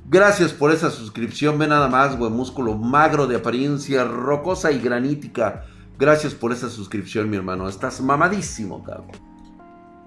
Gracias 0.09 0.53
por 0.53 0.71
esa 0.71 0.91
suscripción. 0.91 1.57
Ve 1.57 1.67
nada 1.67 1.87
más, 1.87 2.17
güey. 2.17 2.31
Músculo 2.31 2.75
magro 2.75 3.25
de 3.25 3.35
apariencia 3.35 4.03
rocosa 4.03 4.71
y 4.71 4.79
granítica. 4.79 5.63
Gracias 5.97 6.35
por 6.35 6.51
esa 6.51 6.69
suscripción, 6.69 7.29
mi 7.29 7.37
hermano. 7.37 7.67
Estás 7.67 7.99
mamadísimo, 7.99 8.83
cabrón. 8.83 9.11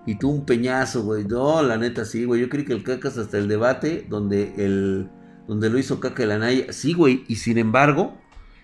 Y 0.06 0.14
tú 0.14 0.30
un 0.30 0.46
peñazo, 0.46 1.02
güey. 1.02 1.24
No, 1.24 1.60
la 1.62 1.76
neta 1.76 2.04
sí, 2.04 2.24
güey. 2.24 2.40
Yo 2.40 2.48
creí 2.48 2.64
que 2.64 2.72
el 2.72 2.84
Cacas 2.84 3.18
hasta 3.18 3.36
el 3.36 3.48
debate 3.48 4.06
donde 4.08 4.54
el 4.56 5.10
donde 5.50 5.68
lo 5.68 5.80
hizo 5.80 5.98
Caca 5.98 6.22
el 6.22 6.30
Anaya. 6.30 6.72
Sí, 6.72 6.92
güey. 6.92 7.24
Y 7.26 7.34
sin 7.34 7.58
embargo, 7.58 8.14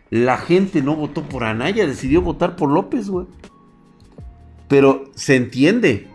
la 0.08 0.38
gente 0.38 0.82
no 0.82 0.94
votó 0.94 1.24
por 1.24 1.42
Anaya, 1.42 1.84
decidió 1.84 2.22
votar 2.22 2.54
por 2.54 2.70
López, 2.70 3.08
güey. 3.10 3.26
Pero 4.68 5.10
se 5.16 5.34
entiende. 5.34 6.06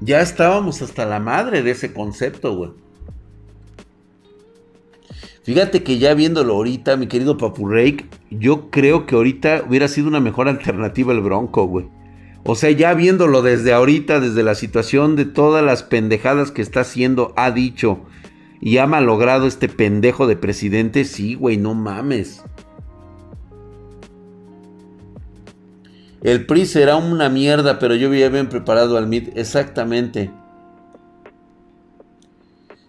Ya 0.00 0.20
estábamos 0.20 0.82
hasta 0.82 1.04
la 1.04 1.18
madre 1.18 1.64
de 1.64 1.72
ese 1.72 1.92
concepto, 1.92 2.54
güey. 2.54 2.70
Fíjate 5.42 5.82
que 5.82 5.98
ya 5.98 6.14
viéndolo 6.14 6.54
ahorita, 6.54 6.96
mi 6.96 7.08
querido 7.08 7.36
Papu 7.36 7.68
yo 8.30 8.70
creo 8.70 9.04
que 9.04 9.16
ahorita 9.16 9.64
hubiera 9.68 9.88
sido 9.88 10.06
una 10.06 10.20
mejor 10.20 10.46
alternativa 10.46 11.12
el 11.12 11.22
Bronco, 11.22 11.64
güey. 11.64 11.88
O 12.44 12.54
sea, 12.54 12.70
ya 12.70 12.94
viéndolo 12.94 13.42
desde 13.42 13.72
ahorita, 13.72 14.20
desde 14.20 14.44
la 14.44 14.54
situación 14.54 15.16
de 15.16 15.24
todas 15.24 15.64
las 15.64 15.82
pendejadas 15.82 16.52
que 16.52 16.62
está 16.62 16.82
haciendo, 16.82 17.32
ha 17.34 17.50
dicho 17.50 18.06
y 18.60 18.78
ha 18.78 18.86
malogrado 18.86 19.46
este 19.46 19.68
pendejo 19.68 20.26
de 20.26 20.36
presidente, 20.36 21.04
sí, 21.04 21.34
güey, 21.34 21.56
no 21.56 21.74
mames. 21.74 22.42
El 26.20 26.46
PRI 26.46 26.66
será 26.66 26.96
una 26.96 27.28
mierda, 27.28 27.78
pero 27.78 27.94
yo 27.94 28.08
había 28.08 28.28
bien 28.28 28.48
preparado 28.48 28.96
al 28.98 29.06
MIT, 29.06 29.36
exactamente. 29.36 30.32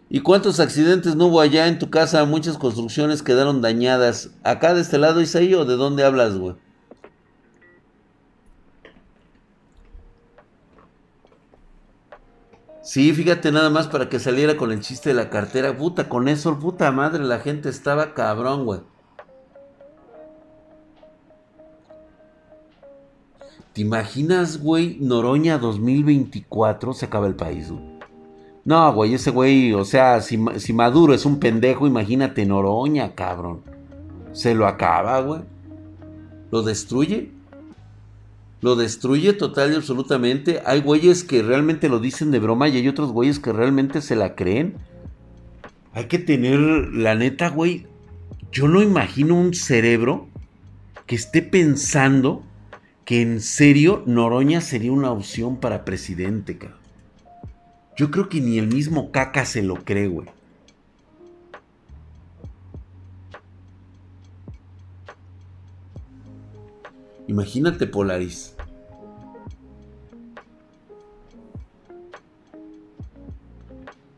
¿Y 0.10 0.22
cuántos 0.22 0.60
accidentes 0.60 1.16
no 1.16 1.28
hubo 1.28 1.40
allá 1.40 1.68
en 1.68 1.78
tu 1.78 1.92
casa? 1.92 2.26
Muchas 2.26 2.58
construcciones 2.58 3.22
quedaron 3.22 3.62
dañadas. 3.62 4.32
¿Acá 4.44 4.74
de 4.74 4.82
este 4.82 4.98
lado, 4.98 5.22
Isaí, 5.22 5.54
o 5.54 5.66
de 5.66 5.76
dónde 5.76 6.04
hablas, 6.04 6.36
güey? 6.36 6.56
Sí, 12.89 13.13
fíjate 13.13 13.52
nada 13.52 13.69
más 13.69 13.88
para 13.88 14.10
que 14.10 14.17
saliera 14.17 14.58
con 14.58 14.71
el 14.71 14.80
chiste 14.80 15.10
de 15.10 15.15
la 15.15 15.30
cartera. 15.30 15.78
Puta, 15.78 16.10
con 16.10 16.28
eso, 16.28 16.58
puta 16.58 16.91
madre, 16.91 17.23
la 17.23 17.38
gente 17.38 17.69
estaba 17.69 18.15
cabrón, 18.15 18.65
güey. 18.65 18.80
¿Te 23.73 23.82
imaginas, 23.82 24.60
güey? 24.60 24.97
Noroña 25.02 25.60
2024 25.60 26.93
se 26.93 27.06
acaba 27.06 27.28
el 27.28 27.36
país, 27.36 27.69
güey. 27.69 27.99
No, 28.65 28.91
güey, 28.91 29.13
ese 29.13 29.30
güey, 29.30 29.71
o 29.73 29.86
sea, 29.86 30.19
si, 30.21 30.43
si 30.58 30.73
Maduro 30.73 31.13
es 31.13 31.28
un 31.28 31.39
pendejo, 31.39 31.86
imagínate 31.86 32.43
Noroña, 32.47 33.13
cabrón. 33.13 33.62
Se 34.32 34.56
lo 34.56 34.65
acaba, 34.65 35.21
güey. 35.21 35.41
Lo 36.49 36.63
destruye 36.63 37.38
lo 38.62 38.76
destruye 38.76 39.34
total 39.34 39.72
y 39.72 39.76
absolutamente. 39.76 40.62
Hay 40.65 40.82
güeyes 40.82 41.24
que 41.24 41.41
realmente 41.41 41.89
lo 41.89 42.00
dicen 42.00 42.32
de 42.32 42.39
broma 42.39 42.67
y 42.67 42.78
hay 42.78 42.88
otros 42.88 43.12
güeyes 43.12 43.39
que 43.39 43.54
realmente 43.54 44.02
se 44.02 44.15
la 44.15 44.36
creen. 44.36 44.76
Hay 45.93 46.06
que 46.06 46.19
tener, 46.19 46.60
la 46.60 47.15
neta, 47.15 47.50
güey. 47.50 47.88
Yo 48.52 48.67
no 48.67 48.82
imagino 48.82 49.36
un 49.36 49.54
cerebro 49.54 50.28
que 51.06 51.15
esté 51.15 51.41
pensando 51.41 52.43
que 53.06 53.22
en 53.22 53.41
serio 53.41 54.04
Noroña 54.06 54.62
sería 54.62 54.91
una 54.91 55.12
opción 55.12 55.58
para 55.58 55.86
presidente, 55.86 56.58
cabrón. 56.58 56.80
Yo 57.98 58.12
creo 58.12 58.30
que 58.30 58.39
ni 58.39 58.58
el 58.58 58.67
mismo 58.67 59.12
caca 59.12 59.45
se 59.45 59.62
lo 59.62 59.76
cree, 59.84 60.08
güey. 60.08 60.28
Imagínate 67.30 67.86
Polaris. 67.86 68.56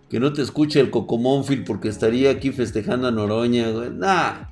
Que 0.09 0.21
no 0.21 0.31
te 0.31 0.41
escuche 0.41 0.79
el 0.79 0.91
Cocomónfil 0.91 1.65
porque 1.65 1.89
estaría 1.89 2.31
aquí 2.31 2.53
festejando 2.53 3.09
a 3.09 3.11
Noroña, 3.11 3.69
güey. 3.71 3.89
Nah. 3.89 4.47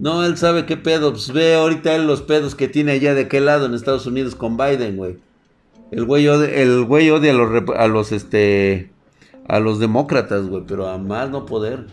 No, 0.00 0.24
él 0.24 0.36
sabe 0.38 0.66
qué 0.66 0.76
pedo. 0.76 1.12
Pues 1.12 1.32
ve 1.32 1.54
ahorita 1.54 1.94
él 1.94 2.08
los 2.08 2.22
pedos 2.22 2.56
que 2.56 2.66
tiene 2.66 2.92
allá 2.92 3.14
de 3.14 3.28
qué 3.28 3.40
lado 3.40 3.66
en 3.66 3.74
Estados 3.74 4.06
Unidos 4.06 4.34
con 4.34 4.56
Biden, 4.56 4.96
güey. 4.96 5.18
El 5.92 6.04
güey 6.04 6.26
odia, 6.26 6.52
el 6.52 6.84
güey 6.84 7.10
odia 7.10 7.30
a 7.30 7.34
los, 7.34 7.70
a 7.76 7.86
los, 7.86 8.10
este, 8.10 8.90
a 9.46 9.60
los 9.60 9.78
demócratas, 9.78 10.48
güey, 10.48 10.64
pero 10.66 10.88
a 10.88 10.98
más 10.98 11.30
no 11.30 11.46
poder. 11.46 11.86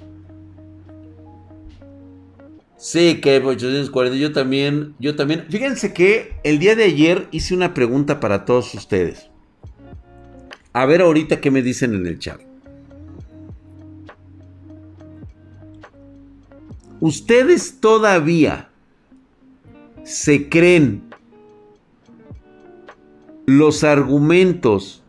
Sí, 2.80 3.20
que 3.20 3.40
840. 3.40 4.16
Yo 4.16 4.32
también, 4.32 4.96
yo 5.00 5.18
también. 5.18 5.46
Fíjense 5.50 5.94
que 5.94 6.36
el 6.46 6.60
día 6.60 6.78
de 6.78 6.86
ayer 6.86 7.28
hice 7.32 7.54
una 7.54 7.74
pregunta 7.74 8.22
para 8.22 8.46
todos 8.46 8.74
ustedes. 8.74 9.30
A 10.72 10.86
ver 10.86 11.02
ahorita 11.02 11.42
qué 11.42 11.52
me 11.52 11.62
dicen 11.62 11.94
en 11.94 12.08
el 12.08 12.20
chat. 12.20 12.40
¿Ustedes 17.02 17.82
todavía 17.82 18.70
se 20.04 20.48
creen 20.48 21.04
los 23.46 23.84
argumentos 23.84 25.04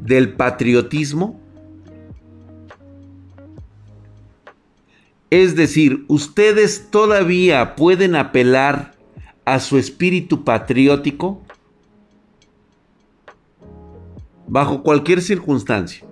del 0.00 0.32
patriotismo? 0.32 1.43
Es 5.34 5.56
decir, 5.56 6.04
ustedes 6.06 6.92
todavía 6.92 7.74
pueden 7.74 8.14
apelar 8.14 8.94
a 9.44 9.58
su 9.58 9.78
espíritu 9.78 10.44
patriótico 10.44 11.42
bajo 14.46 14.84
cualquier 14.84 15.20
circunstancia. 15.20 16.06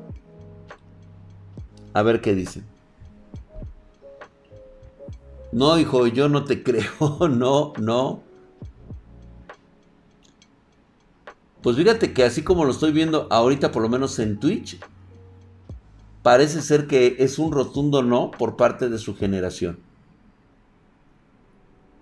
A 1.92 2.02
ver 2.02 2.20
qué 2.20 2.34
dicen. 2.34 2.64
No, 5.52 5.78
hijo, 5.78 6.08
yo 6.08 6.28
no 6.28 6.42
te 6.42 6.60
creo. 6.64 7.28
No, 7.30 7.74
no. 7.78 8.24
Pues 11.62 11.76
fíjate 11.76 12.12
que 12.12 12.24
así 12.24 12.42
como 12.42 12.64
lo 12.64 12.72
estoy 12.72 12.90
viendo 12.90 13.28
ahorita, 13.30 13.70
por 13.70 13.82
lo 13.82 13.88
menos 13.88 14.18
en 14.18 14.40
Twitch, 14.40 14.80
parece 16.22 16.62
ser 16.62 16.86
que 16.86 17.16
es 17.18 17.38
un 17.38 17.52
rotundo 17.52 18.02
no 18.02 18.30
por 18.30 18.56
parte 18.56 18.88
de 18.88 18.98
su 18.98 19.16
generación. 19.16 19.78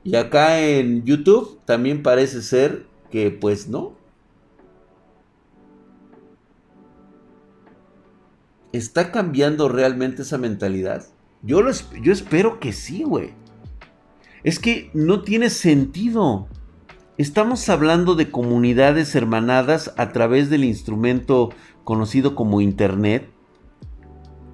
Y 0.04 0.16
acá 0.16 0.60
en 0.60 1.04
YouTube 1.04 1.60
también 1.64 2.02
parece 2.02 2.42
ser 2.42 2.86
que 3.10 3.30
pues 3.30 3.68
no. 3.68 3.94
¿Está 8.72 9.10
cambiando 9.10 9.68
realmente 9.68 10.22
esa 10.22 10.38
mentalidad? 10.38 11.06
Yo, 11.42 11.60
lo, 11.60 11.72
yo 12.02 12.12
espero 12.12 12.60
que 12.60 12.72
sí, 12.72 13.02
güey. 13.02 13.34
Es 14.44 14.58
que 14.58 14.90
no 14.94 15.22
tiene 15.22 15.50
sentido. 15.50 16.48
Estamos 17.18 17.68
hablando 17.68 18.14
de 18.14 18.30
comunidades 18.30 19.14
hermanadas 19.14 19.92
a 19.98 20.12
través 20.12 20.48
del 20.48 20.64
instrumento 20.64 21.50
conocido 21.84 22.34
como 22.34 22.60
Internet, 22.60 23.28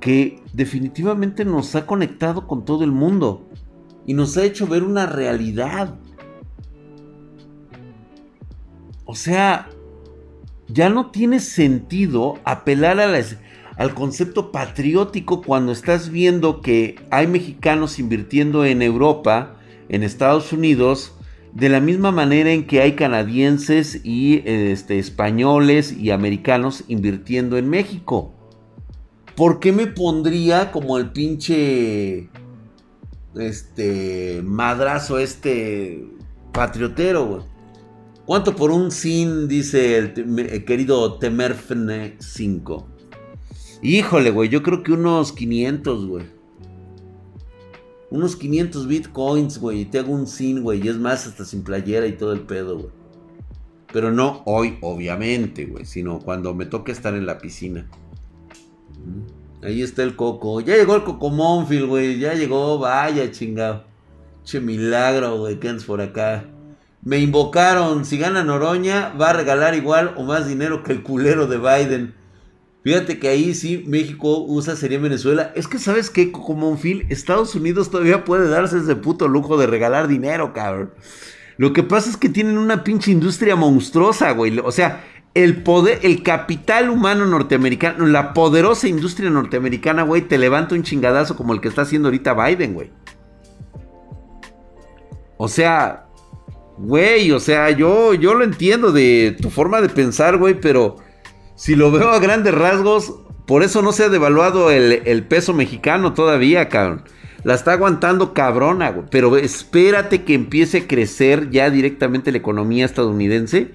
que 0.01 0.43
definitivamente 0.53 1.45
nos 1.45 1.75
ha 1.75 1.87
conectado 1.87 2.47
con 2.47 2.65
todo 2.65 2.85
el 2.85 2.93
mundo 2.93 3.49
y 4.07 4.15
nos 4.15 4.37
ha 4.37 4.45
hecho 4.45 4.67
ver 4.67 4.83
una 4.83 5.07
realidad. 5.07 5.95
O 9.05 9.15
sea, 9.15 9.69
ya 10.69 10.89
no 10.89 11.11
tiene 11.11 11.41
sentido 11.41 12.39
apelar 12.45 13.01
al 13.01 13.95
concepto 13.95 14.53
patriótico 14.53 15.43
cuando 15.43 15.73
estás 15.73 16.11
viendo 16.11 16.61
que 16.61 16.97
hay 17.11 17.27
mexicanos 17.27 17.99
invirtiendo 17.99 18.65
en 18.65 18.83
Europa, 18.83 19.57
en 19.89 20.03
Estados 20.03 20.53
Unidos, 20.53 21.13
de 21.53 21.69
la 21.71 21.81
misma 21.81 22.13
manera 22.13 22.53
en 22.53 22.67
que 22.67 22.83
hay 22.83 22.93
canadienses 22.93 24.01
y 24.05 24.43
este, 24.45 24.99
españoles 24.99 25.97
y 25.99 26.11
americanos 26.11 26.85
invirtiendo 26.87 27.57
en 27.57 27.71
México. 27.71 28.36
¿Por 29.37 29.61
qué 29.61 29.71
me 29.71 29.87
pondría 29.87 30.73
como 30.73 30.97
el 30.97 31.11
pinche 31.13 32.31
este 33.35 34.41
madrazo 34.43 35.19
este 35.19 36.09
patriotero, 36.53 37.45
¿Cuánto 38.25 38.57
por 38.57 38.73
un 38.73 38.91
sin? 38.91 39.47
Dice 39.47 39.99
el, 39.99 40.65
querido 40.65 41.19
Temerfne 41.19 42.17
5. 42.19 42.89
Híjole, 43.83 44.31
güey, 44.31 44.49
yo 44.49 44.65
creo 44.65 44.83
que 44.83 44.93
unos 44.93 45.33
500, 45.33 46.07
güey. 46.07 46.27
Unos 48.11 48.35
500 48.35 48.89
bitcoins, 48.89 49.59
güey. 49.59 49.83
Y 49.83 49.85
te 49.85 50.01
hago 50.01 50.13
un 50.13 50.27
sin, 50.27 50.63
güey. 50.63 50.85
Y 50.85 50.89
es 50.89 50.97
más, 50.97 51.29
hasta 51.29 51.45
sin 51.45 51.63
playera 51.63 52.09
y 52.09 52.17
todo 52.17 52.33
el 52.33 52.41
pedo, 52.41 52.79
güey. 52.79 52.91
Pero 53.93 54.11
no 54.11 54.43
hoy, 54.45 54.79
obviamente, 54.81 55.67
güey. 55.67 55.85
Sino 55.85 56.19
cuando 56.19 56.53
me 56.53 56.67
toque 56.67 56.91
estar 56.91 57.15
en 57.15 57.27
la 57.27 57.39
piscina. 57.39 57.89
Ahí 59.63 59.83
está 59.83 60.03
el 60.03 60.17
coco. 60.17 60.61
Ya 60.61 60.77
llegó 60.77 60.97
el 60.97 61.05
coco 61.05 61.31
Monfield, 61.31 61.87
güey. 61.87 62.19
Ya 62.19 62.35
llegó, 62.35 62.79
vaya 62.79 63.31
chingado. 63.31 63.85
Che 64.45 64.61
milagro, 64.61 65.39
güey. 65.39 65.59
Que 65.59 65.73
por 65.87 66.01
acá. 66.01 66.45
Me 67.03 67.19
invocaron. 67.19 68.05
Si 68.05 68.19
gana 68.19 68.45
Noroña, 68.45 69.13
va 69.21 69.31
a 69.31 69.33
regalar 69.33 69.75
igual 69.75 70.15
o 70.17 70.23
más 70.23 70.47
dinero 70.49 70.83
que 70.83 70.93
el 70.93 71.03
culero 71.03 71.47
de 71.47 71.59
Biden. 71.59 72.15
Fíjate 72.87 73.19
que 73.19 73.27
ahí 73.27 73.53
sí 73.55 73.83
México 73.89 74.45
usa 74.47 74.77
sería 74.77 75.01
Venezuela. 75.01 75.51
Es 75.57 75.67
que 75.67 75.81
sabes 75.81 76.09
qué, 76.09 76.31
como 76.31 76.69
un 76.69 76.79
fil, 76.79 77.05
Estados 77.09 77.57
Unidos 77.57 77.91
todavía 77.91 78.25
puede 78.25 78.49
darse 78.49 78.79
ese 78.79 78.95
puto 78.95 79.27
lujo 79.27 79.57
de 79.57 79.67
regalar 79.67 80.07
dinero, 80.07 80.53
cabrón. 80.53 80.93
Lo 81.57 81.73
que 81.73 81.83
pasa 81.83 82.11
es 82.11 82.17
que 82.17 82.29
tienen 82.29 82.59
una 82.59 82.85
pinche 82.85 83.11
industria 83.11 83.57
monstruosa, 83.57 84.31
güey. 84.31 84.57
O 84.61 84.71
sea, 84.71 85.03
el 85.37 85.63
poder, 85.63 85.99
el 86.03 86.23
capital 86.23 86.89
humano 86.89 87.27
norteamericano, 87.27 88.07
la 88.07 88.33
poderosa 88.33 88.89
industria 88.89 89.29
norteamericana, 89.29 90.03
güey, 90.03 90.23
te 90.23 90.39
levanta 90.39 90.75
un 90.75 90.83
chingadazo 90.83 91.37
como 91.37 91.53
el 91.53 91.61
que 91.61 91.69
está 91.69 91.83
haciendo 91.83 92.09
ahorita 92.09 92.33
Biden, 92.33 92.73
güey. 92.73 92.91
O 95.37 95.47
sea, 95.49 96.07
güey, 96.79 97.33
o 97.33 97.39
sea, 97.39 97.71
yo, 97.71 98.15
yo 98.15 98.33
lo 98.33 98.45
entiendo 98.45 98.93
de 98.93 99.37
tu 99.39 99.51
forma 99.51 99.83
de 99.83 99.91
pensar, 99.91 100.39
güey, 100.39 100.59
pero 100.59 100.97
si 101.55 101.77
lo 101.77 101.91
veo 101.91 102.09
a 102.09 102.19
grandes 102.19 102.55
rasgos, 102.55 103.17
por 103.47 103.63
eso 103.63 103.83
no 103.83 103.93
se 103.93 104.05
ha 104.05 104.09
devaluado 104.09 104.71
el, 104.71 105.23
peso 105.25 105.53
mexicano 105.53 106.15
todavía, 106.15 106.71
cabrón. 106.71 107.03
La 107.45 107.55
está 107.55 107.73
aguantando 107.73 108.33
cabrona, 108.33 108.91
güey. 108.91 109.07
Pero 109.11 109.37
espérate 109.37 110.25
que 110.25 110.33
empiece 110.33 110.79
a 110.79 110.89
crecer 110.89 111.51
ya 111.51 111.69
directamente 111.69 112.33
la 112.33 112.39
economía 112.39 112.87
estadounidense. 112.87 113.73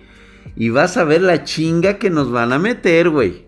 Y 0.55 0.69
vas 0.69 0.97
a 0.97 1.03
ver 1.03 1.21
la 1.21 1.43
chinga 1.43 1.97
que 1.97 2.09
nos 2.09 2.31
van 2.31 2.53
a 2.53 2.59
meter, 2.59 3.09
güey. 3.09 3.45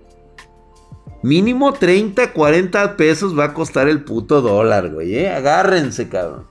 Mínimo 1.21 1.73
30, 1.73 2.33
40 2.33 2.97
pesos 2.97 3.37
va 3.37 3.45
a 3.45 3.53
costar 3.53 3.87
el 3.87 4.03
puto 4.03 4.41
dólar, 4.41 4.91
güey. 4.91 5.15
¿eh? 5.15 5.29
Agárrense, 5.29 6.09
cabrón. 6.09 6.47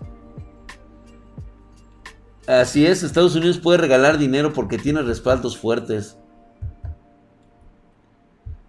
Así 2.47 2.87
es, 2.87 3.03
Estados 3.03 3.37
Unidos 3.37 3.59
puede 3.59 3.79
regalar 3.79 4.19
dinero 4.19 4.53
porque 4.53 4.79
tiene 4.79 5.03
respaldos 5.03 5.57
fuertes. 5.57 6.17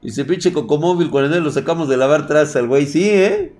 Dice, 0.01 0.25
pinche 0.25 0.51
cocomóvil, 0.51 1.09
cuando 1.09 1.39
lo 1.39 1.49
sacamos 1.49 1.87
de 1.87 1.97
lavar 1.97 2.27
traza 2.27 2.59
al 2.59 2.67
güey. 2.67 2.85
Sí, 2.85 3.09
¿eh? 3.09 3.55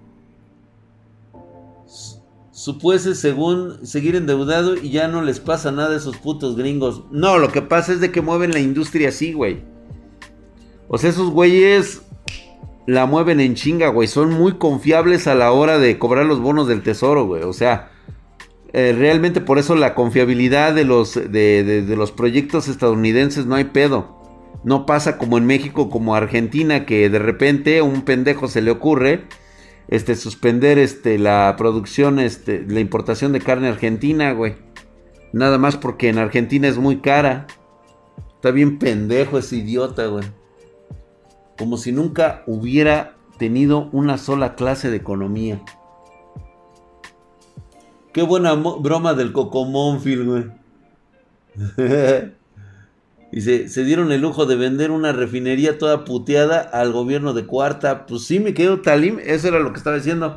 Supuese 2.64 3.14
según 3.14 3.86
seguir 3.86 4.16
endeudado 4.16 4.78
y 4.78 4.90
ya 4.90 5.10
no 5.10 5.22
les 5.22 5.42
pasa 5.42 5.74
nada 5.74 5.94
a 5.94 5.98
esos 5.98 6.16
putos 6.16 6.56
gringos. 6.56 7.04
No, 7.12 7.38
lo 7.38 7.52
que 7.52 7.62
pasa 7.62 7.92
es 7.92 8.00
de 8.00 8.10
que 8.10 8.22
mueven 8.22 8.54
la 8.54 8.62
industria 8.62 9.10
así, 9.10 9.34
güey. 9.34 9.60
O 10.88 10.98
sea, 10.98 11.10
esos 11.10 11.30
güeyes 11.32 12.04
la 12.88 13.06
mueven 13.06 13.42
en 13.42 13.56
chinga, 13.56 13.90
güey. 13.90 14.08
Son 14.08 14.30
muy 14.30 14.54
confiables 14.54 15.28
a 15.28 15.36
la 15.36 15.52
hora 15.52 15.78
de 15.78 16.00
cobrar 16.00 16.26
los 16.26 16.40
bonos 16.40 16.70
del 16.70 16.84
tesoro, 16.84 17.26
güey. 17.26 17.44
O 17.44 17.52
sea, 17.52 17.92
eh, 18.72 18.96
realmente 18.98 19.42
por 19.42 19.60
eso 19.60 19.76
la 19.76 19.94
confiabilidad 19.94 20.74
de 20.74 20.86
los, 20.86 21.16
de 21.16 21.94
los 21.98 22.14
proyectos 22.14 22.70
estadounidenses 22.70 23.46
no 23.46 23.56
hay 23.56 23.66
pedo. 23.66 24.22
No 24.64 24.86
pasa 24.86 25.18
como 25.18 25.38
en 25.38 25.46
México, 25.46 25.90
como 25.90 26.16
Argentina, 26.16 26.86
que 26.86 27.10
de 27.10 27.20
repente 27.20 27.82
un 27.82 28.04
pendejo 28.04 28.48
se 28.48 28.62
le 28.62 28.72
ocurre 28.72 29.26
este, 29.88 30.16
suspender 30.16 30.78
este, 30.78 31.18
la 31.18 31.56
producción, 31.58 32.20
este, 32.20 32.66
la 32.68 32.80
importación 32.80 33.32
de 33.32 33.42
carne 33.42 33.68
argentina, 33.68 34.32
güey. 34.32 34.56
Nada 35.32 35.58
más 35.58 35.78
porque 35.78 36.10
en 36.10 36.18
Argentina 36.20 36.68
es 36.68 36.78
muy 36.78 36.98
cara. 37.02 37.48
Está 38.36 38.52
bien 38.52 38.78
pendejo 38.80 39.38
ese 39.38 39.58
idiota, 39.58 40.06
güey. 40.08 40.26
Como 41.58 41.78
si 41.78 41.92
nunca 41.92 42.44
hubiera 42.46 43.16
tenido 43.38 43.90
una 43.92 44.18
sola 44.18 44.56
clase 44.56 44.90
de 44.90 44.98
economía. 44.98 45.62
Qué 48.12 48.22
buena 48.22 48.54
broma 48.54 49.14
del 49.16 49.34
Cocomónfil, 49.34 50.26
güey. 50.26 50.46
Dice, 53.34 53.68
se 53.68 53.84
dieron 53.84 54.12
el 54.12 54.22
lujo 54.22 54.46
de 54.46 54.56
vender 54.56 54.92
una 54.92 55.12
refinería 55.12 55.80
toda 55.80 56.06
puteada 56.06 56.60
al 56.60 56.92
gobierno 56.92 57.34
de 57.34 57.48
Cuarta. 57.48 58.06
Pues 58.06 58.26
sí, 58.26 58.40
me 58.40 58.54
quedo 58.54 58.82
Talim, 58.82 59.18
eso 59.24 59.48
era 59.48 59.58
lo 59.58 59.72
que 59.74 59.80
estaba 59.80 59.96
diciendo. 59.96 60.36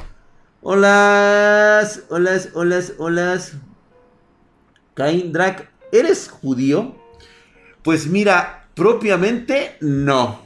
Hola, 0.63 1.87
hola, 2.09 2.41
hola, 2.55 2.83
hola. 2.97 3.41
Cain 4.95 5.31
Drac, 5.31 5.71
¿eres 5.93 6.31
judío? 6.31 6.97
Pues 7.83 8.07
mira, 8.07 8.67
propiamente 8.75 9.77
no. 9.83 10.41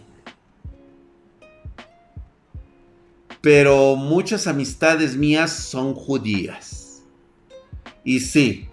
Pero 3.40 3.94
muchas 3.94 4.48
amistades 4.48 5.16
mías 5.16 5.52
son 5.52 5.94
judías. 5.94 7.04
Y 8.02 8.18
sí, 8.18 8.68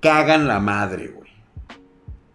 cagan 0.00 0.48
la 0.48 0.58
madre, 0.58 1.10
güey 1.10 1.19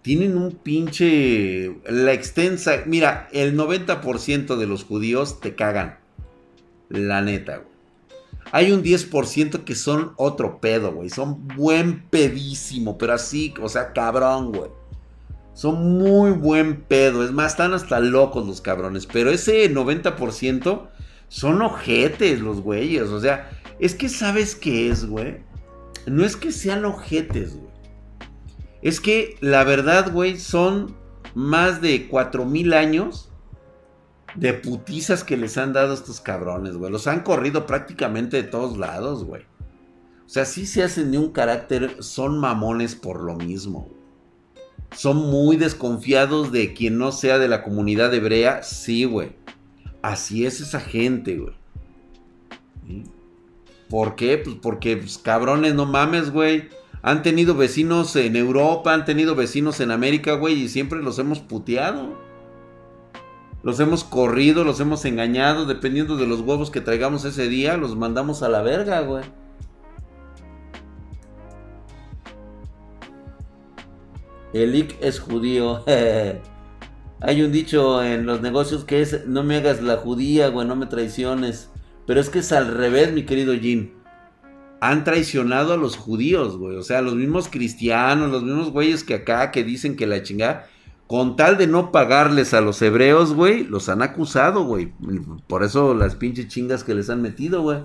tienen 0.06 0.38
un 0.38 0.52
pinche... 0.52 1.78
La 1.90 2.14
extensa... 2.14 2.84
Mira, 2.86 3.28
el 3.32 3.58
90% 3.58 4.56
de 4.56 4.68
los 4.68 4.84
judíos 4.84 5.40
te 5.40 5.56
cagan. 5.56 5.98
La 6.90 7.24
neta, 7.24 7.58
güey. 7.58 7.70
Hay 8.52 8.72
un 8.72 8.84
10% 8.84 9.64
que 9.64 9.74
son 9.74 10.14
otro 10.18 10.62
pedo, 10.62 10.94
güey. 10.94 11.10
Son 11.10 11.48
buen 11.48 12.04
pedísimo, 12.04 13.00
pero 13.00 13.14
así, 13.14 13.56
o 13.60 13.68
sea, 13.68 13.94
cabrón, 13.94 14.52
güey. 14.52 14.70
Son 15.56 15.98
muy 15.98 16.30
buen 16.30 16.84
pedo. 16.84 17.26
Es 17.26 17.32
más, 17.32 17.54
están 17.54 17.74
hasta 17.74 18.00
locos 18.00 18.46
los 18.46 18.62
cabrones. 18.62 19.08
Pero 19.08 19.32
ese 19.32 19.74
90% 19.74 20.88
son 21.30 21.64
ojetes 21.64 22.42
los 22.42 22.62
güeyes. 22.62 23.10
O 23.10 23.20
sea, 23.20 23.50
es 23.80 23.96
que 23.96 24.08
sabes 24.08 24.54
qué 24.54 24.92
es, 24.92 25.08
güey. 25.08 25.38
No 26.06 26.24
es 26.24 26.36
que 26.36 26.52
sean 26.52 26.86
ojetes, 26.86 27.56
güey. 27.56 27.75
Es 28.86 29.00
que 29.00 29.36
la 29.42 29.64
verdad, 29.64 30.14
güey, 30.14 30.38
son 30.38 30.96
más 31.34 31.82
de 31.82 32.08
4000 32.08 32.72
años 32.74 33.32
de 34.36 34.54
putizas 34.54 35.24
que 35.24 35.38
les 35.38 35.58
han 35.58 35.74
dado 35.74 35.92
estos 35.92 36.22
cabrones, 36.22 36.78
güey. 36.78 36.92
Los 36.92 37.08
han 37.08 37.22
corrido 37.22 37.66
prácticamente 37.66 38.38
de 38.38 38.44
todos 38.44 38.78
lados, 38.78 39.24
güey. 39.24 39.42
O 40.24 40.30
sea, 40.30 40.46
sí 40.46 40.68
se 40.68 40.84
hacen 40.84 41.10
de 41.10 41.18
un 41.18 41.32
carácter, 41.32 42.04
son 42.04 42.38
mamones 42.38 42.94
por 42.94 43.22
lo 43.22 43.36
mismo. 43.36 43.90
Son 44.96 45.18
muy 45.18 45.58
desconfiados 45.58 46.52
de 46.52 46.76
quien 46.76 47.00
no 47.00 47.12
sea 47.12 47.40
de 47.40 47.48
la 47.48 47.64
comunidad 47.64 48.14
hebrea. 48.14 48.62
Sí, 48.62 49.06
güey. 49.06 49.36
Así 50.04 50.46
es 50.46 50.62
esa 50.62 50.80
gente, 50.80 51.40
güey. 51.40 51.56
¿Por 53.90 54.16
qué? 54.16 54.38
Pues 54.38 54.58
porque, 54.62 54.96
pues, 54.98 55.18
cabrones, 55.18 55.74
no 55.74 55.88
mames, 55.88 56.30
güey. 56.30 56.70
Han 57.06 57.22
tenido 57.22 57.54
vecinos 57.54 58.16
en 58.16 58.36
Europa, 58.36 58.92
han 58.92 59.06
tenido 59.06 59.36
vecinos 59.36 59.80
en 59.80 59.92
América, 59.92 60.34
güey, 60.34 60.64
y 60.64 60.70
siempre 60.70 61.04
los 61.04 61.20
hemos 61.20 61.38
puteado. 61.38 62.18
Los 63.62 63.80
hemos 63.80 64.04
corrido, 64.04 64.64
los 64.64 64.80
hemos 64.80 65.06
engañado, 65.06 65.68
dependiendo 65.68 66.18
de 66.18 66.26
los 66.26 66.40
huevos 66.40 66.72
que 66.72 66.82
traigamos 66.82 67.24
ese 67.24 67.48
día, 67.48 67.78
los 67.78 67.96
mandamos 67.96 68.42
a 68.42 68.50
la 68.50 68.64
verga, 68.64 69.02
güey. 69.02 69.24
El 74.54 74.96
es 75.00 75.20
judío. 75.20 75.84
Hay 77.22 77.42
un 77.44 77.52
dicho 77.52 78.04
en 78.04 78.26
los 78.26 78.42
negocios 78.42 78.84
que 78.84 79.04
es, 79.04 79.28
no 79.28 79.44
me 79.44 79.58
hagas 79.58 79.80
la 79.80 79.98
judía, 79.98 80.48
güey, 80.48 80.68
no 80.68 80.76
me 80.76 80.88
traiciones. 80.88 81.70
Pero 82.08 82.20
es 82.20 82.32
que 82.32 82.40
es 82.40 82.52
al 82.52 82.74
revés, 82.76 83.14
mi 83.14 83.28
querido 83.28 83.54
Jim. 83.54 83.95
Han 84.82 85.04
traicionado 85.04 85.74
a 85.74 85.78
los 85.78 85.96
judíos, 85.98 86.58
güey. 86.58 86.76
O 86.76 86.84
sea, 86.84 87.02
los 87.02 87.16
mismos 87.16 87.48
cristianos, 87.50 88.32
los 88.32 88.44
mismos 88.44 88.72
güeyes 88.72 89.04
que 89.04 89.16
acá 89.16 89.52
que 89.52 89.64
dicen 89.64 89.96
que 89.96 90.08
la 90.08 90.24
chingada. 90.24 90.68
Con 91.08 91.36
tal 91.36 91.58
de 91.58 91.68
no 91.68 91.92
pagarles 91.92 92.54
a 92.54 92.62
los 92.62 92.82
hebreos, 92.82 93.34
güey, 93.34 93.64
los 93.64 93.90
han 93.90 94.02
acusado, 94.02 94.64
güey. 94.64 94.92
Por 95.48 95.64
eso 95.64 95.94
las 95.94 96.16
pinches 96.16 96.48
chingas 96.48 96.84
que 96.84 96.96
les 96.96 97.10
han 97.10 97.22
metido, 97.22 97.62
güey. 97.62 97.80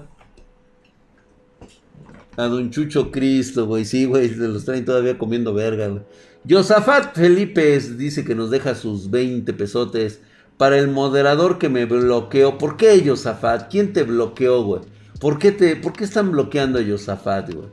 A 2.37 2.44
Don 2.44 2.70
Chucho 2.70 3.11
Cristo, 3.11 3.66
güey. 3.66 3.85
Sí, 3.85 4.07
güey, 4.07 4.29
se 4.31 4.48
los 4.48 4.64
traen 4.64 4.87
todavía 4.87 5.18
comiendo 5.18 5.53
verga, 5.53 5.88
güey. 5.88 6.03
Josafat 6.48 7.14
Felipe 7.14 7.79
dice 7.79 8.24
que 8.24 8.35
nos 8.35 8.50
deja 8.50 8.74
sus 8.74 9.11
20 9.11 9.53
pesotes 9.53 10.22
para 10.57 10.79
el 10.79 10.88
moderador 10.88 11.59
que 11.59 11.68
me 11.68 11.85
bloqueó. 11.85 12.57
¿Por 12.57 12.79
qué, 12.79 13.03
Josafat? 13.07 13.70
¿Quién 13.70 13.92
te 13.92 14.05
bloqueó, 14.05 14.62
güey? 14.62 14.81
¿Por 15.20 15.38
qué, 15.38 15.52
te, 15.52 15.76
¿Por 15.76 15.92
qué 15.92 16.04
están 16.04 16.33
bloqueando 16.33 16.78
a 16.78 16.83
Josafat, 16.85 17.52
güey? 17.52 17.68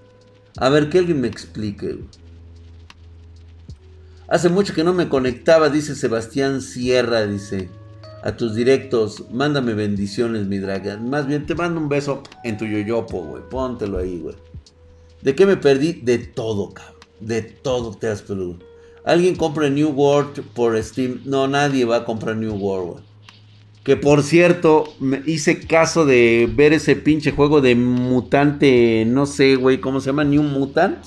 A 0.58 0.68
ver, 0.70 0.90
que 0.90 0.98
alguien 1.00 1.22
me 1.22 1.30
explique, 1.30 1.94
güey. 1.94 2.10
Hace 4.28 4.50
mucho 4.50 4.74
que 4.74 4.84
no 4.84 4.94
me 4.94 5.08
conectaba, 5.08 5.70
dice 5.70 5.96
Sebastián 5.96 6.62
Sierra, 6.62 7.26
dice. 7.26 7.70
A 8.22 8.36
tus 8.36 8.54
directos, 8.56 9.32
mándame 9.32 9.74
bendiciones, 9.74 10.48
mi 10.48 10.58
draga. 10.58 10.98
Más 10.98 11.28
bien, 11.28 11.46
te 11.46 11.56
mando 11.56 11.80
un 11.80 11.88
beso 11.88 12.24
en 12.44 12.58
tu 12.58 12.66
yoyopo, 12.66 13.24
güey. 13.24 13.44
Póntelo 13.50 14.00
ahí, 14.00 14.20
güey. 14.20 14.36
¿De 15.22 15.34
qué 15.34 15.46
me 15.46 15.56
perdí? 15.56 15.94
De 15.94 16.18
todo, 16.18 16.74
cabrón. 16.74 16.96
De 17.22 17.42
todo 17.42 17.94
te 17.94 18.10
has 18.10 18.22
perdido. 18.22 18.58
¿Alguien 19.06 19.38
compra 19.38 19.70
New 19.70 19.92
World 19.92 20.42
por 20.54 20.82
Steam? 20.84 21.22
No, 21.24 21.48
nadie 21.48 21.86
va 21.86 21.98
a 21.98 22.06
comprar 22.06 22.36
New 22.36 22.56
World, 22.56 22.92
güey. 22.92 23.07
Que 23.88 23.96
por 23.96 24.22
cierto, 24.22 24.84
me 25.00 25.22
hice 25.26 25.66
caso 25.66 26.06
de 26.06 26.52
ver 26.54 26.74
ese 26.74 26.98
pinche 26.98 27.32
juego 27.32 27.62
de 27.62 27.74
mutante, 27.74 29.06
no 29.08 29.26
sé, 29.26 29.56
güey, 29.56 29.80
¿cómo 29.80 30.02
se 30.02 30.08
llama? 30.08 30.26
New 30.26 30.44
Mutant. 30.44 30.98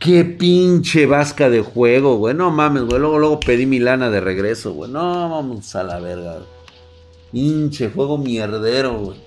Qué 0.00 0.24
pinche 0.24 1.06
vasca 1.06 1.48
de 1.50 1.60
juego, 1.60 2.16
güey. 2.16 2.34
No 2.34 2.50
mames, 2.50 2.82
güey. 2.82 2.98
Luego, 2.98 3.20
luego 3.20 3.38
pedí 3.38 3.66
mi 3.66 3.78
lana 3.78 4.10
de 4.10 4.20
regreso, 4.20 4.72
güey. 4.72 4.90
No, 4.90 5.30
vamos 5.30 5.76
a 5.76 5.84
la 5.84 6.00
verga. 6.00 6.40
Pinche 7.30 7.90
juego 7.90 8.18
mierdero, 8.18 8.98
güey. 8.98 9.20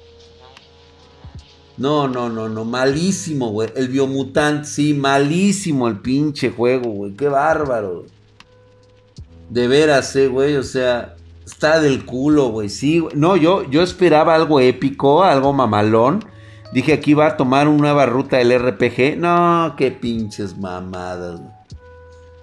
No, 1.78 2.10
no, 2.10 2.28
no, 2.28 2.50
no, 2.50 2.66
malísimo, 2.66 3.52
güey. 3.52 3.70
El 3.78 3.88
Biomutant, 3.88 4.66
sí, 4.66 4.94
malísimo 4.94 5.88
el 5.88 6.02
pinche 6.02 6.50
juego, 6.52 6.90
güey. 6.90 7.14
Qué 7.14 7.30
bárbaro. 7.30 8.04
De 9.50 9.70
veras, 9.70 10.14
eh, 10.18 10.28
güey. 10.28 10.58
O 10.58 10.64
sea, 10.64 11.15
está 11.46 11.80
del 11.80 12.06
culo, 12.06 12.50
güey. 12.50 12.70
Sí, 12.70 13.00
güey. 13.00 13.16
No, 13.16 13.36
yo, 13.36 13.70
yo 13.70 13.82
esperaba 13.82 14.36
algo 14.36 14.60
épico, 14.60 15.24
algo 15.24 15.54
mamalón. 15.54 16.26
Dije, 16.74 16.94
aquí 16.94 17.14
va 17.14 17.28
a 17.28 17.38
tomar 17.38 17.68
una 17.68 17.80
nueva 17.80 18.06
ruta 18.06 18.38
del 18.38 18.60
RPG. 18.60 19.18
No, 19.18 19.76
qué 19.78 19.92
pinches 19.92 20.58
mamadas. 20.58 21.40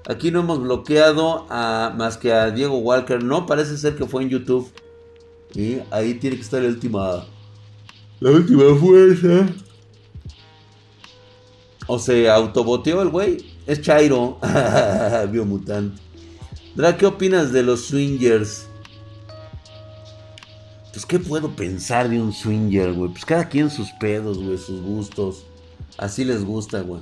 Aquí 0.08 0.30
no 0.30 0.40
hemos 0.40 0.60
bloqueado 0.60 1.46
a, 1.50 1.92
más 1.96 2.16
que 2.16 2.32
a 2.32 2.50
Diego 2.50 2.78
Walker. 2.78 3.22
No, 3.22 3.46
parece 3.46 3.76
ser 3.76 3.96
que 3.96 4.06
fue 4.06 4.22
en 4.22 4.30
YouTube. 4.30 4.70
Y 5.54 5.78
ahí 5.90 6.14
tiene 6.14 6.36
que 6.36 6.42
estar 6.42 6.62
el 6.62 6.70
última 6.70 7.24
la 8.20 8.30
última 8.30 8.74
fuerza. 8.76 9.52
O 11.88 11.98
se 11.98 12.30
autoboteó 12.30 13.02
el 13.02 13.08
güey. 13.08 13.44
Es 13.66 13.82
Chairo. 13.82 14.38
Biomutante. 15.30 16.00
Dra, 16.74 16.96
¿qué 16.96 17.04
opinas 17.04 17.52
de 17.52 17.64
los 17.64 17.86
swingers? 17.86 18.68
Pues, 20.92 21.06
¿qué 21.06 21.18
puedo 21.18 21.56
pensar 21.56 22.08
de 22.10 22.20
un 22.20 22.32
swinger, 22.32 22.92
güey? 22.92 23.10
Pues 23.10 23.24
cada 23.24 23.48
quien 23.48 23.70
sus 23.70 23.90
pedos, 23.92 24.42
güey, 24.42 24.58
sus 24.58 24.82
gustos. 24.82 25.46
Así 25.96 26.24
les 26.24 26.44
gusta, 26.44 26.82
güey. 26.82 27.00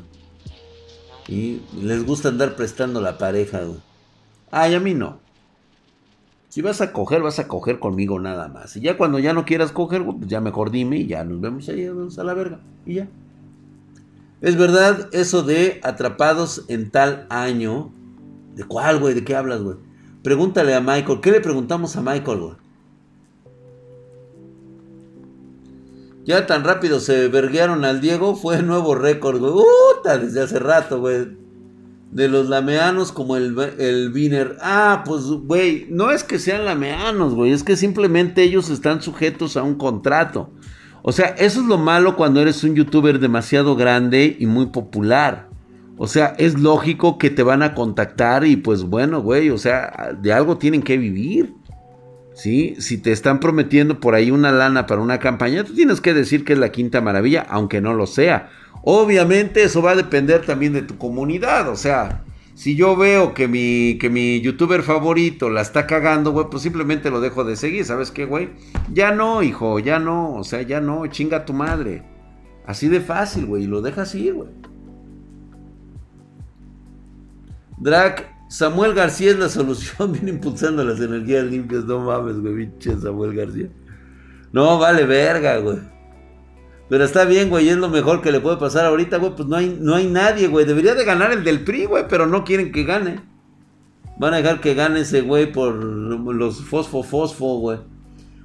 Y 1.27 1.61
les 1.81 2.07
gusta 2.07 2.29
andar 2.29 2.55
prestando 2.55 3.01
la 3.01 3.19
pareja, 3.19 3.63
güey. 3.63 3.81
Ay, 4.51 4.75
a 4.75 4.81
mí 4.81 4.95
no. 4.95 5.19
Si 6.49 6.63
vas 6.63 6.81
a 6.81 6.93
coger, 6.93 7.23
vas 7.23 7.39
a 7.39 7.49
coger 7.49 7.79
conmigo 7.79 8.19
nada 8.19 8.49
más. 8.49 8.77
Y 8.77 8.81
ya 8.81 8.97
cuando 8.97 9.19
ya 9.19 9.33
no 9.33 9.45
quieras 9.45 9.71
coger, 9.71 10.05
pues 10.05 10.17
ya 10.27 10.41
mejor 10.41 10.71
dime 10.71 10.99
y 10.99 11.07
ya 11.07 11.25
nos 11.25 11.41
vemos 11.41 11.69
ahí 11.69 11.87
a 11.87 12.25
la 12.25 12.35
verga. 12.35 12.61
Y 12.87 12.95
ya. 12.95 13.09
Es 14.41 14.57
verdad 14.57 15.09
eso 15.13 15.43
de 15.43 15.81
atrapados 15.83 16.65
en 16.69 16.91
tal 16.91 17.27
año. 17.29 17.93
¿De 18.55 18.65
cuál, 18.65 18.99
güey? 18.99 19.15
¿De 19.15 19.25
qué 19.25 19.37
hablas, 19.37 19.63
güey? 19.63 19.77
Pregúntale 20.23 20.75
a 20.75 20.81
Michael. 20.81 21.21
¿Qué 21.21 21.31
le 21.31 21.41
preguntamos 21.41 21.97
a 21.97 22.03
Michael, 22.03 22.41
güey? 22.41 22.55
Ya 26.25 26.47
tan 26.47 26.65
rápido 26.65 27.01
se 27.01 27.29
verguearon 27.29 27.85
al 27.85 28.01
Diego. 28.01 28.37
Fue 28.37 28.63
nuevo 28.63 28.95
récord, 28.95 29.39
güey. 29.39 29.53
¡Uta! 29.99 30.19
Desde 30.19 30.43
hace 30.43 30.59
rato, 30.59 31.01
güey 31.01 31.41
de 32.11 32.29
los 32.29 32.49
lameanos 32.49 33.13
como 33.13 33.37
el, 33.37 33.57
el 33.79 34.13
Wiener. 34.13 34.57
Ah, 34.61 35.05
pues, 35.07 35.25
güey, 35.25 35.87
no 35.91 36.11
es 36.11 36.25
que 36.25 36.39
sean 36.39 36.65
lameanos, 36.65 37.35
güey, 37.35 37.53
es 37.53 37.63
que 37.63 37.77
simplemente 37.77 38.43
ellos 38.43 38.69
están 38.71 39.01
sujetos 39.01 39.57
a 39.57 39.63
un 39.63 39.77
contrato. 39.77 40.51
O 41.03 41.13
sea, 41.13 41.29
eso 41.39 41.61
es 41.61 41.67
lo 41.67 41.79
malo 41.79 42.17
cuando 42.17 42.41
eres 42.41 42.63
un 42.65 42.75
youtuber 42.75 43.19
demasiado 43.21 43.77
grande 43.77 44.37
y 44.39 44.47
muy 44.47 44.67
popular. 44.67 45.49
O 45.97 46.07
sea, 46.07 46.35
es 46.39 46.59
lógico 46.59 47.19
que 47.19 47.31
te 47.31 47.43
van 47.43 47.63
a 47.63 47.75
contactar 47.75 48.45
y 48.45 48.57
pues 48.57 48.83
bueno, 48.83 49.23
güey, 49.23 49.51
o 49.51 49.59
sea, 49.59 50.17
de 50.21 50.33
algo 50.33 50.59
tienen 50.59 50.83
que 50.83 50.97
vivir. 50.97 51.55
¿Sí? 52.41 52.75
Si 52.79 52.97
te 52.97 53.13
están 53.13 53.39
prometiendo 53.39 54.01
por 54.01 54.15
ahí 54.15 54.31
una 54.31 54.51
lana 54.51 54.87
para 54.87 55.03
una 55.03 55.19
campaña, 55.19 55.63
tú 55.63 55.75
tienes 55.75 56.01
que 56.01 56.15
decir 56.15 56.43
que 56.43 56.55
es 56.55 56.59
la 56.59 56.73
quinta 56.73 57.03
maravilla, 57.03 57.45
aunque 57.51 57.83
no 57.83 57.93
lo 57.93 58.07
sea. 58.07 58.49
Obviamente 58.83 59.63
eso 59.63 59.83
va 59.83 59.91
a 59.91 59.97
depender 59.97 60.47
también 60.47 60.73
de 60.73 60.81
tu 60.81 60.97
comunidad, 60.97 61.69
o 61.69 61.77
sea, 61.77 62.25
si 62.55 62.77
yo 62.77 62.97
veo 62.97 63.35
que 63.35 63.47
mi, 63.47 63.99
que 63.99 64.09
mi 64.09 64.41
youtuber 64.41 64.83
favorito 64.83 65.51
la 65.51 65.61
está 65.61 65.87
cagando, 65.87 66.33
güey, 66.33 66.47
pues 66.51 66.63
simplemente 66.63 67.11
lo 67.11 67.21
dejo 67.21 67.45
de 67.45 67.57
seguir, 67.57 67.85
¿sabes 67.85 68.11
qué, 68.11 68.25
güey? 68.25 68.49
Ya 68.91 69.13
no, 69.13 69.43
hijo, 69.43 69.79
ya 69.79 69.99
no, 69.99 70.33
o 70.33 70.43
sea, 70.43 70.63
ya 70.63 70.81
no, 70.81 71.07
chinga 71.09 71.45
tu 71.45 71.53
madre. 71.53 72.05
Así 72.67 72.89
de 72.89 73.03
fácil, 73.03 73.45
güey, 73.45 73.65
y 73.65 73.67
lo 73.67 73.83
dejas 73.83 74.15
ir, 74.15 74.33
güey. 74.33 74.49
Drac, 77.77 78.31
Samuel 78.51 78.95
García 78.95 79.31
es 79.31 79.39
la 79.39 79.49
solución, 79.49 80.11
viene 80.13 80.31
impulsando 80.31 80.83
las 80.83 81.01
energías 81.01 81.45
limpias, 81.45 81.85
no 81.85 82.01
mames, 82.01 82.41
güey, 82.41 82.57
pinche 82.57 82.99
Samuel 82.99 83.33
García. 83.33 83.69
No, 84.51 84.77
vale 84.77 85.05
verga, 85.05 85.59
güey. 85.59 85.79
Pero 86.89 87.05
está 87.05 87.25
bien, 87.25 87.49
güey, 87.49 87.69
es 87.69 87.77
lo 87.77 87.89
mejor 87.89 88.21
que 88.21 88.33
le 88.33 88.41
puede 88.41 88.57
pasar 88.57 88.87
ahorita, 88.87 89.19
güey. 89.19 89.37
Pues 89.37 89.49
no 89.49 89.55
hay, 89.55 89.79
no 89.81 89.95
hay 89.95 90.09
nadie, 90.09 90.49
güey. 90.49 90.67
Debería 90.67 90.97
de 90.97 91.05
ganar 91.05 91.31
el 91.31 91.45
del 91.45 91.63
PRI, 91.63 91.85
güey, 91.85 92.05
pero 92.09 92.27
no 92.27 92.43
quieren 92.43 92.73
que 92.73 92.83
gane. 92.83 93.21
Van 94.19 94.35
a 94.35 94.39
dejar 94.39 94.61
que 94.61 94.75
gane 94.75 95.03
ese 95.03 95.21
güey 95.21 95.53
por 95.53 95.73
los 95.73 96.61
fosfo 96.65 97.05
fosfo, 97.05 97.61
güey. 97.61 97.79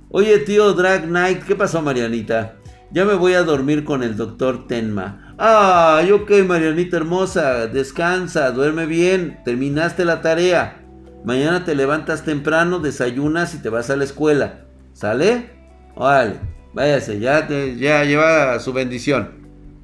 Oye, 0.09 0.38
tío 0.38 0.71
Drag 0.73 1.07
Knight, 1.07 1.45
¿qué 1.45 1.55
pasó, 1.55 1.82
Marianita? 1.82 2.57
Ya 2.91 3.05
me 3.05 3.15
voy 3.15 3.34
a 3.34 3.41
dormir 3.41 3.84
con 3.84 4.03
el 4.03 4.15
doctor 4.15 4.67
Tenma. 4.67 5.24
Ay, 5.38 6.11
ok, 6.11 6.31
Marianita 6.47 6.97
hermosa. 6.97 7.67
Descansa, 7.67 8.51
duerme 8.51 8.86
bien. 8.86 9.39
Terminaste 9.43 10.05
la 10.05 10.21
tarea. 10.21 10.81
Mañana 11.25 11.65
te 11.65 11.75
levantas 11.75 12.23
temprano, 12.23 12.79
desayunas 12.79 13.53
y 13.55 13.57
te 13.57 13.69
vas 13.69 13.89
a 13.89 13.95
la 13.95 14.03
escuela. 14.03 14.65
¿Sale? 14.93 15.49
Vale. 15.95 16.36
Váyase, 16.73 17.19
ya, 17.19 17.47
te, 17.47 17.77
ya 17.77 18.03
lleva 18.03 18.59
su 18.59 18.73
bendición. 18.73 19.31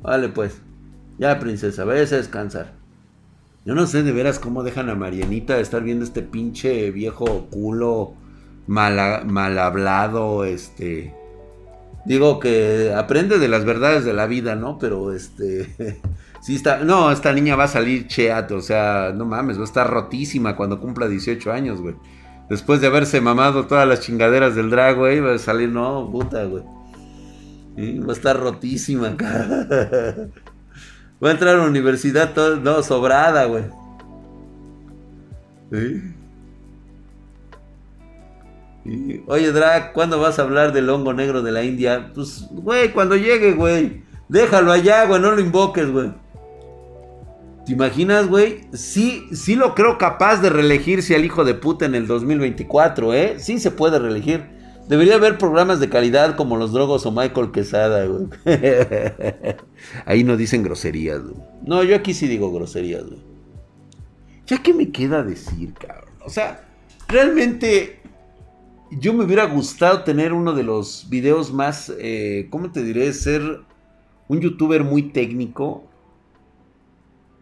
Vale, 0.01 0.29
pues. 0.29 0.61
Ya, 1.17 1.39
princesa, 1.39 1.83
váyase 1.85 2.15
a 2.15 2.19
descansar. 2.19 2.73
Yo 3.65 3.75
no 3.75 3.85
sé 3.85 4.03
de 4.03 4.11
veras 4.11 4.39
cómo 4.39 4.63
dejan 4.63 4.89
a 4.89 4.95
Marianita 4.95 5.59
estar 5.59 5.83
viendo 5.83 6.03
este 6.03 6.21
pinche 6.21 6.89
viejo 6.91 7.47
culo 7.51 8.13
mal, 8.67 9.25
mal 9.25 9.59
hablado, 9.59 10.45
este. 10.45 11.13
Digo 12.05 12.39
que 12.39 12.93
aprende 12.95 13.37
de 13.37 13.47
las 13.47 13.65
verdades 13.65 14.05
de 14.05 14.13
la 14.13 14.25
vida, 14.25 14.55
¿no? 14.55 14.77
Pero 14.77 15.13
este. 15.13 15.99
Sí 16.41 16.55
está. 16.55 16.79
No, 16.79 17.11
esta 17.11 17.31
niña 17.33 17.55
va 17.55 17.65
a 17.65 17.67
salir 17.67 18.07
cheat, 18.07 18.51
o 18.51 18.61
sea, 18.61 19.13
no 19.15 19.25
mames, 19.25 19.57
va 19.57 19.61
a 19.61 19.65
estar 19.65 19.87
rotísima 19.87 20.55
cuando 20.55 20.79
cumpla 20.79 21.07
18 21.07 21.51
años, 21.51 21.79
güey. 21.81 21.93
Después 22.49 22.81
de 22.81 22.87
haberse 22.87 23.21
mamado 23.21 23.67
todas 23.67 23.87
las 23.87 23.99
chingaderas 23.99 24.55
del 24.55 24.71
drag, 24.71 24.97
güey, 24.97 25.19
va 25.19 25.35
a 25.35 25.37
salir, 25.37 25.69
no, 25.69 26.09
puta, 26.11 26.43
güey. 26.45 26.63
va 27.99 28.09
a 28.09 28.15
estar 28.15 28.39
rotísima, 28.39 29.15
cara. 29.17 30.27
Va 31.23 31.29
a 31.29 31.31
entrar 31.31 31.55
a 31.55 31.59
la 31.59 31.67
universidad 31.67 32.33
todo, 32.33 32.55
no, 32.55 32.81
sobrada, 32.81 33.45
güey. 33.45 33.63
Oye, 39.27 39.51
Drag, 39.51 39.93
¿cuándo 39.93 40.19
vas 40.19 40.39
a 40.39 40.41
hablar 40.41 40.73
del 40.73 40.89
hongo 40.89 41.13
negro 41.13 41.41
de 41.41 41.51
la 41.51 41.63
India? 41.63 42.11
Pues, 42.13 42.47
güey, 42.51 42.91
cuando 42.91 43.15
llegue, 43.15 43.53
güey. 43.53 44.03
Déjalo 44.27 44.71
allá, 44.71 45.05
güey, 45.05 45.21
no 45.21 45.31
lo 45.31 45.41
invoques, 45.41 45.91
güey. 45.91 46.11
¿Te 47.65 47.73
imaginas, 47.73 48.27
güey? 48.27 48.61
Sí, 48.73 49.27
sí 49.33 49.55
lo 49.55 49.75
creo 49.75 49.97
capaz 49.97 50.41
de 50.41 50.49
reelegirse 50.49 51.15
al 51.15 51.25
hijo 51.25 51.43
de 51.43 51.53
puta 51.53 51.85
en 51.85 51.93
el 51.93 52.07
2024, 52.07 53.13
¿eh? 53.13 53.35
Sí 53.37 53.59
se 53.59 53.69
puede 53.69 53.99
reelegir. 53.99 54.45
Debería 54.87 55.15
haber 55.15 55.37
programas 55.37 55.79
de 55.79 55.87
calidad 55.87 56.35
como 56.35 56.57
los 56.57 56.73
Drogos 56.73 57.05
o 57.05 57.11
Michael 57.11 57.51
Quesada, 57.51 58.05
güey. 58.05 58.27
Ahí 60.05 60.23
no 60.23 60.37
dicen 60.37 60.63
groserías, 60.63 61.21
güey. 61.21 61.35
No, 61.63 61.83
yo 61.83 61.95
aquí 61.95 62.15
sí 62.15 62.27
digo 62.27 62.51
groserías, 62.51 63.05
güey. 63.05 63.21
¿Ya 64.47 64.57
qué 64.57 64.73
me 64.73 64.91
queda 64.91 65.23
decir, 65.23 65.73
cabrón? 65.75 66.09
O 66.25 66.29
sea, 66.29 66.67
realmente 67.07 68.00
yo 68.91 69.13
me 69.13 69.23
hubiera 69.23 69.45
gustado 69.45 70.03
tener 70.03 70.33
uno 70.33 70.53
de 70.53 70.63
los 70.63 71.07
videos 71.09 71.53
más, 71.53 71.91
eh, 71.97 72.47
¿cómo 72.49 72.71
te 72.71 72.83
diré? 72.83 73.11
Ser 73.13 73.61
un 74.27 74.41
youtuber 74.41 74.83
muy 74.83 75.03
técnico. 75.03 75.87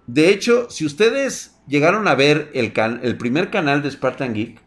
De 0.06 0.30
hecho, 0.30 0.70
si 0.70 0.86
ustedes 0.86 1.56
llegaron 1.68 2.08
a 2.08 2.16
ver 2.16 2.52
el, 2.54 2.72
el 3.04 3.18
primer 3.18 3.50
canal 3.50 3.82
de 3.82 3.91
Spartan 3.91 4.34
Geek, 4.34 4.62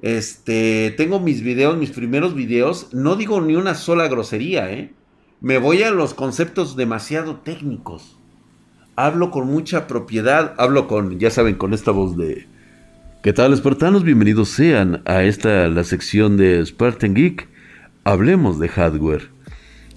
este, 0.00 0.92
tengo 0.96 1.20
mis 1.20 1.42
videos, 1.42 1.76
mis 1.76 1.90
primeros 1.90 2.34
videos, 2.34 2.92
no 2.92 3.14
digo 3.14 3.40
ni 3.40 3.54
una 3.54 3.74
sola 3.74 4.08
grosería, 4.08 4.72
¿eh? 4.72 4.92
Me 5.40 5.58
voy 5.58 5.82
a 5.82 5.90
los 5.90 6.14
conceptos 6.14 6.76
demasiado 6.76 7.36
técnicos. 7.36 8.18
Hablo 8.96 9.30
con 9.30 9.46
mucha 9.46 9.86
propiedad, 9.86 10.54
hablo 10.58 10.88
con, 10.88 11.18
ya 11.18 11.30
saben, 11.30 11.54
con 11.54 11.72
esta 11.72 11.90
voz 11.90 12.16
de 12.16 12.46
¿Qué 13.22 13.32
tal, 13.32 13.52
espartanos? 13.52 14.02
Bienvenidos 14.02 14.48
sean 14.48 15.00
a 15.04 15.22
esta, 15.22 15.68
la 15.68 15.84
sección 15.84 16.36
de 16.36 16.66
Spartan 16.66 17.14
Geek. 17.14 17.46
Hablemos 18.02 18.58
de 18.58 18.66
hardware. 18.66 19.28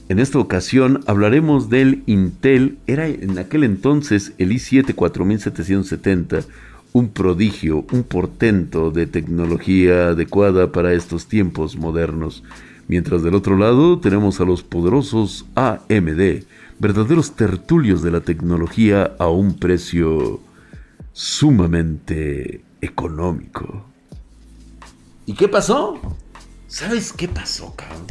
En 0.09 0.19
esta 0.19 0.37
ocasión 0.37 0.99
hablaremos 1.07 1.71
del 1.71 2.03
Intel, 2.05 2.77
era 2.85 3.07
en 3.07 3.39
aquel 3.39 3.63
entonces 3.63 4.33
el 4.37 4.51
i7 4.51 4.93
4770, 4.93 6.41
un 6.93 7.09
prodigio, 7.09 7.83
un 7.91 8.03
portento 8.03 8.91
de 8.91 9.07
tecnología 9.07 10.09
adecuada 10.09 10.71
para 10.71 10.93
estos 10.93 11.25
tiempos 11.25 11.77
modernos. 11.77 12.43
Mientras 12.87 13.23
del 13.23 13.33
otro 13.33 13.57
lado 13.57 13.97
tenemos 13.97 14.39
a 14.39 14.45
los 14.45 14.61
poderosos 14.61 15.47
AMD, 15.55 16.43
verdaderos 16.77 17.35
tertulios 17.35 18.03
de 18.03 18.11
la 18.11 18.21
tecnología 18.21 19.15
a 19.17 19.29
un 19.29 19.57
precio 19.57 20.41
sumamente 21.11 22.61
económico. 22.85 23.85
¿Y 25.25 25.33
qué 25.33 25.47
pasó? 25.47 25.99
¿Sabes 26.67 27.11
qué 27.11 27.27
pasó, 27.27 27.73
cabrón? 27.75 28.05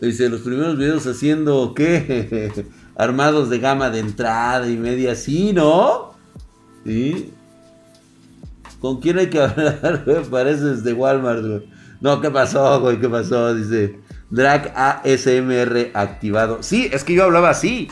Dice, 0.00 0.28
los 0.28 0.40
primeros 0.40 0.76
videos 0.76 1.06
haciendo, 1.06 1.74
¿qué? 1.74 2.52
Armados 2.96 3.50
de 3.50 3.58
gama 3.60 3.88
de 3.90 4.00
entrada 4.00 4.68
y 4.68 4.76
media 4.76 5.12
así, 5.12 5.52
¿no? 5.52 6.14
¿Sí? 6.84 7.32
¿Con 8.80 9.00
quién 9.00 9.18
hay 9.18 9.30
que 9.30 9.40
hablar, 9.42 10.04
Pareces 10.28 10.82
de 10.82 10.92
Walmart, 10.92 11.44
güey. 11.44 11.68
No, 12.00 12.20
¿qué 12.20 12.30
pasó, 12.32 12.80
güey? 12.80 12.98
¿Qué 12.98 13.08
pasó? 13.08 13.54
Dice, 13.54 14.00
Drag 14.28 14.72
ASMR 14.74 15.90
activado. 15.94 16.62
Sí, 16.62 16.90
es 16.92 17.04
que 17.04 17.14
yo 17.14 17.24
hablaba 17.24 17.50
así. 17.50 17.88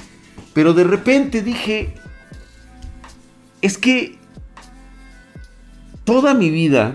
Pero 0.54 0.74
de 0.74 0.84
repente 0.84 1.42
dije, 1.42 1.94
es 3.62 3.78
que 3.78 4.18
toda 6.04 6.34
mi 6.34 6.50
vida 6.50 6.94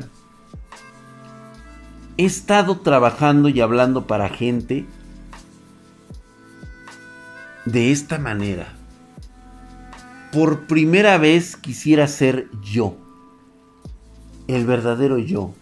he 2.17 2.25
estado 2.25 2.79
trabajando 2.79 3.49
y 3.49 3.61
hablando 3.61 4.07
para 4.07 4.29
gente 4.29 4.85
de 7.65 7.91
esta 7.91 8.19
manera. 8.19 8.73
Por 10.31 10.67
primera 10.67 11.17
vez 11.17 11.55
quisiera 11.55 12.07
ser 12.07 12.49
yo, 12.61 12.97
el 14.47 14.65
verdadero 14.65 15.17
yo. 15.17 15.53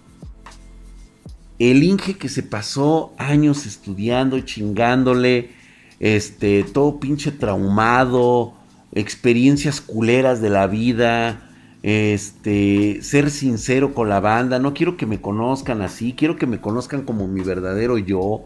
El 1.59 1.83
Inge 1.83 2.17
que 2.17 2.29
se 2.29 2.43
pasó 2.43 3.13
años 3.17 3.65
estudiando, 3.65 4.39
chingándole, 4.39 5.51
este, 6.03 6.65
todo 6.65 6.99
pinche 6.99 7.31
traumado, 7.31 8.53
experiencias 8.91 9.79
culeras 9.79 10.41
de 10.41 10.49
la 10.49 10.67
vida, 10.67 11.49
este, 11.81 13.01
ser 13.01 13.31
sincero 13.31 13.93
con 13.93 14.09
la 14.09 14.19
banda, 14.19 14.59
no 14.59 14.73
quiero 14.73 14.97
que 14.97 15.05
me 15.05 15.21
conozcan 15.21 15.81
así, 15.81 16.11
quiero 16.11 16.35
que 16.35 16.45
me 16.45 16.59
conozcan 16.59 17.03
como 17.03 17.29
mi 17.29 17.39
verdadero 17.39 17.97
yo. 17.97 18.43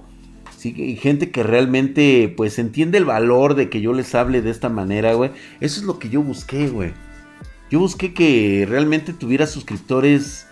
Sí, 0.56 0.98
gente 1.02 1.32
que 1.32 1.42
realmente 1.42 2.32
pues 2.38 2.60
entiende 2.60 3.00
el 3.00 3.06
valor 3.06 3.56
de 3.56 3.72
que 3.72 3.82
yo 3.82 3.92
les 3.92 4.14
hable 4.14 4.44
de 4.44 4.52
esta 4.52 4.70
manera, 4.70 5.16
güey. 5.16 5.32
Eso 5.60 5.80
es 5.80 5.88
lo 5.88 5.98
que 5.98 6.10
yo 6.10 6.22
busqué, 6.22 6.68
güey. 6.68 6.94
Yo 7.72 7.80
busqué 7.80 8.14
que 8.14 8.68
realmente 8.70 9.14
tuviera 9.14 9.48
suscriptores 9.48 10.46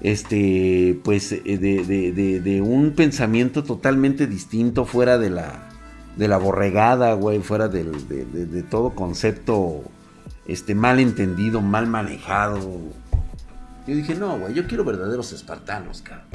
este 0.00 0.98
pues 1.04 1.30
de, 1.30 2.40
de, 2.42 2.62
un 2.62 2.92
pensamiento 2.92 3.62
totalmente 3.62 4.26
distinto 4.26 4.84
fuera 4.84 5.18
de 5.18 5.30
la 5.30 5.77
de 6.18 6.26
la 6.26 6.36
borregada, 6.36 7.14
güey, 7.14 7.40
fuera 7.40 7.68
de, 7.68 7.84
todo 8.68 8.90
concepto 8.90 9.84
este, 10.46 10.74
mal 10.74 10.98
entendido, 10.98 11.60
mal 11.60 11.86
manejado. 11.86 12.58
Yo 13.86 13.94
dije, 13.94 14.16
no, 14.16 14.36
güey, 14.36 14.52
yo 14.52 14.66
quiero 14.66 14.84
verdaderos 14.84 15.32
espartanos, 15.32 16.02
cabrón. 16.02 16.26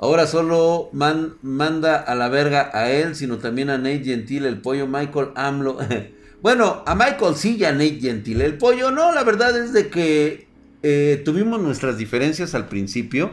Ahora 0.00 0.26
solo 0.26 0.88
manda 0.92 1.96
a 1.96 2.14
la 2.14 2.28
verga 2.28 2.70
a 2.72 2.90
él, 2.90 3.14
sino 3.14 3.38
también 3.38 3.70
a 3.70 3.76
Nate 3.78 4.02
Gentil, 4.04 4.46
el 4.46 4.60
pollo 4.60 4.86
Michael 4.86 5.28
AMLO. 5.36 5.78
bueno, 6.42 6.82
a 6.86 6.94
Michael 6.94 7.36
sí 7.36 7.56
y 7.60 7.64
a 7.64 7.72
Nate 7.72 8.00
Gentil. 8.00 8.40
El 8.40 8.58
pollo 8.58 8.90
no, 8.90 9.12
la 9.12 9.22
verdad 9.24 9.56
es 9.56 9.72
de 9.72 9.88
que 9.88 10.48
eh, 10.82 11.22
tuvimos 11.24 11.60
nuestras 11.60 11.98
diferencias 11.98 12.54
al 12.54 12.66
principio. 12.66 13.30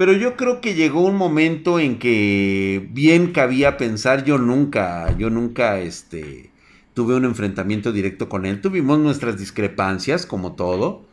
Pero 0.00 0.14
yo 0.14 0.34
creo 0.34 0.62
que 0.62 0.72
llegó 0.72 1.02
un 1.02 1.16
momento 1.16 1.78
en 1.78 1.98
que 1.98 2.88
bien 2.90 3.32
cabía 3.32 3.76
pensar, 3.76 4.24
yo 4.24 4.38
nunca, 4.38 5.14
yo 5.18 5.28
nunca, 5.28 5.78
este, 5.80 6.52
tuve 6.94 7.16
un 7.16 7.26
enfrentamiento 7.26 7.92
directo 7.92 8.30
con 8.30 8.46
él. 8.46 8.62
Tuvimos 8.62 8.98
nuestras 8.98 9.38
discrepancias, 9.38 10.24
como 10.24 10.54
todo. 10.54 11.04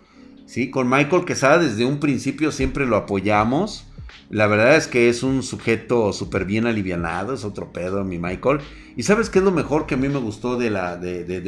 ¿sí? 0.46 0.72
Con 0.72 0.88
Michael 0.88 1.26
Quesada 1.26 1.58
desde 1.58 1.84
un 1.84 2.00
principio 2.00 2.54
siempre 2.54 2.86
lo 2.86 2.96
apoyamos. 2.96 3.86
La 4.30 4.48
verdad 4.48 4.78
es 4.78 4.88
que 4.88 5.10
es 5.10 5.22
un 5.22 5.44
sujeto 5.44 6.14
súper 6.14 6.46
bien 6.46 6.66
alivianado, 6.66 7.34
es 7.34 7.44
otro 7.44 7.74
pedo 7.74 8.06
mi 8.06 8.20
Michael. 8.20 8.60
Y 8.96 9.04
sabes 9.04 9.30
qué 9.30 9.40
es 9.40 9.44
lo 9.44 9.52
mejor 9.52 9.86
que 9.86 9.96
a 9.96 9.98
mí 9.98 10.08
me 10.08 10.20
gustó 10.20 10.56
de, 10.56 10.70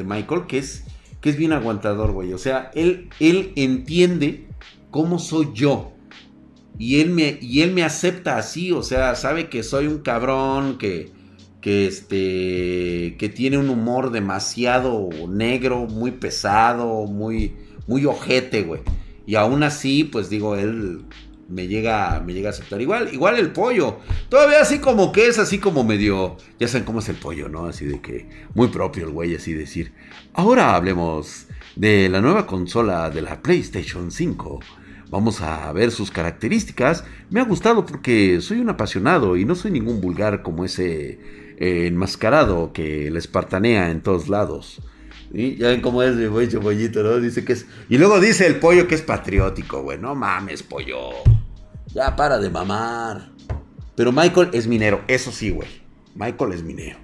Michael, 0.05 0.45
que 0.45 0.57
es, 0.57 0.83
que 1.21 1.29
es 1.29 1.37
bien 1.37 1.53
aguantador, 1.53 2.11
güey. 2.11 2.33
O 2.33 2.37
sea, 2.37 2.69
él 2.75 3.07
entiende 3.55 4.45
cómo 4.91 5.19
soy 5.19 5.51
yo. 5.53 5.93
Y 6.79 7.01
él 7.01 7.11
me, 7.11 7.37
y 7.41 7.61
él 7.61 7.73
me 7.73 7.83
acepta 7.83 8.37
así, 8.37 8.71
o 8.71 8.81
sea, 8.81 9.13
sabe 9.15 9.49
que 9.49 9.63
soy 9.63 9.85
un 9.85 9.99
cabrón, 9.99 10.77
que, 10.77 11.11
que, 11.59 11.85
este, 11.85 13.17
que 13.19 13.29
tiene 13.29 13.57
un 13.57 13.69
humor 13.69 14.11
demasiado 14.11 15.09
negro, 15.27 15.87
muy 15.87 16.11
pesado, 16.11 17.05
muy, 17.05 17.53
muy 17.85 18.05
ojete, 18.05 18.63
güey. 18.63 18.81
Y 19.27 19.35
aún 19.35 19.61
así, 19.61 20.05
pues 20.05 20.29
digo, 20.29 20.55
él 20.55 21.03
me 21.49 21.67
llega, 21.67 22.23
me 22.25 22.33
llega 22.33 22.49
a 22.49 22.51
aceptar. 22.51 22.81
Igual, 22.81 23.13
igual 23.13 23.37
el 23.37 23.51
pollo. 23.51 23.97
Todavía 24.29 24.61
así 24.61 24.79
como 24.79 25.11
que 25.11 25.27
es 25.27 25.37
así 25.37 25.57
como 25.59 25.83
medio. 25.83 26.37
Ya 26.59 26.67
saben 26.67 26.85
cómo 26.85 26.99
es 26.99 27.09
el 27.09 27.15
pollo, 27.15 27.49
¿no? 27.49 27.65
Así 27.65 27.85
de 27.85 27.99
que. 28.01 28.29
Muy 28.53 28.69
propio 28.69 29.05
el 29.05 29.11
güey, 29.11 29.35
así 29.35 29.53
decir. 29.53 29.91
Ahora 30.33 30.75
hablemos 30.75 31.47
de 31.75 32.07
la 32.09 32.21
nueva 32.21 32.45
consola 32.45 33.09
de 33.09 33.21
la 33.21 33.41
PlayStation 33.41 34.11
5. 34.11 34.59
Vamos 35.09 35.41
a 35.41 35.71
ver 35.73 35.91
sus 35.91 36.11
características. 36.11 37.03
Me 37.29 37.39
ha 37.39 37.43
gustado 37.43 37.85
porque 37.85 38.41
soy 38.41 38.59
un 38.59 38.69
apasionado 38.69 39.37
y 39.37 39.45
no 39.45 39.55
soy 39.55 39.71
ningún 39.71 40.01
vulgar 40.01 40.43
como 40.43 40.65
ese 40.65 41.19
eh, 41.57 41.87
enmascarado 41.87 42.73
que 42.73 43.09
le 43.09 43.17
espartanea 43.17 43.89
en 43.89 44.01
todos 44.01 44.29
lados. 44.29 44.81
¿Sí? 45.33 45.57
Ya 45.57 45.69
ven 45.69 45.81
cómo 45.81 46.03
es 46.03 46.15
mi 46.15 46.27
pollo 46.27 46.59
pollito, 46.61 47.03
¿no? 47.03 47.19
Dice 47.19 47.43
que 47.43 47.53
es. 47.53 47.65
Y 47.89 47.97
luego 47.97 48.19
dice 48.19 48.45
el 48.45 48.57
pollo 48.57 48.87
que 48.87 48.95
es 48.95 49.01
patriótico, 49.01 49.81
güey. 49.81 49.97
No 49.97 50.13
mames, 50.13 50.61
pollo. 50.61 51.09
Ya 51.87 52.15
para 52.15 52.37
de 52.37 52.49
mamar. 52.49 53.31
Pero 53.95 54.11
Michael 54.11 54.49
es 54.53 54.67
minero, 54.67 55.01
eso 55.07 55.31
sí, 55.31 55.49
güey. 55.49 55.67
Michael 56.15 56.53
es 56.53 56.63
minero. 56.63 56.99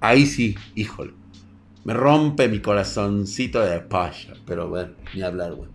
Ahí 0.00 0.26
sí, 0.26 0.56
híjole. 0.74 1.12
Me 1.84 1.92
rompe 1.92 2.48
mi 2.48 2.60
corazoncito 2.60 3.60
de 3.60 3.80
pasha. 3.80 4.32
Pero 4.46 4.68
bueno, 4.68 4.94
ni 5.14 5.22
hablar, 5.22 5.54
güey. 5.54 5.68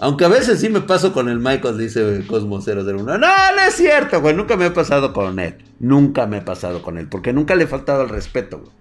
Aunque 0.00 0.24
a 0.24 0.28
veces 0.28 0.60
sí 0.60 0.68
me 0.68 0.80
paso 0.80 1.12
con 1.12 1.28
el 1.28 1.38
Michael, 1.38 1.76
dice 1.76 2.24
Cosmo 2.26 2.60
001. 2.60 3.02
No, 3.02 3.18
no 3.18 3.62
es 3.66 3.74
cierto, 3.74 4.20
güey. 4.20 4.34
Nunca 4.34 4.56
me 4.56 4.66
he 4.66 4.70
pasado 4.70 5.12
con 5.12 5.38
él. 5.40 5.56
Nunca 5.80 6.26
me 6.26 6.38
he 6.38 6.42
pasado 6.42 6.82
con 6.82 6.98
él. 6.98 7.08
Porque 7.08 7.32
nunca 7.32 7.56
le 7.56 7.64
he 7.64 7.66
faltado 7.66 8.02
el 8.02 8.08
respeto, 8.08 8.58
güey. 8.58 8.72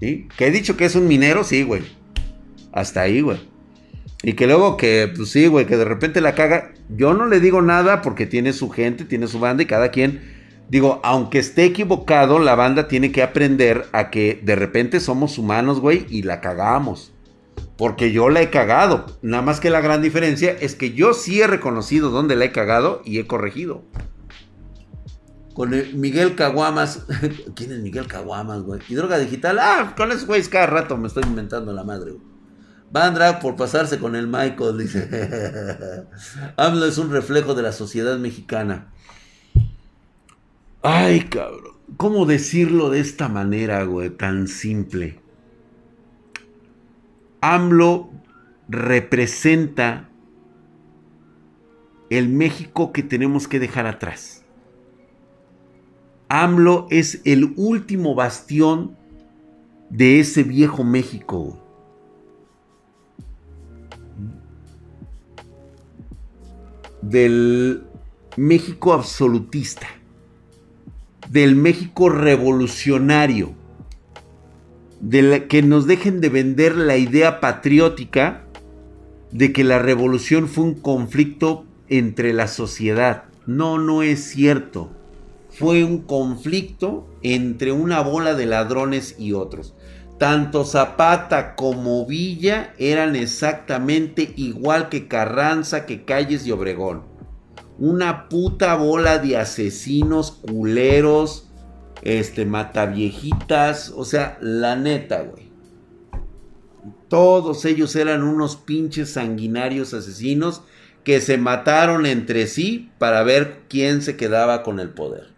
¿Sí? 0.00 0.28
Que 0.36 0.46
he 0.46 0.50
dicho 0.50 0.76
que 0.76 0.84
es 0.84 0.94
un 0.96 1.06
minero, 1.06 1.44
sí, 1.44 1.62
güey. 1.62 1.82
Hasta 2.72 3.02
ahí, 3.02 3.20
güey. 3.20 3.38
Y 4.22 4.32
que 4.32 4.46
luego 4.46 4.76
que, 4.76 5.12
pues 5.14 5.30
sí, 5.30 5.46
güey, 5.46 5.66
que 5.66 5.76
de 5.76 5.84
repente 5.84 6.20
la 6.20 6.34
caga. 6.34 6.72
Yo 6.88 7.14
no 7.14 7.26
le 7.26 7.38
digo 7.38 7.62
nada 7.62 8.02
porque 8.02 8.26
tiene 8.26 8.52
su 8.52 8.68
gente, 8.68 9.04
tiene 9.04 9.28
su 9.28 9.38
banda 9.38 9.62
y 9.62 9.66
cada 9.66 9.90
quien. 9.90 10.20
Digo, 10.68 11.00
aunque 11.04 11.38
esté 11.38 11.64
equivocado, 11.64 12.38
la 12.40 12.54
banda 12.54 12.88
tiene 12.88 13.12
que 13.12 13.22
aprender 13.22 13.86
a 13.92 14.10
que 14.10 14.40
de 14.42 14.56
repente 14.56 15.00
somos 15.00 15.38
humanos, 15.38 15.80
güey, 15.80 16.04
y 16.10 16.22
la 16.22 16.40
cagamos. 16.40 17.12
Porque 17.76 18.12
yo 18.12 18.28
la 18.28 18.42
he 18.42 18.50
cagado. 18.50 19.06
Nada 19.22 19.42
más 19.42 19.60
que 19.60 19.70
la 19.70 19.80
gran 19.80 20.02
diferencia 20.02 20.50
es 20.52 20.74
que 20.74 20.92
yo 20.92 21.14
sí 21.14 21.40
he 21.40 21.46
reconocido 21.46 22.10
dónde 22.10 22.36
la 22.36 22.46
he 22.46 22.52
cagado 22.52 23.02
y 23.04 23.18
he 23.18 23.26
corregido. 23.26 23.82
Con 25.54 25.70
Miguel 25.94 26.34
Caguamas. 26.34 27.04
¿Quién 27.54 27.72
es 27.72 27.80
Miguel 27.80 28.06
Caguamas, 28.06 28.62
güey? 28.62 28.80
Y 28.88 28.94
droga 28.94 29.18
digital. 29.18 29.58
Ah, 29.58 29.94
con 29.96 30.10
esos 30.10 30.26
güeyes 30.26 30.48
cada 30.48 30.66
rato 30.66 30.96
me 30.96 31.08
estoy 31.08 31.24
inventando 31.24 31.72
la 31.72 31.84
madre, 31.84 32.12
güey. 32.12 32.28
Van 32.90 33.14
por 33.40 33.56
pasarse 33.56 33.98
con 33.98 34.16
el 34.16 34.26
Michael, 34.26 34.78
dice. 34.78 36.06
AMLO 36.56 36.86
es 36.86 36.96
un 36.96 37.10
reflejo 37.10 37.54
de 37.54 37.62
la 37.62 37.72
sociedad 37.72 38.18
mexicana. 38.18 38.92
Ay, 40.82 41.20
cabrón. 41.28 41.76
¿Cómo 41.96 42.24
decirlo 42.24 42.90
de 42.90 43.00
esta 43.00 43.28
manera, 43.28 43.82
güey? 43.84 44.10
Tan 44.10 44.48
simple. 44.48 45.20
AMLO 47.40 48.10
representa 48.68 50.08
el 52.10 52.28
México 52.28 52.92
que 52.92 53.02
tenemos 53.02 53.46
que 53.46 53.60
dejar 53.60 53.86
atrás. 53.86 54.44
AMLO 56.28 56.86
es 56.90 57.22
el 57.24 57.54
último 57.56 58.14
bastión 58.14 58.96
de 59.88 60.20
ese 60.20 60.42
viejo 60.42 60.84
México. 60.84 61.62
Del 67.02 67.84
México 68.36 68.92
absolutista. 68.92 69.86
Del 71.30 71.54
México 71.54 72.08
revolucionario 72.08 73.57
de 75.00 75.46
que 75.46 75.62
nos 75.62 75.86
dejen 75.86 76.20
de 76.20 76.28
vender 76.28 76.76
la 76.76 76.96
idea 76.96 77.40
patriótica 77.40 78.44
de 79.30 79.52
que 79.52 79.64
la 79.64 79.78
revolución 79.78 80.48
fue 80.48 80.64
un 80.64 80.74
conflicto 80.74 81.64
entre 81.88 82.32
la 82.32 82.48
sociedad. 82.48 83.24
No, 83.46 83.78
no 83.78 84.02
es 84.02 84.24
cierto. 84.24 84.90
Fue 85.50 85.84
un 85.84 86.02
conflicto 86.02 87.06
entre 87.22 87.72
una 87.72 88.00
bola 88.00 88.34
de 88.34 88.46
ladrones 88.46 89.16
y 89.18 89.32
otros. 89.32 89.74
Tanto 90.18 90.64
Zapata 90.64 91.54
como 91.54 92.04
Villa 92.04 92.74
eran 92.78 93.14
exactamente 93.14 94.32
igual 94.36 94.88
que 94.88 95.06
Carranza, 95.06 95.86
que 95.86 96.04
Calles 96.04 96.46
y 96.46 96.52
Obregón. 96.52 97.02
Una 97.78 98.28
puta 98.28 98.74
bola 98.74 99.18
de 99.18 99.36
asesinos, 99.36 100.32
culeros, 100.32 101.47
este, 102.02 102.46
viejitas, 102.94 103.92
o 103.96 104.04
sea, 104.04 104.38
la 104.40 104.76
neta, 104.76 105.22
güey. 105.22 105.48
Todos 107.08 107.64
ellos 107.64 107.96
eran 107.96 108.22
unos 108.22 108.56
pinches 108.56 109.12
sanguinarios 109.12 109.94
asesinos 109.94 110.62
que 111.04 111.20
se 111.20 111.38
mataron 111.38 112.04
entre 112.04 112.46
sí 112.46 112.90
para 112.98 113.22
ver 113.22 113.62
quién 113.68 114.02
se 114.02 114.16
quedaba 114.16 114.62
con 114.62 114.78
el 114.78 114.90
poder. 114.90 115.28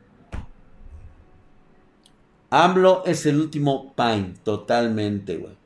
AMLO 2.51 3.05
es 3.07 3.25
el 3.27 3.39
último 3.39 3.95
Pine, 3.95 4.35
totalmente, 4.43 5.37
güey. 5.37 5.61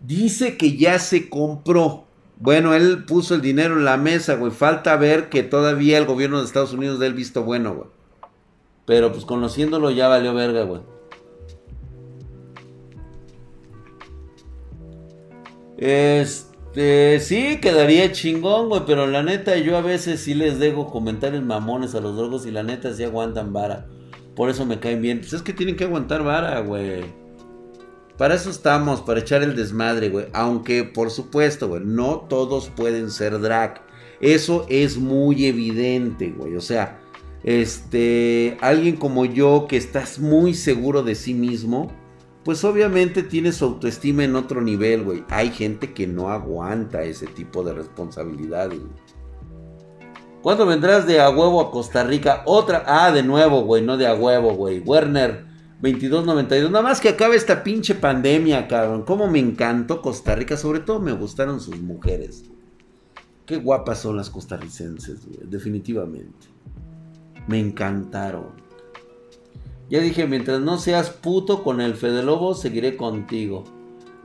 Dice 0.00 0.56
que 0.56 0.76
ya 0.76 0.98
se 0.98 1.28
compró. 1.28 2.05
Bueno, 2.38 2.74
él 2.74 3.04
puso 3.06 3.34
el 3.34 3.40
dinero 3.40 3.74
en 3.74 3.84
la 3.84 3.96
mesa, 3.96 4.34
güey. 4.34 4.52
Falta 4.52 4.96
ver 4.96 5.28
que 5.28 5.42
todavía 5.42 5.98
el 5.98 6.04
gobierno 6.04 6.38
de 6.38 6.44
Estados 6.44 6.72
Unidos 6.72 6.98
dé 6.98 7.06
el 7.06 7.14
visto 7.14 7.42
bueno, 7.42 7.74
güey. 7.74 7.88
Pero 8.84 9.10
pues 9.12 9.24
conociéndolo 9.24 9.90
ya 9.90 10.08
valió 10.08 10.34
verga, 10.34 10.62
güey. 10.62 10.82
Este, 15.78 17.20
sí, 17.20 17.58
quedaría 17.60 18.12
chingón, 18.12 18.68
güey, 18.68 18.82
pero 18.86 19.06
la 19.06 19.22
neta 19.22 19.56
yo 19.56 19.76
a 19.76 19.82
veces 19.82 20.20
sí 20.20 20.34
les 20.34 20.58
dejo 20.58 20.90
comentarios 20.90 21.42
mamones 21.42 21.94
a 21.94 22.00
los 22.00 22.16
drogos 22.16 22.46
y 22.46 22.50
la 22.50 22.62
neta 22.62 22.92
sí 22.94 23.02
aguantan 23.02 23.52
vara. 23.52 23.86
Por 24.34 24.50
eso 24.50 24.66
me 24.66 24.78
caen 24.78 25.00
bien. 25.00 25.20
Pues 25.20 25.32
es 25.32 25.42
que 25.42 25.54
tienen 25.54 25.76
que 25.76 25.84
aguantar 25.84 26.22
vara, 26.22 26.60
güey. 26.60 27.25
Para 28.18 28.34
eso 28.34 28.48
estamos, 28.50 29.02
para 29.02 29.20
echar 29.20 29.42
el 29.42 29.54
desmadre, 29.54 30.08
güey. 30.08 30.26
Aunque, 30.32 30.84
por 30.84 31.10
supuesto, 31.10 31.68
güey, 31.68 31.82
no 31.84 32.20
todos 32.28 32.70
pueden 32.70 33.10
ser 33.10 33.38
drag. 33.40 33.82
Eso 34.20 34.66
es 34.68 34.96
muy 34.96 35.46
evidente, 35.46 36.30
güey. 36.30 36.56
O 36.56 36.60
sea, 36.60 36.98
este, 37.44 38.56
alguien 38.60 38.96
como 38.96 39.24
yo 39.24 39.66
que 39.68 39.76
estás 39.76 40.18
muy 40.18 40.54
seguro 40.54 41.02
de 41.02 41.14
sí 41.14 41.34
mismo, 41.34 41.92
pues 42.42 42.64
obviamente 42.64 43.22
tiene 43.22 43.52
su 43.52 43.64
autoestima 43.64 44.24
en 44.24 44.36
otro 44.36 44.62
nivel, 44.62 45.02
güey. 45.02 45.24
Hay 45.28 45.50
gente 45.50 45.92
que 45.92 46.06
no 46.06 46.30
aguanta 46.30 47.02
ese 47.02 47.26
tipo 47.26 47.62
de 47.64 47.74
responsabilidades. 47.74 48.80
¿Cuándo 50.42 50.64
vendrás 50.64 51.06
de 51.06 51.20
a 51.20 51.28
huevo 51.28 51.60
a 51.60 51.70
Costa 51.70 52.04
Rica? 52.04 52.42
Otra, 52.46 52.84
ah, 52.86 53.10
de 53.10 53.24
nuevo, 53.24 53.62
güey, 53.62 53.82
no 53.82 53.96
de 53.96 54.06
a 54.06 54.14
huevo, 54.14 54.54
güey. 54.54 54.78
Werner, 54.78 55.45
22.92. 55.82 56.70
Nada 56.70 56.82
más 56.82 57.00
que 57.00 57.10
acabe 57.10 57.36
esta 57.36 57.62
pinche 57.62 57.94
pandemia, 57.94 58.66
cabrón. 58.68 59.02
Cómo 59.02 59.28
me 59.28 59.38
encantó 59.38 60.00
Costa 60.00 60.34
Rica. 60.34 60.56
Sobre 60.56 60.80
todo 60.80 61.00
me 61.00 61.12
gustaron 61.12 61.60
sus 61.60 61.80
mujeres. 61.80 62.44
Qué 63.44 63.56
guapas 63.58 64.00
son 64.00 64.16
las 64.16 64.30
costarricenses, 64.30 65.20
Definitivamente. 65.48 66.48
Me 67.46 67.60
encantaron. 67.60 68.66
Ya 69.88 70.00
dije, 70.00 70.26
mientras 70.26 70.60
no 70.60 70.78
seas 70.78 71.10
puto 71.10 71.62
con 71.62 71.80
el 71.80 71.94
Fede 71.94 72.24
Lobo, 72.24 72.54
seguiré 72.54 72.96
contigo. 72.96 73.62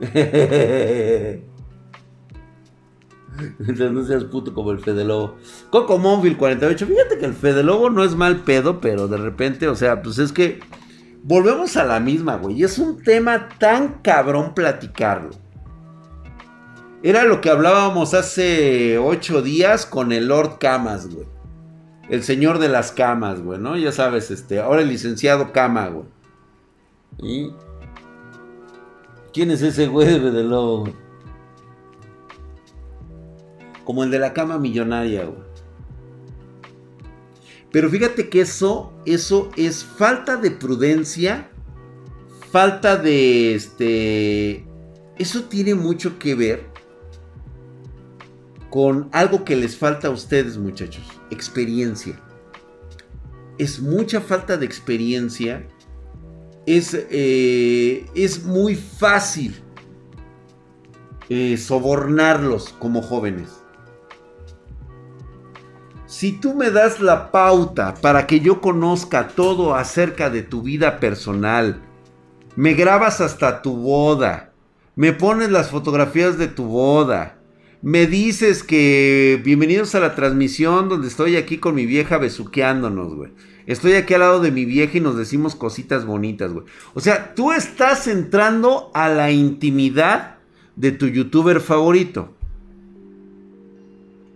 mientras 3.58 3.92
no 3.92 4.04
seas 4.04 4.24
puto 4.24 4.54
como 4.54 4.72
el 4.72 4.80
Fede 4.80 5.04
Lobo. 5.04 5.36
Coco 5.70 5.98
Monville 5.98 6.36
48. 6.36 6.84
Fíjate 6.84 7.18
que 7.18 7.26
el 7.26 7.34
Fede 7.34 7.62
Lobo 7.62 7.90
no 7.90 8.02
es 8.02 8.16
mal 8.16 8.40
pedo, 8.40 8.80
pero 8.80 9.06
de 9.06 9.18
repente, 9.18 9.68
o 9.68 9.76
sea, 9.76 10.02
pues 10.02 10.18
es 10.18 10.32
que 10.32 10.58
volvemos 11.22 11.76
a 11.76 11.84
la 11.84 12.00
misma, 12.00 12.36
güey. 12.36 12.62
Es 12.62 12.78
un 12.78 13.02
tema 13.02 13.48
tan 13.58 14.00
cabrón 14.02 14.54
platicarlo. 14.54 15.30
Era 17.02 17.24
lo 17.24 17.40
que 17.40 17.50
hablábamos 17.50 18.14
hace 18.14 18.98
ocho 18.98 19.42
días 19.42 19.86
con 19.86 20.12
el 20.12 20.28
Lord 20.28 20.58
Camas, 20.58 21.12
güey. 21.12 21.26
El 22.08 22.22
señor 22.22 22.58
de 22.58 22.68
las 22.68 22.92
camas, 22.92 23.40
güey, 23.40 23.58
¿no? 23.58 23.76
Ya 23.76 23.90
sabes, 23.90 24.30
este, 24.30 24.60
ahora 24.60 24.82
el 24.82 24.88
licenciado 24.88 25.52
Cama, 25.52 25.88
güey. 25.88 26.04
¿Y? 27.18 27.52
¿Quién 29.32 29.50
es 29.50 29.62
ese 29.62 29.86
güey 29.86 30.18
de 30.18 30.42
lobo? 30.42 30.92
Como 33.84 34.04
el 34.04 34.10
de 34.10 34.18
la 34.18 34.32
cama 34.32 34.58
millonaria, 34.58 35.24
güey. 35.24 35.51
Pero 37.72 37.88
fíjate 37.88 38.28
que 38.28 38.42
eso, 38.42 38.92
eso 39.06 39.50
es 39.56 39.82
falta 39.82 40.36
de 40.36 40.50
prudencia, 40.50 41.50
falta 42.50 42.96
de 42.96 43.54
este... 43.54 44.66
Eso 45.18 45.44
tiene 45.44 45.74
mucho 45.74 46.18
que 46.18 46.34
ver 46.34 46.66
con 48.70 49.08
algo 49.12 49.44
que 49.44 49.56
les 49.56 49.76
falta 49.76 50.08
a 50.08 50.10
ustedes, 50.10 50.58
muchachos. 50.58 51.04
Experiencia. 51.30 52.20
Es 53.56 53.80
mucha 53.80 54.20
falta 54.20 54.58
de 54.58 54.66
experiencia. 54.66 55.66
Es, 56.66 56.94
eh, 57.10 58.06
es 58.14 58.44
muy 58.44 58.74
fácil 58.74 59.62
eh, 61.30 61.56
sobornarlos 61.56 62.70
como 62.78 63.00
jóvenes 63.00 63.61
si 66.12 66.32
tú 66.32 66.54
me 66.54 66.70
das 66.70 67.00
la 67.00 67.30
pauta 67.30 67.94
para 67.94 68.26
que 68.26 68.40
yo 68.40 68.60
conozca 68.60 69.28
todo 69.28 69.74
acerca 69.74 70.28
de 70.28 70.42
tu 70.42 70.60
vida 70.60 71.00
personal, 71.00 71.80
me 72.54 72.74
grabas 72.74 73.22
hasta 73.22 73.62
tu 73.62 73.78
boda, 73.78 74.52
me 74.94 75.14
pones 75.14 75.50
las 75.50 75.70
fotografías 75.70 76.36
de 76.36 76.48
tu 76.48 76.64
boda, 76.64 77.38
me 77.80 78.06
dices 78.06 78.62
que 78.62 79.40
bienvenidos 79.42 79.94
a 79.94 80.00
la 80.00 80.14
transmisión 80.14 80.90
donde 80.90 81.08
estoy 81.08 81.36
aquí 81.36 81.56
con 81.56 81.74
mi 81.74 81.86
vieja 81.86 82.18
besuqueándonos, 82.18 83.14
güey. 83.14 83.30
Estoy 83.64 83.94
aquí 83.94 84.12
al 84.12 84.20
lado 84.20 84.40
de 84.40 84.50
mi 84.50 84.66
vieja 84.66 84.98
y 84.98 85.00
nos 85.00 85.16
decimos 85.16 85.54
cositas 85.54 86.04
bonitas, 86.04 86.52
güey. 86.52 86.66
O 86.92 87.00
sea, 87.00 87.34
tú 87.34 87.52
estás 87.52 88.06
entrando 88.06 88.90
a 88.92 89.08
la 89.08 89.30
intimidad 89.30 90.36
de 90.76 90.92
tu 90.92 91.06
youtuber 91.06 91.62
favorito. 91.62 92.34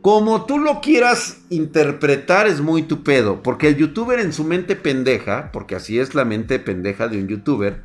Como 0.07 0.47
tú 0.47 0.61
lo 0.61 0.81
quieras 0.81 1.39
interpretar 1.51 2.47
es 2.47 2.61
muy 2.61 2.85
tu 2.85 3.03
pedo, 3.03 3.43
porque 3.43 3.67
el 3.67 3.77
youtuber 3.77 4.21
en 4.21 4.33
su 4.33 4.45
mente 4.45 4.77
pendeja, 4.77 5.51
porque 5.51 5.75
así 5.75 5.99
es 5.99 6.15
la 6.15 6.25
mente 6.25 6.61
pendeja 6.61 7.09
de 7.09 7.19
un 7.19 7.27
youtuber, 7.27 7.83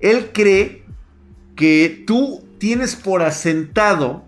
él 0.00 0.30
cree 0.32 0.82
que 1.54 2.02
tú 2.08 2.44
tienes 2.58 2.96
por 2.96 3.22
asentado 3.22 4.24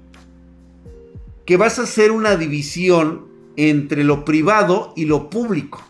que 1.44 1.56
vas 1.56 1.80
a 1.80 1.82
hacer 1.82 2.12
una 2.12 2.36
división 2.36 3.26
entre 3.56 4.04
lo 4.04 4.24
privado 4.24 4.92
y 4.94 5.06
lo 5.06 5.28
público. 5.28 5.82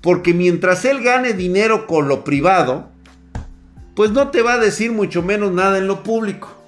Porque 0.00 0.32
mientras 0.32 0.82
él 0.86 1.02
gane 1.02 1.34
dinero 1.34 1.86
con 1.86 2.08
lo 2.08 2.24
privado, 2.24 2.88
pues 3.94 4.12
no 4.12 4.30
te 4.30 4.40
va 4.40 4.54
a 4.54 4.58
decir 4.58 4.92
mucho 4.92 5.22
menos 5.22 5.52
nada 5.52 5.76
en 5.76 5.88
lo 5.88 6.02
público. 6.02 6.63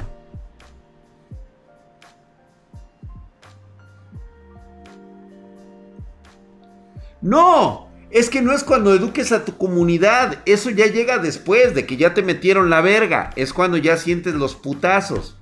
No, 7.26 7.88
es 8.12 8.30
que 8.30 8.40
no 8.40 8.52
es 8.52 8.62
cuando 8.62 8.94
eduques 8.94 9.32
a 9.32 9.44
tu 9.44 9.56
comunidad, 9.58 10.38
eso 10.46 10.70
ya 10.70 10.86
llega 10.86 11.18
después 11.18 11.74
de 11.74 11.84
que 11.84 11.96
ya 11.96 12.14
te 12.14 12.22
metieron 12.22 12.70
la 12.70 12.80
verga, 12.80 13.30
es 13.34 13.52
cuando 13.52 13.78
ya 13.78 13.96
sientes 13.96 14.34
los 14.34 14.54
putazos. 14.54 15.36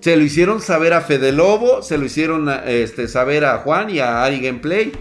Se 0.00 0.16
lo 0.16 0.22
hicieron 0.22 0.60
saber 0.62 0.92
a 0.92 1.00
Fede 1.00 1.32
Lobo, 1.32 1.82
se 1.82 1.98
lo 1.98 2.04
hicieron 2.04 2.48
este, 2.64 3.08
saber 3.08 3.44
a 3.44 3.58
Juan 3.58 3.90
y 3.90 3.98
a 3.98 4.22
Ari 4.22 4.40
Gameplay, 4.40 4.92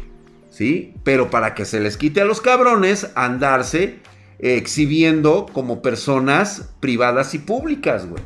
¿sí? 0.49 0.95
Pero 1.03 1.29
para 1.29 1.53
que 1.53 1.63
se 1.63 1.79
les 1.79 1.95
quite 1.95 2.21
a 2.21 2.25
los 2.25 2.41
cabrones 2.41 3.11
andarse 3.13 3.99
exhibiendo 4.39 5.45
como 5.53 5.83
personas 5.83 6.73
privadas 6.79 7.35
y 7.35 7.37
públicas, 7.37 8.09
güey. 8.09 8.23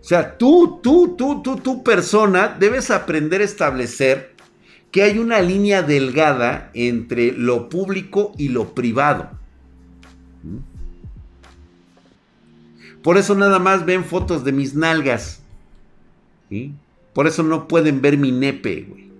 O 0.00 0.04
sea, 0.06 0.38
tú, 0.38 0.78
tú, 0.80 1.16
tú, 1.16 1.42
tú, 1.42 1.56
tú 1.56 1.82
persona, 1.82 2.54
debes 2.60 2.92
aprender 2.92 3.40
a 3.40 3.44
establecer 3.44 4.33
que 4.94 5.02
hay 5.02 5.18
una 5.18 5.42
línea 5.42 5.82
delgada 5.82 6.70
entre 6.72 7.32
lo 7.32 7.68
público 7.68 8.30
y 8.38 8.50
lo 8.50 8.76
privado. 8.76 9.28
¿Mm? 10.44 10.58
Por 13.02 13.18
eso 13.18 13.34
nada 13.34 13.58
más 13.58 13.84
ven 13.84 14.04
fotos 14.04 14.44
de 14.44 14.52
mis 14.52 14.76
nalgas. 14.76 15.42
Por 17.12 17.26
eso 17.26 17.42
no 17.42 17.66
pueden 17.66 18.02
ver 18.02 18.16
mi 18.18 18.30
nepe, 18.30 18.86
güey. 18.88 19.10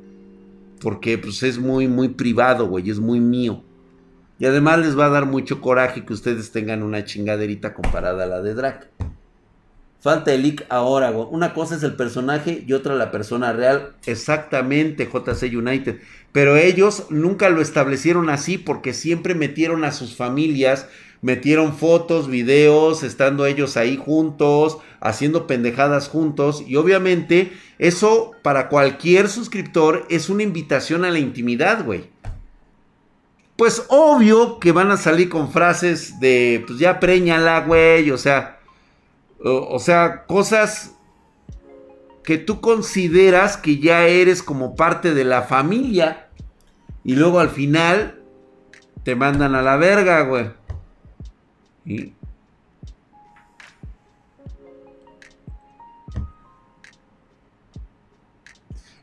Porque 0.81 1.19
pues, 1.19 1.43
es 1.43 1.59
muy, 1.59 1.89
muy 1.89 2.11
privado, 2.11 2.69
güey. 2.69 2.89
Es 2.89 3.01
muy 3.01 3.19
mío. 3.19 3.61
Y 4.39 4.47
además 4.47 4.79
les 4.79 4.97
va 4.97 5.07
a 5.07 5.11
dar 5.11 5.27
mucho 5.27 5.61
coraje 5.61 6.05
que 6.05 6.13
ustedes 6.13 6.53
tengan 6.53 6.85
una 6.85 7.05
chingaderita 7.05 7.75
comparada 7.75 8.23
a 8.23 8.29
la 8.29 8.41
de 8.43 8.55
Drac. 8.55 8.91
Falta 10.05 10.35
el 10.35 10.43
leak 10.43 10.67
ahora, 10.69 11.13
güey. 11.13 11.27
Una 11.31 11.55
cosa 11.55 11.77
es 11.77 11.83
el 11.83 11.97
personaje 11.97 12.63
y 12.67 12.75
otra 12.75 12.95
la 12.95 13.11
persona 13.11 13.55
real. 13.55 13.95
Exactamente, 14.05 15.09
JC 15.11 15.45
United. 15.57 15.99
Pero 16.31 16.57
ellos 16.57 17.07
nunca 17.09 17.49
lo 17.49 17.63
establecieron 17.63 18.29
así 18.29 18.59
porque 18.59 18.93
siempre 18.93 19.35
metieron 19.35 19.83
a 19.83 19.93
sus 19.93 20.15
familias, 20.15 20.89
metieron 21.23 21.75
fotos, 21.75 22.29
videos, 22.29 23.03
estando 23.03 23.47
ellos 23.47 23.79
ahí 23.79 23.97
juntos, 23.97 24.77
haciendo 25.01 25.47
pendejadas 25.47 26.11
juntos. 26.11 26.63
Y 26.67 26.77
obviamente 26.77 27.55
eso 27.79 28.33
para 28.43 28.69
cualquier 28.69 29.31
suscriptor 29.31 30.05
es 30.11 30.29
una 30.29 30.43
invitación 30.43 31.07
a 31.07 31.11
la 31.11 31.19
intimidad, 31.19 31.83
güey 31.83 32.13
pues 33.57 33.85
obvio 33.89 34.59
que 34.59 34.73
van 34.73 34.91
a 34.91 34.97
salir 34.97 35.29
con 35.29 35.53
frases 35.53 36.19
de, 36.19 36.65
pues 36.67 36.81
ya 36.81 36.99
preñala, 36.99 37.61
güey, 37.61 38.11
o 38.11 38.19
sea, 38.19 38.59
o, 39.45 39.79
sea, 39.79 40.25
cosas 40.27 40.95
que 42.23 42.39
tú 42.39 42.63
consideras 42.63 43.59
que 43.59 43.79
ya 43.79 44.07
eres 44.07 44.43
como 44.43 44.75
parte 44.75 45.13
de 45.13 45.25
la 45.25 45.43
familia 45.43 46.31
y 47.05 47.15
luego 47.17 47.41
al 47.41 47.51
final 47.51 48.23
te 49.03 49.15
mandan 49.15 49.55
a 49.55 49.61
la 49.61 49.77
verga, 49.77 50.23
güey. 50.23 50.51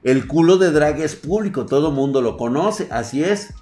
El 0.03 0.25
culo 0.25 0.57
de 0.57 0.71
drag 0.71 0.99
es 1.01 1.15
público, 1.15 1.67
todo 1.67 1.91
mundo 1.91 2.23
lo 2.23 2.37
conoce, 2.37 2.87
así 2.89 3.23
es. 3.23 3.53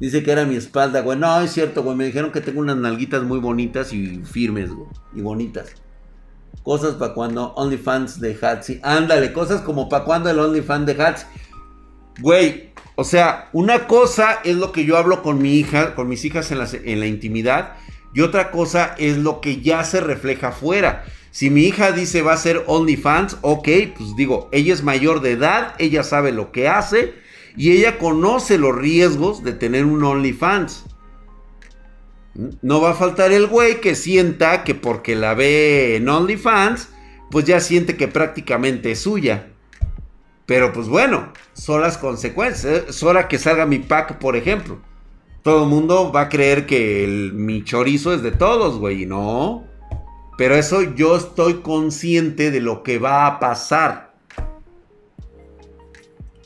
Dice 0.00 0.22
que 0.22 0.32
era 0.32 0.46
mi 0.46 0.56
espalda, 0.56 1.02
güey. 1.02 1.18
No, 1.18 1.40
es 1.42 1.52
cierto, 1.52 1.82
güey. 1.82 1.94
Me 1.94 2.06
dijeron 2.06 2.32
que 2.32 2.40
tengo 2.40 2.60
unas 2.60 2.78
nalguitas 2.78 3.22
muy 3.22 3.38
bonitas 3.38 3.92
y 3.92 4.22
firmes, 4.24 4.70
güey. 4.70 4.88
Y 5.14 5.20
bonitas. 5.20 5.74
Cosas 6.62 6.94
para 6.94 7.12
cuando 7.12 7.52
OnlyFans 7.52 8.18
de 8.18 8.36
Hatsi. 8.40 8.80
Ándale, 8.82 9.34
cosas 9.34 9.60
como 9.60 9.90
para 9.90 10.04
cuando 10.04 10.30
el 10.30 10.38
OnlyFans 10.38 10.86
de 10.86 11.02
Hatsi. 11.02 11.26
Güey, 12.18 12.70
o 12.94 13.04
sea, 13.04 13.50
una 13.52 13.86
cosa 13.86 14.40
es 14.42 14.56
lo 14.56 14.72
que 14.72 14.86
yo 14.86 14.96
hablo 14.96 15.22
con 15.22 15.40
mi 15.40 15.56
hija, 15.56 15.94
con 15.94 16.08
mis 16.08 16.24
hijas 16.24 16.50
en 16.50 16.58
la, 16.58 16.68
en 16.72 16.98
la 16.98 17.06
intimidad. 17.06 17.74
Y 18.14 18.22
otra 18.22 18.50
cosa 18.50 18.94
es 18.96 19.18
lo 19.18 19.42
que 19.42 19.60
ya 19.60 19.84
se 19.84 20.00
refleja 20.00 20.48
afuera. 20.48 21.04
Si 21.30 21.50
mi 21.50 21.64
hija 21.64 21.92
dice 21.92 22.22
va 22.22 22.32
a 22.32 22.38
ser 22.38 22.64
OnlyFans, 22.66 23.36
ok, 23.42 23.68
pues 23.96 24.16
digo, 24.16 24.48
ella 24.50 24.72
es 24.72 24.82
mayor 24.82 25.20
de 25.20 25.32
edad, 25.32 25.74
ella 25.78 26.02
sabe 26.02 26.32
lo 26.32 26.52
que 26.52 26.68
hace 26.68 27.14
y 27.60 27.72
ella 27.72 27.98
conoce 27.98 28.56
los 28.56 28.74
riesgos 28.74 29.44
de 29.44 29.52
tener 29.52 29.84
un 29.84 30.02
OnlyFans. 30.02 30.86
No 32.62 32.80
va 32.80 32.92
a 32.92 32.94
faltar 32.94 33.32
el 33.32 33.48
güey 33.48 33.82
que 33.82 33.94
sienta 33.94 34.64
que 34.64 34.74
porque 34.74 35.14
la 35.14 35.34
ve 35.34 35.96
en 35.96 36.08
OnlyFans, 36.08 36.88
pues 37.30 37.44
ya 37.44 37.60
siente 37.60 37.98
que 37.98 38.08
prácticamente 38.08 38.92
es 38.92 39.00
suya. 39.00 39.50
Pero 40.46 40.72
pues 40.72 40.88
bueno, 40.88 41.34
son 41.52 41.82
las 41.82 41.98
consecuencias. 41.98 42.84
Es 42.88 43.02
hora 43.02 43.28
que 43.28 43.36
salga 43.36 43.66
mi 43.66 43.78
pack, 43.78 44.16
por 44.16 44.36
ejemplo. 44.36 44.78
Todo 45.42 45.64
el 45.64 45.68
mundo 45.68 46.10
va 46.12 46.22
a 46.22 46.28
creer 46.30 46.64
que 46.64 47.30
mi 47.34 47.62
chorizo 47.62 48.14
es 48.14 48.22
de 48.22 48.32
todos, 48.32 48.78
güey. 48.78 49.04
No. 49.04 49.66
Pero 50.38 50.54
eso 50.54 50.80
yo 50.80 51.14
estoy 51.14 51.60
consciente 51.60 52.50
de 52.50 52.62
lo 52.62 52.82
que 52.82 52.98
va 52.98 53.26
a 53.26 53.38
pasar. 53.38 54.09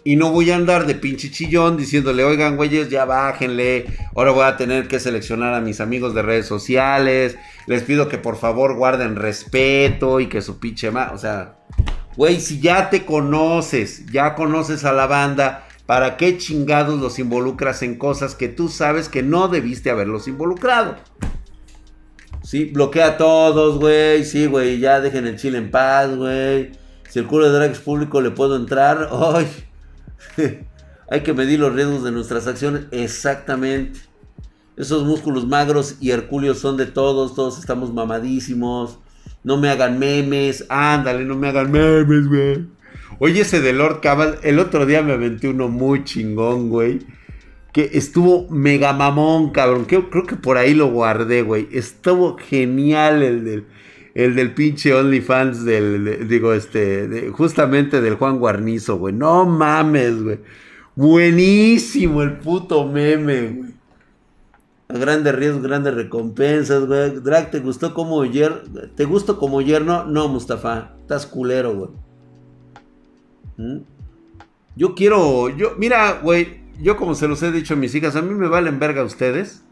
Y 0.07 0.16
no 0.16 0.30
voy 0.30 0.50
a 0.50 0.57
andar 0.57 0.86
de 0.86 0.94
pinche 0.94 1.30
chillón 1.30 1.78
diciéndole, 1.78 2.24
oigan, 2.24 2.57
güeyes, 2.57 2.90
ya 2.90 3.07
bájenle. 3.07 3.86
Ahora 4.14 4.32
voy 4.32 4.44
a 4.44 4.59
tener 4.59 4.86
que 4.86 5.00
seleccionar 5.00 5.55
a 5.55 5.62
mis 5.62 5.80
amigos 5.80 6.14
de 6.14 6.20
redes 6.20 6.46
sociales. 6.46 7.38
Les 7.66 7.82
pido 7.82 8.07
que 8.07 8.18
por 8.18 8.36
favor 8.36 8.76
guarden 8.76 9.16
respeto 9.16 10.20
y 10.20 10.26
que 10.26 10.42
su 10.42 10.59
pinche 10.61 10.90
más. 10.90 11.12
O 11.12 11.18
sea, 11.18 11.57
güey, 12.16 12.38
si 12.38 12.61
ya 12.61 12.90
te 12.90 13.07
conoces, 13.07 14.05
ya 14.12 14.34
conoces 14.34 14.84
a 14.84 14.92
la 14.92 15.07
banda, 15.07 15.66
¿para 15.86 16.18
qué 16.18 16.36
chingados 16.36 17.00
los 17.00 17.18
involucras 17.18 17.82
en 17.82 17.96
cosas 17.96 18.34
que 18.34 18.48
tú 18.48 18.68
sabes 18.68 19.09
que 19.09 19.22
no 19.22 19.48
debiste 19.48 19.88
haberlos 19.88 20.28
involucrado? 20.28 20.96
Sí, 22.42 22.66
bloquea 22.66 23.07
a 23.07 23.16
todos, 23.16 23.78
güey. 23.78 24.22
Sí, 24.24 24.44
güey, 24.44 24.80
ya 24.80 25.00
dejen 25.00 25.26
el 25.26 25.36
chile 25.36 25.57
en 25.57 25.70
paz, 25.70 26.14
güey. 26.14 26.72
Si 27.09 27.20
el 27.20 27.26
culo 27.26 27.46
de 27.46 27.57
drag 27.57 27.70
es 27.70 27.78
público, 27.78 28.20
le 28.20 28.32
puedo 28.32 28.55
entrar. 28.57 29.09
Ay. 29.34 29.46
Hay 31.11 31.22
que 31.22 31.32
medir 31.32 31.61
los 31.61 31.74
riesgos 31.74 32.05
de 32.05 32.12
nuestras 32.12 32.47
acciones. 32.47 32.87
Exactamente. 32.91 34.01
Esos 34.76 35.05
músculos 35.05 35.47
magros 35.47 35.97
y 36.01 36.11
hercúleos 36.11 36.59
son 36.59 36.76
de 36.76 36.87
todos. 36.87 37.35
Todos 37.35 37.59
estamos 37.59 37.93
mamadísimos. 37.93 38.99
No 39.43 39.57
me 39.57 39.68
hagan 39.68 39.99
memes. 39.99 40.64
Ándale, 40.68 41.24
no 41.24 41.37
me 41.37 41.49
hagan 41.49 41.70
memes, 41.70 42.26
güey. 42.28 42.66
Oye, 43.18 43.43
ese 43.43 43.61
de 43.61 43.72
Lord 43.72 44.01
Cabal. 44.01 44.39
El 44.43 44.59
otro 44.59 44.87
día 44.87 45.03
me 45.03 45.12
aventé 45.12 45.49
uno 45.49 45.68
muy 45.68 46.05
chingón, 46.05 46.70
güey. 46.70 47.01
Que 47.72 47.91
estuvo 47.93 48.49
mega 48.51 48.93
mamón, 48.93 49.51
cabrón. 49.51 49.85
creo 49.85 50.26
que 50.26 50.37
por 50.37 50.57
ahí 50.57 50.74
lo 50.74 50.91
guardé, 50.91 51.43
güey. 51.43 51.68
Estuvo 51.72 52.37
genial 52.39 53.22
el 53.22 53.45
del 53.45 53.66
el 54.14 54.36
del 54.36 54.54
pinche 54.54 54.94
OnlyFans 54.94 55.64
del, 55.64 56.28
digo, 56.28 56.52
este, 56.52 57.30
justamente 57.32 58.00
del 58.00 58.14
Juan 58.14 58.38
Guarnizo, 58.38 58.96
güey. 58.96 59.12
No 59.12 59.44
mames, 59.44 60.22
güey. 60.22 60.38
Buenísimo 60.94 62.22
el 62.22 62.38
puto 62.38 62.86
meme, 62.86 63.48
güey. 63.48 63.74
A 64.86 64.98
grandes 64.98 65.34
riesgos, 65.34 65.62
grandes 65.62 65.94
recompensas, 65.94 66.86
güey. 66.86 67.18
Drag, 67.20 67.50
¿te 67.50 67.58
gustó 67.58 67.92
como 67.92 68.24
yerno? 68.24 68.58
¿Te 68.94 69.04
gustó 69.04 69.36
como 69.38 69.60
yerno? 69.60 70.04
No, 70.04 70.28
Mustafa. 70.28 70.92
Estás 71.00 71.26
culero, 71.26 71.74
güey. 71.74 71.90
¿Mm? 73.56 73.82
Yo 74.76 74.94
quiero, 74.94 75.48
yo, 75.56 75.72
mira, 75.78 76.20
güey, 76.22 76.60
yo 76.80 76.96
como 76.96 77.14
se 77.14 77.26
los 77.28 77.42
he 77.42 77.50
dicho 77.50 77.74
a 77.74 77.76
mis 77.76 77.94
hijas, 77.94 78.16
a 78.16 78.22
mí 78.22 78.34
me 78.34 78.48
valen 78.48 78.78
verga 78.78 79.02
ustedes. 79.02 79.64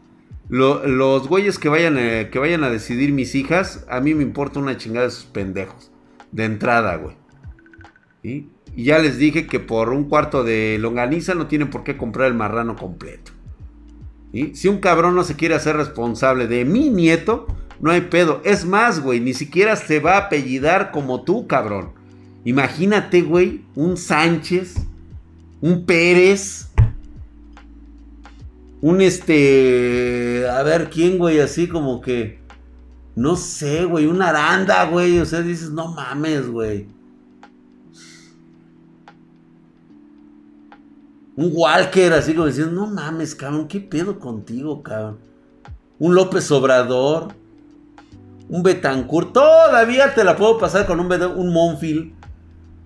Los 0.49 1.27
güeyes 1.27 1.57
que 1.57 1.69
vayan, 1.69 1.97
a, 1.97 2.29
que 2.29 2.39
vayan 2.39 2.63
a 2.63 2.69
decidir 2.69 3.11
mis 3.11 3.35
hijas, 3.35 3.85
a 3.89 3.99
mí 3.99 4.13
me 4.13 4.23
importa 4.23 4.59
una 4.59 4.77
chingada 4.77 5.05
de 5.05 5.11
sus 5.11 5.25
pendejos. 5.25 5.91
De 6.31 6.45
entrada, 6.45 6.95
güey. 6.95 7.15
Y 8.23 8.47
ya 8.75 8.99
les 8.99 9.17
dije 9.17 9.47
que 9.47 9.59
por 9.59 9.89
un 9.89 10.05
cuarto 10.05 10.43
de 10.43 10.77
longaniza 10.79 11.35
no 11.35 11.47
tienen 11.47 11.69
por 11.69 11.83
qué 11.83 11.97
comprar 11.97 12.27
el 12.27 12.33
marrano 12.33 12.75
completo. 12.75 13.31
¿Y? 14.31 14.55
Si 14.55 14.67
un 14.67 14.79
cabrón 14.79 15.15
no 15.15 15.23
se 15.23 15.35
quiere 15.35 15.55
hacer 15.55 15.75
responsable 15.75 16.47
de 16.47 16.65
mi 16.65 16.89
nieto, 16.89 17.45
no 17.79 17.91
hay 17.91 18.01
pedo. 18.01 18.41
Es 18.43 18.65
más, 18.65 19.01
güey, 19.01 19.19
ni 19.19 19.33
siquiera 19.33 19.75
se 19.75 19.99
va 19.99 20.15
a 20.15 20.25
apellidar 20.25 20.91
como 20.91 21.23
tú, 21.23 21.47
cabrón. 21.47 21.91
Imagínate, 22.45 23.21
güey, 23.21 23.61
un 23.75 23.95
Sánchez, 23.95 24.75
un 25.61 25.85
Pérez, 25.85 26.72
un 28.83 28.99
este, 28.99 30.45
a 30.49 30.61
ver 30.61 30.89
quién, 30.89 31.17
güey, 31.17 31.39
así 31.39 31.69
como 31.69 32.01
que, 32.01 32.41
no 33.15 33.37
sé, 33.37 33.85
güey, 33.85 34.07
un 34.07 34.21
Aranda, 34.21 34.83
güey, 34.87 35.19
o 35.19 35.25
sea, 35.25 35.41
dices, 35.41 35.69
no 35.69 35.87
mames, 35.87 36.49
güey. 36.49 36.89
Un 41.37 41.49
Walker, 41.53 42.11
así 42.11 42.33
como 42.33 42.47
diciendo, 42.47 42.73
no 42.73 42.87
mames, 42.87 43.33
cabrón, 43.35 43.69
¿qué 43.69 43.79
pedo 43.79 44.19
contigo, 44.19 44.83
cabrón? 44.83 45.17
Un 45.97 46.13
López 46.13 46.51
Obrador, 46.51 47.29
un 48.49 48.63
Betancourt, 48.63 49.31
todavía 49.31 50.13
te 50.13 50.25
la 50.25 50.35
puedo 50.35 50.57
pasar 50.57 50.85
con 50.85 50.99
un, 50.99 51.09
un 51.09 51.53
Monfield. 51.53 52.11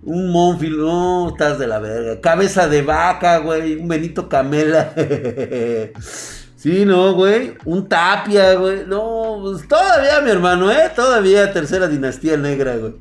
Un 0.08 0.32
Monfield, 0.32 0.78
no, 0.78 1.28
estás 1.28 1.58
de 1.58 1.66
la 1.66 1.80
verga. 1.80 2.18
Cabeza 2.22 2.66
de 2.66 2.80
vaca, 2.80 3.40
güey. 3.40 3.74
Un 3.74 3.88
Benito 3.88 4.26
Camela. 4.26 4.94
sí, 6.56 6.86
no, 6.86 7.12
güey. 7.12 7.52
Un 7.66 7.90
Tapia, 7.90 8.54
güey. 8.54 8.86
No, 8.86 9.38
pues 9.42 9.68
todavía, 9.68 10.22
mi 10.22 10.30
hermano, 10.30 10.72
¿eh? 10.72 10.90
Todavía 10.96 11.52
tercera 11.52 11.88
dinastía 11.88 12.38
negra, 12.38 12.78
güey. 12.78 12.94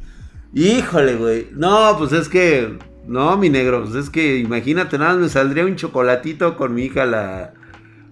Híjole, 0.54 1.16
güey. 1.16 1.48
No, 1.54 1.96
pues 1.98 2.12
es 2.12 2.28
que 2.28 2.78
no, 3.08 3.38
mi 3.38 3.50
negro, 3.50 3.86
pues 3.86 3.96
es 3.96 4.10
que 4.10 4.40
imagínate, 4.40 4.98
nada 4.98 5.16
me 5.16 5.30
saldría 5.30 5.64
un 5.64 5.78
chocolatito 5.78 6.58
con 6.58 6.74
mi 6.74 6.84
hija, 6.84 7.06
la, 7.06 7.54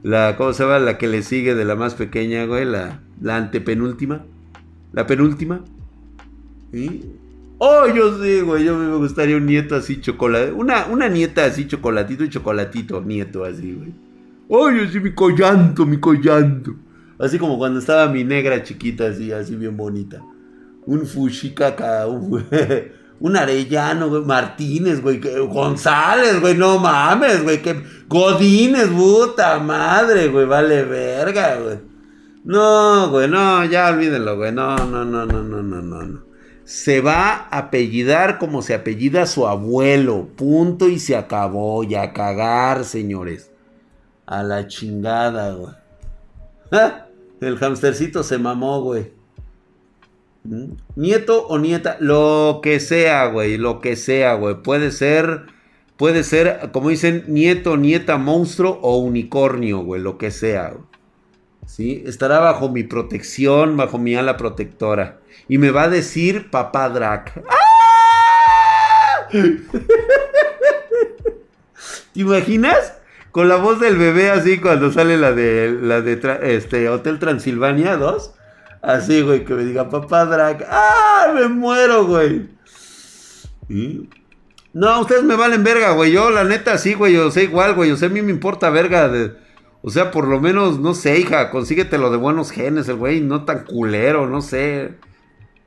la, 0.03 0.37
¿cómo 0.37 0.53
se 0.53 0.63
llama? 0.63 0.79
La 0.79 0.97
que 0.97 1.09
le 1.09 1.21
sigue 1.21 1.53
de 1.53 1.65
la 1.65 1.75
más 1.75 1.95
pequeña, 1.95 2.45
güey, 2.45 2.63
la, 2.63 3.01
la 3.21 3.35
antepenúltima, 3.35 4.23
la 4.93 5.05
penúltima. 5.05 5.65
¿Sí? 6.71 7.11
Oh, 7.57 7.87
yo 7.87 8.21
sí, 8.21 8.41
güey, 8.41 8.65
yo 8.65 8.77
me 8.77 8.95
gustaría 8.97 9.37
un 9.37 9.45
nieto 9.45 9.75
así 9.75 10.01
chocolate, 10.01 10.51
una, 10.51 10.87
una 10.87 11.07
nieta 11.07 11.45
así 11.45 11.67
chocolatito 11.67 12.25
y 12.25 12.29
chocolatito, 12.29 13.01
nieto 13.01 13.45
así, 13.45 13.73
güey. 13.73 13.93
Oh, 14.49 14.69
yo 14.69 14.87
sí, 14.87 14.99
mi 14.99 15.13
collanto, 15.13 15.85
mi 15.85 15.97
collanto. 15.99 16.75
Así 17.17 17.39
como 17.39 17.57
cuando 17.57 17.79
estaba 17.79 18.11
mi 18.11 18.23
negra 18.23 18.61
chiquita, 18.61 19.07
así, 19.07 19.31
así 19.31 19.55
bien 19.55 19.77
bonita. 19.77 20.21
Un 20.85 21.05
fushikaka, 21.05 22.07
un... 22.07 22.43
Un 23.19 23.37
Arellano, 23.37 24.09
güey. 24.09 24.23
Martínez, 24.23 25.01
güey. 25.01 25.21
González, 25.47 26.41
güey. 26.41 26.55
No 26.55 26.79
mames, 26.79 27.43
güey. 27.43 27.61
Que 27.61 27.81
Godínez, 28.07 28.87
puta 28.87 29.57
madre, 29.59 30.27
güey. 30.27 30.45
Vale 30.45 30.83
verga, 30.83 31.55
güey. 31.55 31.79
No, 32.43 33.09
güey. 33.09 33.29
No, 33.29 33.63
ya 33.65 33.89
olvídenlo, 33.89 34.35
güey. 34.35 34.51
No, 34.51 34.75
no, 34.75 35.05
no, 35.05 35.25
no, 35.25 35.41
no, 35.41 35.63
no, 35.63 35.81
no. 35.81 36.25
Se 36.65 36.99
va 36.99 37.47
a 37.49 37.57
apellidar 37.59 38.37
como 38.37 38.61
se 38.61 38.73
apellida 38.73 39.25
su 39.27 39.47
abuelo. 39.47 40.27
Punto 40.35 40.89
y 40.89 40.99
se 40.99 41.15
acabó. 41.15 41.83
Y 41.83 41.95
a 41.95 42.11
cagar, 42.11 42.83
señores. 42.83 43.51
A 44.25 44.43
la 44.43 44.67
chingada, 44.67 45.53
güey. 45.53 45.73
El 47.41 47.57
hamstercito 47.63 48.23
se 48.23 48.37
mamó, 48.37 48.81
güey. 48.81 49.11
Nieto 50.95 51.47
o 51.47 51.57
nieta, 51.57 51.97
lo 51.99 52.59
que 52.61 52.79
sea, 52.79 53.27
güey, 53.27 53.57
lo 53.57 53.81
que 53.81 53.95
sea, 53.95 54.35
güey. 54.35 54.61
Puede 54.61 54.91
ser, 54.91 55.45
puede 55.97 56.23
ser, 56.23 56.69
como 56.71 56.89
dicen, 56.89 57.23
nieto, 57.27 57.77
nieta, 57.77 58.17
monstruo 58.17 58.79
o 58.81 58.97
unicornio, 58.97 59.79
güey, 59.79 60.01
lo 60.01 60.17
que 60.17 60.31
sea. 60.31 60.77
¿Sí? 61.65 62.03
Estará 62.05 62.39
bajo 62.39 62.69
mi 62.69 62.83
protección, 62.83 63.75
bajo 63.75 63.97
mi 63.97 64.15
ala 64.15 64.37
protectora. 64.37 65.19
Y 65.47 65.57
me 65.57 65.71
va 65.71 65.83
a 65.83 65.89
decir 65.89 66.49
papá 66.49 66.89
Drac. 66.89 67.43
¡Ah! 67.49 69.27
¿Te 69.31 69.61
imaginas? 72.13 72.93
Con 73.31 73.49
la 73.49 73.57
voz 73.57 73.79
del 73.79 73.97
bebé 73.97 74.29
así 74.31 74.59
cuando 74.59 74.91
sale 74.91 75.17
la 75.17 75.33
de 75.33 75.77
la 75.81 76.01
de 76.01 76.19
este 76.55 76.87
Hotel 76.89 77.19
Transilvania 77.19 77.97
2. 77.97 78.33
Así, 78.81 79.21
güey, 79.21 79.43
que 79.45 79.53
me 79.55 79.65
diga, 79.65 79.89
papá 79.89 80.25
Drag. 80.25 80.65
¡Ah! 80.69 81.31
Me 81.33 81.47
muero, 81.47 82.05
güey. 82.05 82.47
No, 84.73 85.01
ustedes 85.01 85.23
me 85.23 85.35
valen 85.35 85.63
verga, 85.63 85.91
güey. 85.91 86.11
Yo, 86.11 86.29
la 86.29 86.43
neta, 86.43 86.77
sí, 86.77 86.93
güey. 86.93 87.13
Yo 87.13 87.31
sé 87.31 87.43
igual, 87.43 87.73
güey. 87.73 87.91
O 87.91 87.97
sea, 87.97 88.09
a 88.09 88.11
mí 88.11 88.21
me 88.21 88.31
importa 88.31 88.69
verga. 88.69 89.11
O 89.81 89.89
sea, 89.89 90.11
por 90.11 90.27
lo 90.27 90.39
menos, 90.39 90.79
no 90.79 90.93
sé, 90.93 91.19
hija. 91.19 91.49
Consíguetelo 91.49 92.11
de 92.11 92.17
buenos 92.17 92.51
genes, 92.51 92.87
el 92.87 92.95
güey. 92.95 93.21
No 93.21 93.43
tan 93.43 93.65
culero, 93.65 94.27
no 94.27 94.41
sé. 94.41 94.93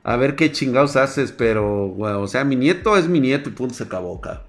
A 0.09 0.17
ver 0.17 0.35
qué 0.35 0.51
chingados 0.51 0.95
haces, 0.95 1.31
pero. 1.31 1.95
O 1.95 2.25
sea, 2.25 2.43
mi 2.43 2.55
nieto 2.55 2.97
es 2.97 3.07
mi 3.07 3.19
nieto 3.19 3.49
y 3.49 3.51
punto 3.51 3.75
se 3.75 3.83
acabó, 3.83 4.17
acá. 4.17 4.41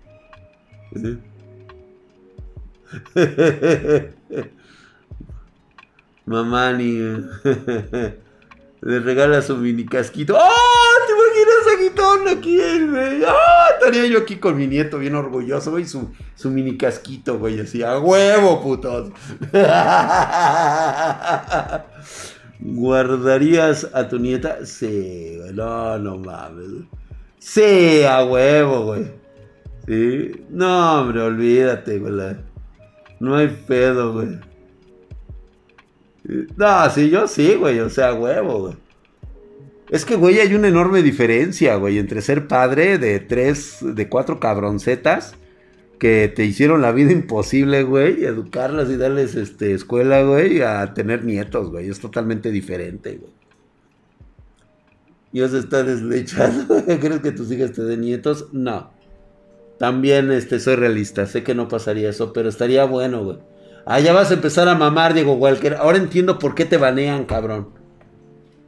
Mamá 6.24 6.72
ni. 6.72 6.92
Le 8.80 9.00
regala 9.00 9.42
su 9.42 9.58
mini 9.58 9.84
casquito. 9.84 10.34
¡Oh! 10.34 10.96
¿Te 11.06 11.12
imaginas 11.12 11.66
a 11.66 11.76
Guitón 11.82 12.26
aquí, 12.38 12.56
güey? 12.88 13.22
¡Ah! 13.24 13.66
estaría 13.74 14.06
yo 14.06 14.20
aquí 14.20 14.36
con 14.36 14.56
mi 14.56 14.66
nieto 14.66 14.98
bien 14.98 15.14
orgulloso, 15.14 15.72
güey. 15.72 15.84
Su, 15.84 16.10
su 16.36 16.50
mini 16.50 16.78
casquito, 16.78 17.38
güey. 17.38 17.60
Así, 17.60 17.82
a 17.82 17.98
huevo, 17.98 18.62
putos. 18.62 19.10
¿Guardarías 22.60 23.88
a 23.94 24.08
tu 24.08 24.18
nieta? 24.18 24.64
Sí, 24.66 25.36
güey. 25.38 25.52
No, 25.54 25.98
no 25.98 26.18
mames. 26.18 26.66
Sí, 27.38 28.02
a 28.02 28.24
huevo, 28.24 28.84
güey. 28.84 29.06
Sí. 29.86 30.32
No, 30.50 31.00
hombre, 31.00 31.22
olvídate, 31.22 31.98
güey. 31.98 32.36
No 33.18 33.36
hay 33.36 33.48
pedo, 33.66 34.12
güey. 34.12 34.38
No, 36.56 36.90
sí, 36.90 37.10
yo 37.10 37.26
sí, 37.26 37.54
güey. 37.54 37.80
O 37.80 37.88
sea, 37.88 38.14
huevo, 38.14 38.60
güey. 38.60 38.74
Es 39.88 40.04
que, 40.04 40.14
güey, 40.14 40.38
hay 40.38 40.54
una 40.54 40.68
enorme 40.68 41.02
diferencia, 41.02 41.74
güey, 41.76 41.98
entre 41.98 42.22
ser 42.22 42.46
padre 42.46 42.98
de 42.98 43.18
tres, 43.18 43.78
de 43.80 44.08
cuatro 44.08 44.38
cabroncetas 44.38 45.34
que 46.00 46.32
te 46.34 46.44
hicieron 46.46 46.80
la 46.80 46.92
vida 46.92 47.12
imposible, 47.12 47.84
güey, 47.84 48.24
educarlas 48.24 48.88
y 48.90 48.96
darles 48.96 49.34
este, 49.34 49.74
escuela, 49.74 50.22
güey, 50.22 50.62
a 50.62 50.94
tener 50.94 51.24
nietos, 51.24 51.70
güey. 51.70 51.90
Es 51.90 52.00
totalmente 52.00 52.50
diferente, 52.50 53.18
güey. 53.18 53.32
Dios 55.30 55.52
está 55.52 55.84
deslechado. 55.84 56.82
¿Crees 56.86 57.20
que 57.20 57.32
tus 57.32 57.52
hijas 57.52 57.72
te 57.72 57.82
den 57.82 58.00
nietos? 58.00 58.48
No. 58.52 58.90
También 59.78 60.32
este, 60.32 60.58
soy 60.58 60.76
realista. 60.76 61.26
Sé 61.26 61.42
que 61.42 61.54
no 61.54 61.68
pasaría 61.68 62.08
eso, 62.08 62.32
pero 62.32 62.48
estaría 62.48 62.84
bueno, 62.86 63.22
güey. 63.22 63.38
Ah, 63.84 64.00
ya 64.00 64.14
vas 64.14 64.30
a 64.30 64.34
empezar 64.34 64.68
a 64.68 64.74
mamar, 64.74 65.12
Diego 65.12 65.34
Walker. 65.34 65.74
Ahora 65.74 65.98
entiendo 65.98 66.38
por 66.38 66.54
qué 66.54 66.64
te 66.64 66.78
banean, 66.78 67.26
cabrón. 67.26 67.68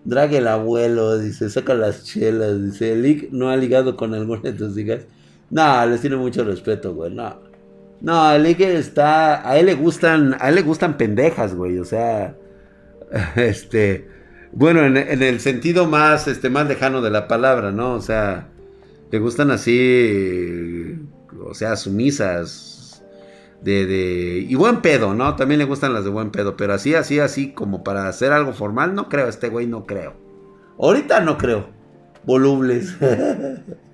Drag 0.04 0.34
el 0.34 0.48
abuelo, 0.48 1.18
dice, 1.18 1.48
saca 1.48 1.72
las 1.74 2.04
chelas, 2.04 2.62
dice, 2.62 2.92
el 2.92 3.28
no 3.32 3.48
ha 3.48 3.56
ligado 3.56 3.96
con 3.96 4.12
alguna 4.12 4.42
de 4.42 4.52
tus 4.52 4.76
hijas. 4.76 5.06
No, 5.52 5.84
les 5.84 6.00
tiene 6.00 6.16
mucho 6.16 6.44
respeto, 6.44 6.94
güey, 6.94 7.14
no. 7.14 7.38
No, 8.00 8.32
el 8.32 8.46
está, 8.46 9.48
a 9.48 9.58
él 9.58 9.66
le 9.66 9.74
gustan, 9.74 10.34
a 10.40 10.48
él 10.48 10.56
le 10.56 10.62
gustan 10.62 10.96
pendejas, 10.96 11.54
güey, 11.54 11.78
o 11.78 11.84
sea, 11.84 12.34
este, 13.36 14.08
bueno, 14.52 14.84
en, 14.84 14.96
en, 14.96 15.22
el 15.22 15.40
sentido 15.40 15.86
más, 15.86 16.26
este, 16.26 16.48
más 16.48 16.66
lejano 16.66 17.02
de 17.02 17.10
la 17.10 17.28
palabra, 17.28 17.70
¿no? 17.70 17.92
O 17.94 18.00
sea, 18.00 18.48
le 19.10 19.18
gustan 19.18 19.50
así, 19.50 20.98
o 21.46 21.52
sea, 21.52 21.76
sumisas, 21.76 23.04
de, 23.60 23.86
de, 23.86 24.46
y 24.48 24.54
buen 24.54 24.80
pedo, 24.80 25.14
¿no? 25.14 25.36
También 25.36 25.58
le 25.58 25.66
gustan 25.66 25.92
las 25.92 26.04
de 26.04 26.10
buen 26.10 26.30
pedo, 26.30 26.56
pero 26.56 26.72
así, 26.72 26.94
así, 26.94 27.20
así, 27.20 27.52
como 27.52 27.84
para 27.84 28.08
hacer 28.08 28.32
algo 28.32 28.54
formal, 28.54 28.94
no 28.94 29.10
creo, 29.10 29.28
este 29.28 29.50
güey 29.50 29.66
no 29.66 29.84
creo. 29.84 30.14
Ahorita 30.78 31.20
no 31.20 31.36
creo. 31.36 31.66
Volubles. 32.24 32.96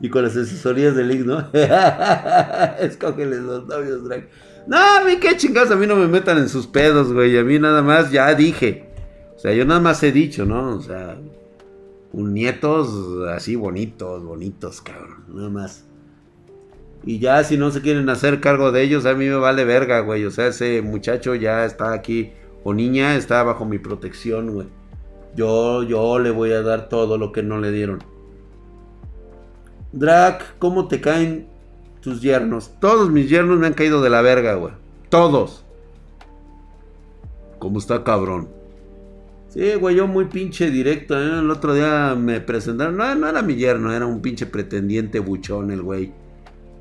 y 0.00 0.08
con 0.08 0.22
las 0.22 0.36
asesorías 0.36 0.94
del 0.96 1.08
Link, 1.08 1.26
¿no? 1.26 1.48
Escógeles 2.80 3.40
los 3.40 3.66
novios, 3.66 4.04
drag. 4.04 4.28
No, 4.66 4.76
a 4.76 5.04
mí 5.04 5.16
qué 5.20 5.36
chingados, 5.36 5.70
a 5.70 5.76
mí 5.76 5.86
no 5.86 5.96
me 5.96 6.06
metan 6.06 6.38
en 6.38 6.48
sus 6.48 6.66
pedos, 6.66 7.12
güey. 7.12 7.36
A 7.38 7.44
mí 7.44 7.58
nada 7.58 7.82
más 7.82 8.10
ya 8.10 8.34
dije. 8.34 8.88
O 9.36 9.38
sea, 9.38 9.52
yo 9.52 9.64
nada 9.64 9.80
más 9.80 10.02
he 10.02 10.12
dicho, 10.12 10.44
¿no? 10.44 10.76
O 10.76 10.82
sea, 10.82 11.16
un 12.12 12.34
nietos 12.34 12.90
así 13.28 13.56
bonitos, 13.56 14.22
bonitos, 14.22 14.80
cabrón. 14.80 15.24
Nada 15.28 15.48
más. 15.48 15.84
Y 17.04 17.18
ya 17.18 17.42
si 17.44 17.56
no 17.56 17.70
se 17.70 17.80
quieren 17.80 18.08
hacer 18.10 18.40
cargo 18.40 18.72
de 18.72 18.82
ellos, 18.82 19.06
a 19.06 19.14
mí 19.14 19.26
me 19.26 19.36
vale 19.36 19.64
verga, 19.64 20.00
güey. 20.00 20.24
O 20.26 20.30
sea, 20.30 20.48
ese 20.48 20.82
muchacho 20.82 21.34
ya 21.34 21.64
está 21.64 21.92
aquí, 21.92 22.32
o 22.62 22.74
niña, 22.74 23.16
está 23.16 23.42
bajo 23.42 23.64
mi 23.64 23.78
protección, 23.78 24.52
güey. 24.52 24.68
Yo, 25.34 25.82
yo 25.84 26.18
le 26.18 26.30
voy 26.30 26.52
a 26.52 26.62
dar 26.62 26.88
todo 26.88 27.16
lo 27.16 27.32
que 27.32 27.42
no 27.42 27.58
le 27.58 27.70
dieron. 27.70 28.09
Drac, 29.92 30.58
¿cómo 30.58 30.88
te 30.88 31.00
caen 31.00 31.46
tus 32.00 32.20
yernos? 32.22 32.72
Todos 32.80 33.10
mis 33.10 33.28
yernos 33.28 33.58
me 33.58 33.66
han 33.66 33.74
caído 33.74 34.00
de 34.00 34.10
la 34.10 34.22
verga, 34.22 34.54
güey. 34.54 34.72
Todos. 35.08 35.64
¿Cómo 37.58 37.78
está 37.78 38.04
cabrón? 38.04 38.48
Sí, 39.48 39.74
güey, 39.74 39.96
yo 39.96 40.06
muy 40.06 40.26
pinche 40.26 40.70
directo. 40.70 41.20
¿eh? 41.20 41.40
El 41.40 41.50
otro 41.50 41.74
día 41.74 42.14
me 42.14 42.40
presentaron. 42.40 42.96
No, 42.96 43.14
no 43.16 43.28
era 43.28 43.42
mi 43.42 43.56
yerno, 43.56 43.92
era 43.92 44.06
un 44.06 44.22
pinche 44.22 44.46
pretendiente 44.46 45.18
buchón 45.18 45.72
el 45.72 45.82
güey. 45.82 46.12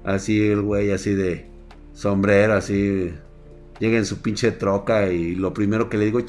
Así 0.03 0.47
el 0.47 0.61
güey, 0.61 0.91
así 0.91 1.13
de 1.15 1.47
sombrero, 1.93 2.53
así. 2.53 3.11
Llega 3.79 3.97
en 3.97 4.05
su 4.05 4.21
pinche 4.21 4.51
troca 4.51 5.09
y 5.11 5.35
lo 5.35 5.53
primero 5.53 5.89
que 5.89 5.97
le 5.97 6.05
digo, 6.05 6.19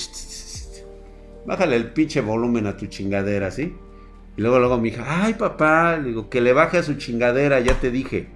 bájale 1.47 1.77
el 1.77 1.93
pinche 1.93 2.21
volumen 2.21 2.67
a 2.67 2.77
tu 2.77 2.87
chingadera, 2.87 3.51
¿sí? 3.51 3.75
Y 4.41 4.43
luego, 4.43 4.59
luego 4.59 4.79
mi 4.79 4.89
hija, 4.89 5.05
ay 5.07 5.35
papá, 5.35 5.99
digo, 5.99 6.31
que 6.31 6.41
le 6.41 6.55
baje 6.55 6.79
a 6.79 6.83
su 6.83 6.95
chingadera, 6.95 7.61
ya 7.61 7.79
te 7.79 7.91
dije. 7.91 8.31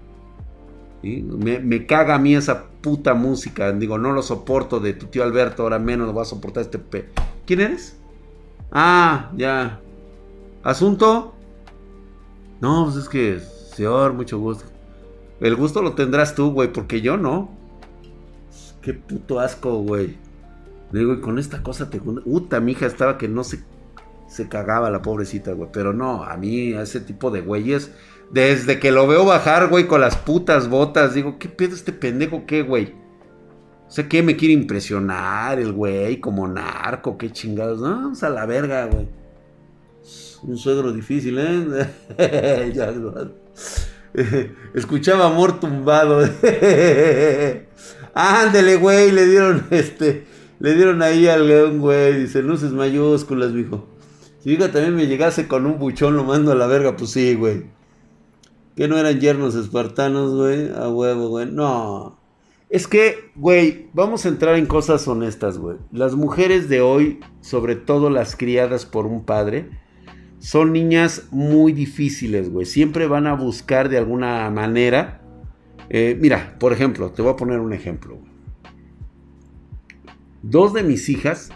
Me, 1.03 1.87
caga 1.87 2.17
a 2.17 2.19
mí 2.19 2.35
esa 2.35 2.67
puta 2.83 3.15
música. 3.15 3.73
Digo, 3.73 3.97
no 3.97 4.13
lo 4.13 4.23
soporto 4.23 4.81
de 4.81 4.93
tu 4.93 5.07
tío 5.07 5.23
Alberto, 5.23 5.63
ahora 5.63 5.79
menos 5.79 6.07
lo 6.07 6.13
voy 6.13 6.21
a 6.21 6.27
soportar 6.27 6.61
este 6.61 6.79
pe... 6.79 7.09
¿Quién 7.47 7.63
eres? 7.63 7.97
Ah, 8.71 9.31
ya. 9.35 9.81
¿Asunto? 10.63 11.33
No, 12.61 12.85
pues 12.85 12.97
es 12.97 13.09
que, 13.09 13.41
señor, 13.75 14.13
mucho 14.13 14.39
gusto. 14.39 14.67
El 15.41 15.57
gusto 15.57 15.81
lo 15.81 15.95
tendrás 15.95 16.35
tú, 16.35 16.53
güey, 16.53 16.71
porque 16.71 17.01
yo 17.01 17.17
no. 17.17 17.49
Qué 18.83 18.93
puto 18.93 19.41
asco, 19.41 19.79
güey. 19.79 20.19
Digo, 20.93 21.15
y 21.15 21.21
con 21.23 21.39
esta 21.39 21.63
cosa 21.63 21.89
te... 21.89 21.99
Uta, 22.27 22.61
mi 22.61 22.73
hija 22.73 22.85
estaba 22.85 23.17
que 23.17 23.27
no 23.27 23.43
se, 23.43 23.65
se 24.27 24.49
cagaba 24.49 24.91
la 24.91 25.03
pobrecita, 25.03 25.53
güey. 25.53 25.71
Pero 25.73 25.93
no, 25.93 26.25
a 26.25 26.37
mí, 26.37 26.73
a 26.75 26.83
ese 26.83 27.01
tipo 27.01 27.31
de 27.31 27.41
güeyes 27.41 27.91
desde 28.31 28.81
que 28.81 28.91
lo 28.91 29.07
veo 29.07 29.25
bajar, 29.25 29.69
güey, 29.69 29.87
con 29.87 30.01
las 30.01 30.17
putas 30.17 30.69
botas, 30.69 31.15
digo, 31.15 31.39
¿qué 31.39 31.49
pedo 31.49 31.75
este 31.75 31.93
pendejo 31.93 32.47
qué, 32.47 32.63
güey? 32.63 32.95
O 33.87 33.91
sea, 33.91 34.09
¿qué 34.09 34.23
me 34.23 34.35
quiere 34.35 34.55
impresionar 34.55 35.59
el 35.61 35.73
güey 35.73 36.21
como 36.21 36.49
narco? 36.49 37.17
¿Qué 37.17 37.31
chingados? 37.31 37.81
No, 37.81 37.91
vamos 37.91 38.23
a 38.23 38.31
la 38.31 38.45
verga, 38.47 38.87
güey. 38.87 39.07
Un 40.43 40.59
suegro 40.59 40.93
difícil, 40.93 41.39
¿eh? 41.39 42.73
ya, 42.75 42.93
Escuchaba 44.75 45.27
amor 45.27 45.61
tumbado. 45.61 46.21
Ándele, 48.15 48.77
güey, 48.77 49.13
le 49.13 49.27
dieron 49.27 49.67
este. 49.71 50.25
Le 50.59 50.75
dieron 50.75 51.03
ahí 51.03 51.29
al 51.29 51.47
león, 51.47 51.79
güey. 51.79 52.21
Dice, 52.21 52.43
luces 52.43 52.73
mayúsculas, 52.73 53.53
mijo. 53.53 53.94
Si 54.45 54.53
hija 54.53 54.71
también 54.71 54.95
me 54.95 55.07
llegase 55.07 55.49
con 55.49 55.65
un 55.65 55.79
buchón, 55.79 56.17
lo 56.17 56.25
mando 56.25 56.53
a 56.53 56.55
la 56.55 56.67
verga, 56.67 56.97
pues 56.97 57.13
sí, 57.13 57.35
güey. 57.35 57.63
Que 58.77 58.89
no 58.89 58.99
eran 58.99 59.19
yernos 59.19 59.55
espartanos, 59.55 60.35
güey. 60.35 60.71
A 60.77 60.91
huevo, 60.91 61.29
güey. 61.29 61.51
No. 61.51 62.19
Es 62.69 62.87
que, 62.87 63.31
güey, 63.37 63.89
vamos 63.95 64.27
a 64.27 64.29
entrar 64.29 64.57
en 64.57 64.67
cosas 64.67 65.09
honestas, 65.09 65.57
güey. 65.57 65.79
Las 65.93 66.15
mujeres 66.15 66.69
de 66.69 66.83
hoy, 66.83 67.21
sobre 67.41 67.75
todo 67.75 68.11
las 68.11 68.37
criadas 68.37 68.85
por 68.85 69.07
un 69.07 69.25
padre, 69.25 69.71
son 70.41 70.75
niñas 70.75 71.29
muy 71.31 71.73
difíciles, 71.73 72.51
güey. 72.51 72.67
Siempre 72.67 73.07
van 73.07 73.27
a 73.27 73.33
buscar 73.33 73.89
de 73.89 73.97
alguna 73.97 74.51
manera. 74.51 75.23
Eh, 75.89 76.19
mira, 76.21 76.59
por 76.61 76.75
ejemplo, 76.75 77.13
te 77.13 77.23
voy 77.23 77.33
a 77.33 77.37
poner 77.37 77.61
un 77.61 77.73
ejemplo. 77.73 78.19
Dos 80.43 80.75
de 80.75 80.83
mis 80.83 81.09
hijas 81.09 81.51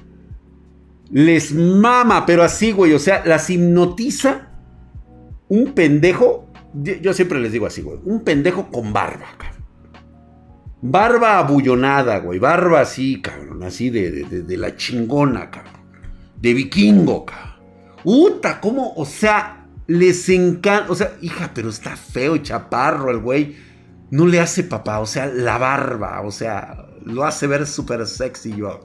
les 1.11 1.53
mama, 1.53 2.27
pero 2.27 2.43
así, 2.43 2.73
güey. 2.73 2.93
O 2.93 2.99
sea, 2.99 3.23
las 3.25 3.49
hipnotiza 3.51 4.49
un 5.49 5.73
pendejo 5.73 6.49
yo 6.73 7.15
siempre 7.15 7.41
les 7.41 7.53
digo 7.53 7.67
así, 7.67 7.83
güey. 7.83 7.99
Un 8.05 8.25
pendejo 8.25 8.71
con 8.71 8.93
barba, 8.93 9.27
cabrón. 9.37 9.65
Barba 10.81 11.39
abullonada, 11.39 12.19
güey. 12.19 12.39
Barba 12.39 12.81
así, 12.81 13.21
cabrón. 13.21 13.63
Así 13.63 13.91
de, 13.91 14.57
la 14.57 14.77
chingona, 14.77 15.51
cabrón. 15.51 15.75
De 16.37 16.55
vikingo, 16.55 17.25
cabrón. 17.25 17.49
Uta, 18.05 18.61
¿cómo? 18.61 18.93
O 18.95 19.05
sea, 19.05 19.67
les 19.87 20.29
encanta. 20.29 20.91
O 20.91 20.95
sea, 20.95 21.13
hija, 21.21 21.51
pero 21.55 21.71
está 21.71 21.97
feo 21.97 22.37
chaparro 22.39 23.11
el 23.11 23.19
güey. 23.19 23.57
No 24.11 24.27
le 24.27 24.41
hace 24.41 24.63
papá. 24.63 25.01
O 25.01 25.07
sea, 25.07 25.27
la 25.27 25.59
barba. 25.59 26.21
O 26.21 26.31
sea, 26.31 26.87
lo 27.05 27.25
hace 27.25 27.47
ver 27.47 27.67
súper 27.67 28.07
sexy. 28.07 28.55
Yo. 28.55 28.81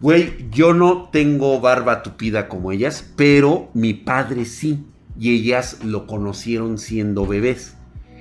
Güey, 0.00 0.48
yo 0.50 0.72
no 0.72 1.10
tengo 1.12 1.60
barba 1.60 2.02
tupida 2.02 2.48
como 2.48 2.72
ellas, 2.72 3.12
pero 3.16 3.68
mi 3.74 3.92
padre 3.92 4.46
sí 4.46 4.86
y 5.18 5.34
ellas 5.34 5.84
lo 5.84 6.06
conocieron 6.06 6.78
siendo 6.78 7.26
bebés 7.26 7.76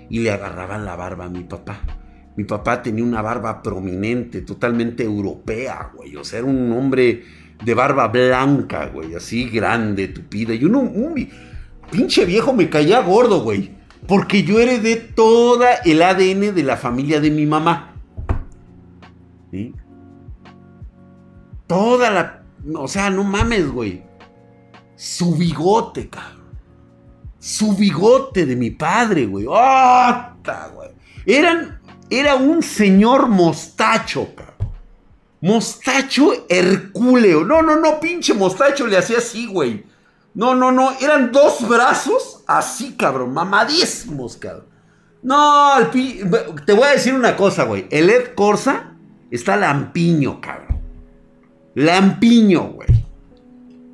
y 0.09 0.19
le 0.19 0.31
agarraban 0.31 0.83
la 0.83 0.97
barba 0.97 1.25
a 1.25 1.29
mi 1.29 1.43
papá. 1.45 1.79
Mi 2.35 2.43
papá 2.43 2.81
tenía 2.81 3.05
una 3.05 3.21
barba 3.21 3.61
prominente, 3.61 4.41
totalmente 4.41 5.03
europea, 5.03 5.91
güey. 5.95 6.17
O 6.17 6.25
sea, 6.25 6.39
era 6.39 6.49
un 6.49 6.69
hombre 6.73 7.23
de 7.63 7.73
barba 7.73 8.09
blanca, 8.09 8.87
güey, 8.87 9.15
así 9.15 9.49
grande, 9.49 10.09
tupida. 10.09 10.53
Y 10.53 10.65
uno, 10.65 10.79
un 10.81 11.29
pinche 11.89 12.25
viejo 12.25 12.51
me 12.53 12.69
caía 12.69 12.99
gordo, 12.99 13.41
güey. 13.41 13.71
Porque 14.05 14.43
yo 14.43 14.59
heredé 14.59 14.97
toda 14.97 15.75
el 15.85 16.01
ADN 16.01 16.53
de 16.53 16.63
la 16.63 16.75
familia 16.75 17.21
de 17.21 17.31
mi 17.31 17.45
mamá. 17.45 17.95
¿Sí? 19.51 19.73
Toda 21.69 22.09
la... 22.09 22.43
O 22.75 22.89
sea, 22.89 23.09
no 23.09 23.23
mames, 23.23 23.71
güey. 23.71 24.03
Su 24.97 25.35
bigote, 25.35 26.09
cabrón 26.09 26.39
su 27.39 27.73
bigote 27.75 28.45
de 28.45 28.55
mi 28.55 28.69
padre, 28.69 29.25
güey. 29.25 29.45
¡Ah! 29.51 30.35
güey! 30.75 30.89
Eran, 31.25 31.81
era 32.09 32.35
un 32.35 32.61
señor 32.61 33.27
mostacho, 33.27 34.35
cabrón. 34.35 34.73
Mostacho 35.41 36.45
hercúleo. 36.49 37.45
No, 37.45 37.61
no, 37.61 37.77
no, 37.77 37.99
pinche 37.99 38.33
mostacho 38.33 38.87
le 38.87 38.97
hacía 38.97 39.19
así, 39.19 39.47
güey. 39.47 39.85
No, 40.33 40.53
no, 40.53 40.71
no. 40.71 40.91
Eran 40.99 41.31
dos 41.31 41.67
brazos 41.67 42.43
así, 42.45 42.95
cabrón. 42.95 43.33
Mamadísimos, 43.33 44.35
cabrón. 44.35 44.67
No, 45.21 45.75
te 46.65 46.73
voy 46.73 46.83
a 46.83 46.91
decir 46.91 47.13
una 47.13 47.37
cosa, 47.37 47.63
güey. 47.63 47.87
El 47.89 48.09
Ed 48.09 48.33
Corsa 48.35 48.95
está 49.31 49.55
lampiño, 49.55 50.41
cabrón. 50.41 50.68
Lampiño, 51.79 52.73
güey. 52.73 52.89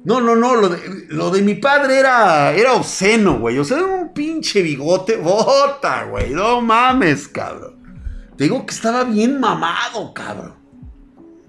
No, 0.05 0.19
no, 0.19 0.35
no, 0.35 0.55
lo 0.55 1.31
de, 1.31 1.41
mi 1.43 1.53
padre 1.55 1.99
era, 1.99 2.51
era 2.51 2.73
obsceno, 2.73 3.37
güey. 3.39 3.59
O 3.59 3.63
sea, 3.63 3.77
era 3.77 3.85
un 3.85 4.11
pinche 4.11 4.63
bigote, 4.63 5.17
bota, 5.21 6.05
güey. 6.05 6.31
No 6.31 6.61
mames, 6.61 7.27
cabrón. 7.27 7.75
Te 8.35 8.45
digo 8.45 8.65
que 8.65 8.73
estaba 8.73 9.03
bien 9.03 9.39
mamado, 9.39 10.13
cabrón. 10.15 10.55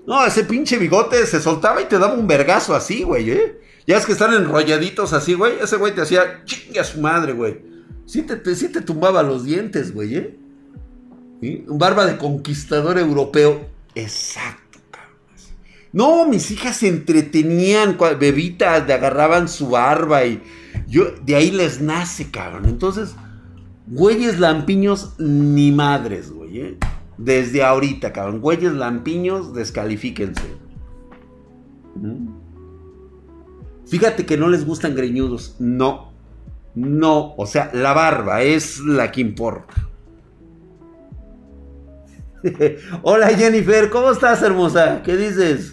No, 0.06 0.24
ese 0.26 0.44
pinche 0.44 0.76
bigote 0.76 1.24
se 1.24 1.40
soltaba 1.40 1.80
y 1.80 1.86
te 1.86 1.98
daba 1.98 2.12
un 2.12 2.26
vergazo 2.26 2.74
así, 2.74 3.02
güey, 3.02 3.30
¿eh? 3.30 3.60
Ya 3.86 3.96
es 3.96 4.04
que 4.04 4.12
están 4.12 4.34
enrolladitos 4.34 5.14
así, 5.14 5.32
güey. 5.32 5.54
Ese 5.60 5.76
güey 5.76 5.94
te 5.94 6.02
hacía 6.02 6.42
chingue 6.44 6.80
a 6.80 6.84
su 6.84 7.00
madre, 7.00 7.32
güey. 7.32 7.62
Sí 8.04 8.22
te, 8.22 8.36
te 8.36 8.80
tumbaba 8.82 9.22
los 9.22 9.44
dientes, 9.44 9.94
güey, 9.94 10.16
¿eh? 10.16 10.38
Un 11.66 11.78
barba 11.78 12.04
de 12.04 12.18
conquistador 12.18 12.98
europeo. 12.98 13.68
Exacto. 13.94 14.65
No, 15.96 16.28
mis 16.28 16.50
hijas 16.50 16.76
se 16.76 16.88
entretenían, 16.88 17.96
bebitas, 18.20 18.86
le 18.86 18.92
agarraban 18.92 19.48
su 19.48 19.70
barba 19.70 20.26
y 20.26 20.42
yo, 20.86 21.06
de 21.24 21.36
ahí 21.36 21.50
les 21.50 21.80
nace, 21.80 22.30
cabrón. 22.30 22.66
Entonces, 22.66 23.14
güeyes 23.86 24.38
lampiños, 24.38 25.14
ni 25.18 25.72
madres, 25.72 26.30
güey. 26.30 26.60
¿eh? 26.60 26.78
Desde 27.16 27.64
ahorita, 27.64 28.12
cabrón. 28.12 28.42
Güeyes 28.42 28.74
lampiños, 28.74 29.54
descalifíquense. 29.54 30.42
¿Mm? 31.94 32.28
Fíjate 33.86 34.26
que 34.26 34.36
no 34.36 34.50
les 34.50 34.66
gustan 34.66 34.94
greñudos. 34.94 35.56
No. 35.60 36.12
No. 36.74 37.32
O 37.38 37.46
sea, 37.46 37.70
la 37.72 37.94
barba 37.94 38.42
es 38.42 38.80
la 38.80 39.10
que 39.10 39.22
importa. 39.22 39.72
Hola 43.02 43.28
Jennifer, 43.28 43.88
¿cómo 43.88 44.10
estás, 44.10 44.42
hermosa? 44.42 45.00
¿Qué 45.02 45.16
dices? 45.16 45.72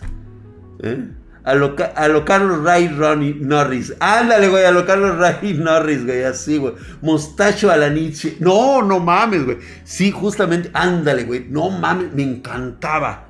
¿Eh? 0.84 1.08
A, 1.44 1.56
lo, 1.56 1.76
Carlos 1.76 2.64
Ray 2.64 2.88
Ronnie 2.88 3.36
Norris. 3.36 3.94
Ándale, 4.00 4.48
güey, 4.48 4.64
a 4.64 4.72
lo 4.72 4.86
Carlos 4.86 5.18
Ray 5.18 5.54
Norris, 5.56 6.06
güey, 6.06 6.24
así, 6.24 6.58
güey. 6.58 6.74
Mostacho 7.02 7.70
a 7.70 7.76
la 7.76 7.90
Nietzsche. 7.90 8.38
No, 8.40 8.82
no 8.82 9.02
mames, 9.02 9.44
güey. 9.44 9.58
Sí, 9.84 10.12
justamente, 10.12 10.70
ándale, 10.74 11.26
güey. 11.26 11.46
No 11.50 11.70
mames, 11.70 12.14
me 12.14 12.24
encantaba. 12.24 13.28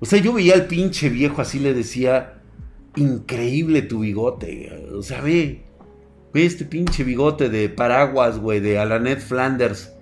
O 0.00 0.04
sea, 0.04 0.20
yo 0.20 0.34
veía 0.34 0.52
al 0.52 0.66
pinche 0.66 1.08
viejo 1.08 1.40
así, 1.40 1.58
le 1.58 1.72
decía, 1.72 2.34
increíble 2.94 3.80
tu 3.82 4.00
bigote. 4.00 4.90
O 4.94 5.02
sea, 5.02 5.22
ve, 5.22 5.64
este 6.34 6.66
pinche 6.66 7.04
bigote 7.04 7.48
de 7.48 7.70
paraguas, 7.70 8.38
güey, 8.38 8.60
de 8.60 8.78
Alanet 8.78 9.20
Flanders. 9.20 9.92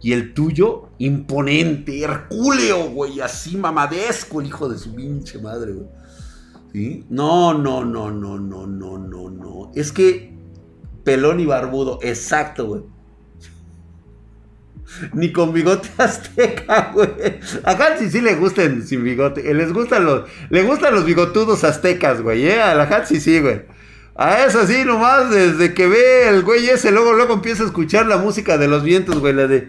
Y 0.00 0.12
el 0.12 0.32
tuyo, 0.32 0.88
imponente, 0.96 2.00
hercúleo, 2.00 2.88
güey, 2.88 3.20
así 3.20 3.58
mamadesco, 3.58 4.40
el 4.40 4.46
hijo 4.46 4.70
de 4.70 4.78
su 4.78 4.94
pinche 4.94 5.38
madre, 5.38 5.72
güey. 5.72 5.97
No, 6.74 7.54
no, 7.54 7.84
no, 7.84 8.10
no, 8.10 8.38
no, 8.38 8.66
no, 8.66 8.98
no, 8.98 9.30
no. 9.30 9.72
Es 9.74 9.92
que 9.92 10.32
pelón 11.04 11.40
y 11.40 11.46
barbudo, 11.46 11.98
exacto, 12.02 12.66
güey. 12.66 12.82
Ni 15.12 15.32
con 15.32 15.52
bigote 15.52 15.88
azteca, 15.98 16.92
güey. 16.94 17.08
A 17.64 17.72
Hansi 17.72 18.10
sí 18.10 18.20
le 18.20 18.34
gustan 18.36 18.86
sin 18.86 19.04
bigote. 19.04 19.54
Les 19.54 19.72
gustan 19.72 20.04
los, 20.04 20.28
le 20.50 20.62
gustan 20.62 20.94
los 20.94 21.04
bigotudos 21.04 21.64
aztecas, 21.64 22.22
güey. 22.22 22.46
¿eh? 22.46 22.60
A 22.60 22.74
la 22.74 22.84
Hansi 22.84 23.20
sí, 23.20 23.40
güey. 23.40 23.62
A 24.20 24.44
eso 24.44 24.66
sí, 24.66 24.84
nomás 24.84 25.30
desde 25.30 25.74
que 25.74 25.86
ve 25.86 26.28
el 26.28 26.42
güey 26.42 26.68
ese, 26.68 26.90
luego, 26.90 27.12
luego 27.12 27.34
empieza 27.34 27.62
a 27.62 27.66
escuchar 27.66 28.06
la 28.06 28.16
música 28.16 28.58
de 28.58 28.66
los 28.66 28.82
vientos, 28.82 29.20
güey, 29.20 29.32
la 29.32 29.46
de... 29.46 29.68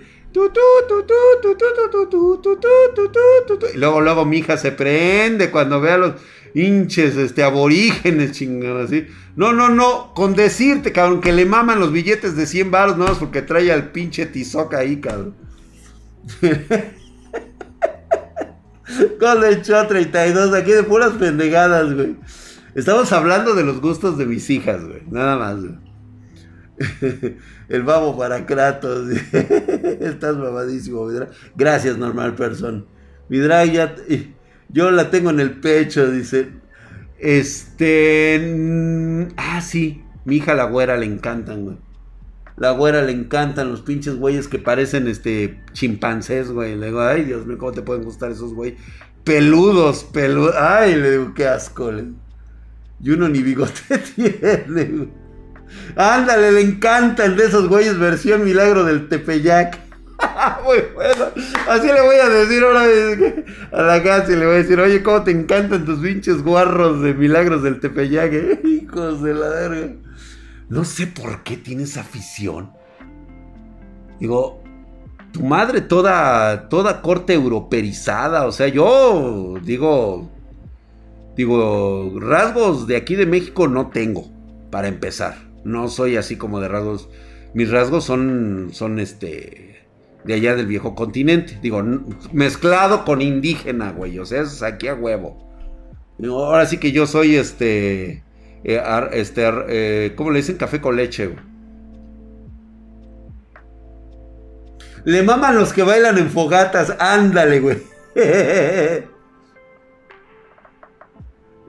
Y 3.73 3.77
luego, 3.77 4.01
luego 4.01 4.25
mi 4.25 4.39
hija 4.39 4.57
se 4.57 4.71
prende 4.71 5.51
cuando 5.51 5.79
ve 5.79 5.91
a 5.91 5.97
los 5.97 6.13
hinches, 6.53 7.15
este, 7.15 7.43
aborígenes, 7.43 8.31
chingados. 8.33 8.91
No, 9.35 9.53
no, 9.53 9.69
no, 9.69 10.13
con 10.13 10.35
decirte, 10.35 10.91
cabrón, 10.91 11.21
que 11.21 11.31
le 11.31 11.45
maman 11.45 11.79
los 11.79 11.91
billetes 11.91 12.35
de 12.35 12.45
100 12.45 12.71
baros, 12.71 12.97
no, 12.97 13.05
porque 13.17 13.41
trae 13.41 13.71
al 13.71 13.91
pinche 13.91 14.25
tizoca 14.25 14.79
ahí, 14.79 14.97
cabrón. 14.97 15.35
con 19.19 19.43
el 19.43 19.61
32, 19.61 20.53
aquí 20.53 20.71
de 20.71 20.83
puras 20.83 21.13
pendejadas, 21.13 21.93
güey. 21.93 22.15
Estamos 22.75 23.11
hablando 23.11 23.55
de 23.55 23.63
los 23.63 23.81
gustos 23.81 24.17
de 24.17 24.25
mis 24.25 24.49
hijas, 24.49 24.83
güey. 24.85 25.01
Nada 25.09 25.37
más. 25.37 25.57
El 27.69 27.83
babo 27.83 28.17
para 28.17 28.45
Kratos. 28.45 29.09
Estás 29.99 30.37
mamadísimo, 30.37 31.05
Vidra. 31.07 31.29
Gracias, 31.55 31.97
normal 31.97 32.35
person. 32.35 32.85
Vidra, 33.27 33.65
ya. 33.65 33.95
Yo 34.69 34.91
la 34.91 35.09
tengo 35.09 35.29
en 35.29 35.39
el 35.39 35.59
pecho, 35.59 36.09
dice. 36.11 36.49
Este. 37.17 38.39
Ah, 39.37 39.61
sí. 39.61 40.03
Mi 40.25 40.37
hija 40.37 40.53
la 40.53 40.65
güera 40.65 40.97
le 40.97 41.05
encantan, 41.05 41.65
güey. 41.65 41.77
La 42.57 42.71
güera 42.71 43.01
le 43.01 43.11
encantan 43.11 43.69
los 43.69 43.81
pinches 43.81 44.15
güeyes 44.15 44.47
que 44.47 44.59
parecen 44.59 45.07
este 45.07 45.61
chimpancés, 45.73 46.51
güey. 46.51 46.75
Le 46.75 46.87
digo, 46.87 47.01
ay, 47.01 47.23
Dios 47.23 47.45
mío, 47.45 47.57
¿cómo 47.57 47.71
te 47.71 47.81
pueden 47.81 48.03
gustar 48.03 48.31
esos 48.31 48.53
güey? 48.53 48.75
Peludos, 49.23 50.03
peludos. 50.03 50.55
Ay, 50.57 50.95
le 50.95 51.11
digo, 51.11 51.33
qué 51.33 51.47
asco. 51.47 51.91
Le 51.91 52.05
y 53.01 53.11
uno 53.11 53.29
ni 53.29 53.41
bigote 53.41 53.97
tiene. 54.15 55.09
Ándale, 55.95 56.51
le 56.51 56.61
encantan 56.61 57.35
de 57.35 57.45
esos 57.45 57.67
güeyes 57.67 57.97
versión 57.97 58.43
milagro 58.43 58.83
del 58.83 59.07
Tepeyac. 59.07 59.79
Así 61.69 61.87
le 61.87 62.01
voy 62.01 62.15
a 62.15 62.29
decir 62.29 62.63
ahora 62.63 62.85
a 63.71 63.81
la 63.81 64.03
casa 64.03 64.31
y 64.31 64.35
le 64.35 64.45
voy 64.45 64.55
a 64.55 64.57
decir, 64.59 64.79
oye, 64.79 65.01
¿cómo 65.01 65.23
te 65.23 65.31
encantan 65.31 65.85
tus 65.85 65.99
pinches 65.99 66.43
guarros 66.43 67.01
de 67.01 67.13
milagros 67.13 67.63
del 67.63 67.79
Tepeyac? 67.79 68.33
Eh? 68.33 68.61
Hijos 68.83 69.21
de 69.21 69.33
la 69.33 69.49
verga. 69.49 69.93
No 70.69 70.83
sé 70.83 71.07
por 71.07 71.43
qué 71.43 71.57
tienes 71.57 71.97
afición. 71.97 72.71
Digo, 74.19 74.61
tu 75.31 75.41
madre 75.43 75.81
toda, 75.81 76.69
toda 76.69 77.01
corte 77.01 77.33
europeizada. 77.33 78.45
O 78.45 78.51
sea, 78.51 78.67
yo 78.67 79.55
digo, 79.63 80.29
Digo, 81.39 82.19
rasgos 82.19 82.85
de 82.85 82.97
aquí 82.97 83.15
de 83.15 83.25
México 83.25 83.69
no 83.69 83.91
tengo, 83.91 84.27
para 84.71 84.89
empezar. 84.89 85.37
No 85.63 85.87
soy 85.87 86.17
así 86.17 86.35
como 86.35 86.59
de 86.59 86.67
rasgos. 86.67 87.07
Mis 87.53 87.71
rasgos 87.71 88.03
son, 88.03 88.71
son 88.73 88.99
este, 88.99 89.78
de 90.23 90.33
allá 90.33 90.55
del 90.55 90.67
viejo 90.67 90.95
continente. 90.95 91.57
Digo, 91.61 91.83
mezclado 92.31 93.05
con 93.05 93.21
indígena, 93.21 93.91
güey. 93.91 94.19
O 94.19 94.25
sea, 94.25 94.41
es 94.41 94.61
aquí 94.63 94.87
a 94.87 94.95
huevo. 94.95 95.37
ahora 96.23 96.65
sí 96.65 96.77
que 96.77 96.91
yo 96.91 97.07
soy 97.07 97.35
este, 97.35 98.23
eh, 98.63 98.81
este, 99.13 99.49
eh, 99.69 100.13
¿cómo 100.15 100.31
le 100.31 100.37
dicen? 100.37 100.57
Café 100.57 100.81
con 100.81 100.95
leche, 100.95 101.27
güey. 101.27 101.49
Le 105.05 105.23
maman 105.23 105.55
los 105.55 105.71
que 105.73 105.83
bailan 105.83 106.17
en 106.17 106.29
fogatas. 106.29 106.95
Ándale, 106.99 107.59
güey. 107.59 107.77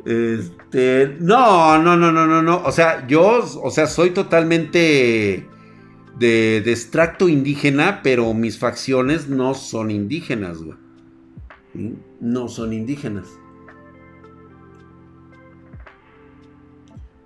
Este, 0.03 1.17
no, 1.21 1.77
no, 1.77 1.95
no, 1.95 2.11
no, 2.11 2.27
no, 2.27 2.43
no. 2.43 2.63
O 2.65 2.73
sea, 2.73 3.07
yo, 3.07 3.45
o 3.63 3.71
sea, 3.71 3.87
soy 3.87 4.11
totalmente 4.11 5.47
de, 6.19 6.59
extracto 6.59 7.29
indígena, 7.29 8.01
pero 8.03 8.33
mis 8.35 8.59
facciones 8.59 9.29
no 9.29 9.55
son 9.55 9.91
indígenas, 9.91 10.59
güey. 10.59 10.79
No 12.21 12.49
son 12.49 12.73
indígenas. 12.73 13.29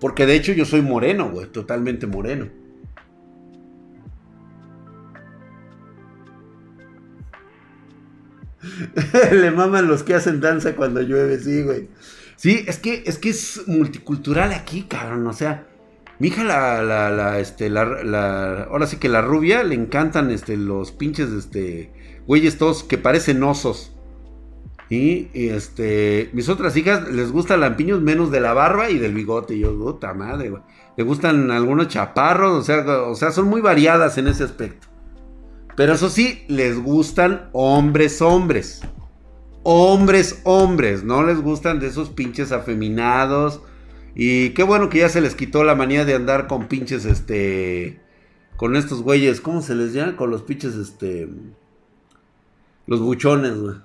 Porque 0.00 0.26
de 0.26 0.36
hecho 0.36 0.52
yo 0.52 0.64
soy 0.64 0.82
moreno, 0.82 1.30
güey, 1.30 1.46
totalmente 1.46 2.06
moreno. 2.06 2.48
Le 9.32 9.50
maman 9.50 9.88
los 9.88 10.02
que 10.02 10.14
hacen 10.14 10.40
danza 10.40 10.76
cuando 10.76 11.00
llueve, 11.00 11.38
sí, 11.38 11.62
güey. 11.62 11.88
Sí, 12.36 12.64
es 12.66 12.78
que, 12.78 13.04
es 13.06 13.18
que 13.18 13.30
es 13.30 13.62
multicultural 13.66 14.52
aquí, 14.52 14.82
cabrón. 14.82 15.26
O 15.26 15.32
sea, 15.32 15.66
mi 16.18 16.28
hija, 16.28 16.44
la, 16.44 16.82
la, 16.82 17.38
este, 17.38 17.70
la, 17.70 18.64
ahora 18.70 18.86
sí 18.86 18.96
que 18.98 19.08
la 19.08 19.22
rubia, 19.22 19.62
le 19.62 19.74
encantan, 19.74 20.30
este, 20.30 20.56
los 20.56 20.92
pinches, 20.92 21.30
este, 21.30 21.92
güeyes 22.26 22.58
todos 22.58 22.84
que 22.84 22.98
parecen 22.98 23.42
osos. 23.42 23.92
Y, 24.90 25.28
este, 25.34 26.30
mis 26.32 26.48
otras 26.48 26.76
hijas 26.76 27.08
les 27.10 27.32
gustan 27.32 27.60
lampiños 27.60 28.00
menos 28.00 28.30
de 28.30 28.40
la 28.40 28.52
barba 28.52 28.90
y 28.90 28.98
del 28.98 29.14
bigote. 29.14 29.54
Y 29.54 29.60
yo, 29.60 29.76
puta 29.76 30.14
madre, 30.14 30.50
güey. 30.50 30.62
Le 30.96 31.04
gustan 31.04 31.50
algunos 31.50 31.88
chaparros, 31.88 32.52
o 32.52 32.62
sea, 32.62 32.84
o 33.02 33.14
sea, 33.14 33.32
son 33.32 33.48
muy 33.48 33.60
variadas 33.60 34.18
en 34.18 34.28
ese 34.28 34.44
aspecto. 34.44 34.86
Pero 35.74 35.94
eso 35.94 36.08
sí, 36.08 36.44
les 36.48 36.78
gustan 36.78 37.48
hombres, 37.52 38.22
hombres 38.22 38.82
hombres, 39.64 40.40
hombres, 40.44 41.02
no 41.02 41.24
les 41.24 41.40
gustan 41.40 41.80
de 41.80 41.88
esos 41.88 42.10
pinches 42.10 42.52
afeminados. 42.52 43.60
Y 44.14 44.50
qué 44.50 44.62
bueno 44.62 44.88
que 44.88 44.98
ya 44.98 45.08
se 45.08 45.20
les 45.20 45.34
quitó 45.34 45.64
la 45.64 45.74
manía 45.74 46.04
de 46.04 46.14
andar 46.14 46.46
con 46.46 46.68
pinches, 46.68 47.04
este, 47.04 48.00
con 48.56 48.76
estos 48.76 49.02
güeyes, 49.02 49.40
¿cómo 49.40 49.60
se 49.60 49.74
les 49.74 49.92
llama? 49.92 50.16
Con 50.16 50.30
los 50.30 50.42
pinches, 50.42 50.76
este, 50.76 51.28
los 52.86 53.00
buchones, 53.00 53.58
güey. 53.58 53.76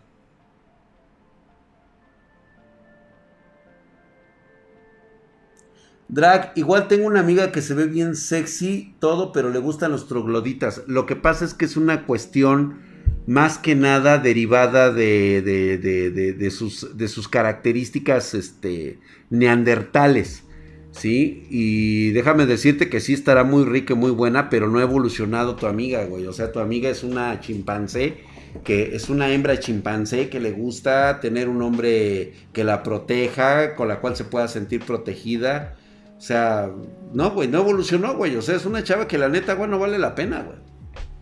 Drag, 6.09 6.53
igual 6.55 6.87
tengo 6.87 7.05
una 7.05 7.19
amiga 7.19 7.51
que 7.51 7.61
se 7.61 7.75
ve 7.75 7.85
bien 7.85 8.15
sexy, 8.15 8.95
todo, 8.99 9.31
pero 9.31 9.51
le 9.51 9.59
gustan 9.59 9.91
los 9.91 10.07
trogloditas. 10.07 10.83
Lo 10.87 11.05
que 11.05 11.15
pasa 11.15 11.45
es 11.45 11.53
que 11.53 11.65
es 11.65 11.77
una 11.77 12.05
cuestión 12.07 12.88
más 13.29 13.59
que 13.59 13.75
nada 13.75 14.17
derivada 14.17 14.91
de, 14.91 15.43
de, 15.43 16.49
sus, 16.51 16.97
de 16.97 17.07
sus, 17.07 17.27
características 17.27 18.33
este, 18.33 18.97
neandertales. 19.29 20.45
¿Sí? 20.89 21.45
Y 21.51 22.09
déjame 22.09 22.47
decirte 22.47 22.89
que 22.89 22.99
sí 22.99 23.13
estará 23.13 23.43
muy 23.43 23.65
rica 23.65 23.93
y 23.93 23.95
muy 23.95 24.09
buena, 24.09 24.49
pero 24.49 24.67
no 24.67 24.79
ha 24.79 24.81
evolucionado 24.81 25.55
tu 25.55 25.67
amiga, 25.67 26.03
güey. 26.05 26.25
O 26.25 26.33
sea, 26.33 26.51
tu 26.51 26.59
amiga 26.59 26.89
es 26.89 27.03
una 27.03 27.39
chimpancé, 27.39 28.17
que 28.63 28.95
es 28.95 29.09
una 29.09 29.31
hembra 29.31 29.59
chimpancé 29.59 30.29
que 30.29 30.39
le 30.39 30.51
gusta 30.51 31.19
tener 31.19 31.49
un 31.49 31.61
hombre 31.61 32.33
que 32.51 32.63
la 32.63 32.81
proteja, 32.81 33.75
con 33.75 33.87
la 33.89 33.99
cual 34.01 34.15
se 34.15 34.23
pueda 34.23 34.47
sentir 34.47 34.83
protegida. 34.83 35.75
O 36.17 36.21
sea, 36.21 36.71
no, 37.13 37.29
güey, 37.29 37.47
no 37.47 37.59
evolucionó, 37.59 38.15
güey. 38.15 38.35
O 38.35 38.41
sea, 38.41 38.55
es 38.55 38.65
una 38.65 38.83
chava 38.83 39.07
que 39.07 39.19
la 39.19 39.29
neta, 39.29 39.53
güey, 39.53 39.69
no 39.69 39.77
vale 39.77 39.99
la 39.99 40.15
pena, 40.15 40.41
güey. 40.41 40.57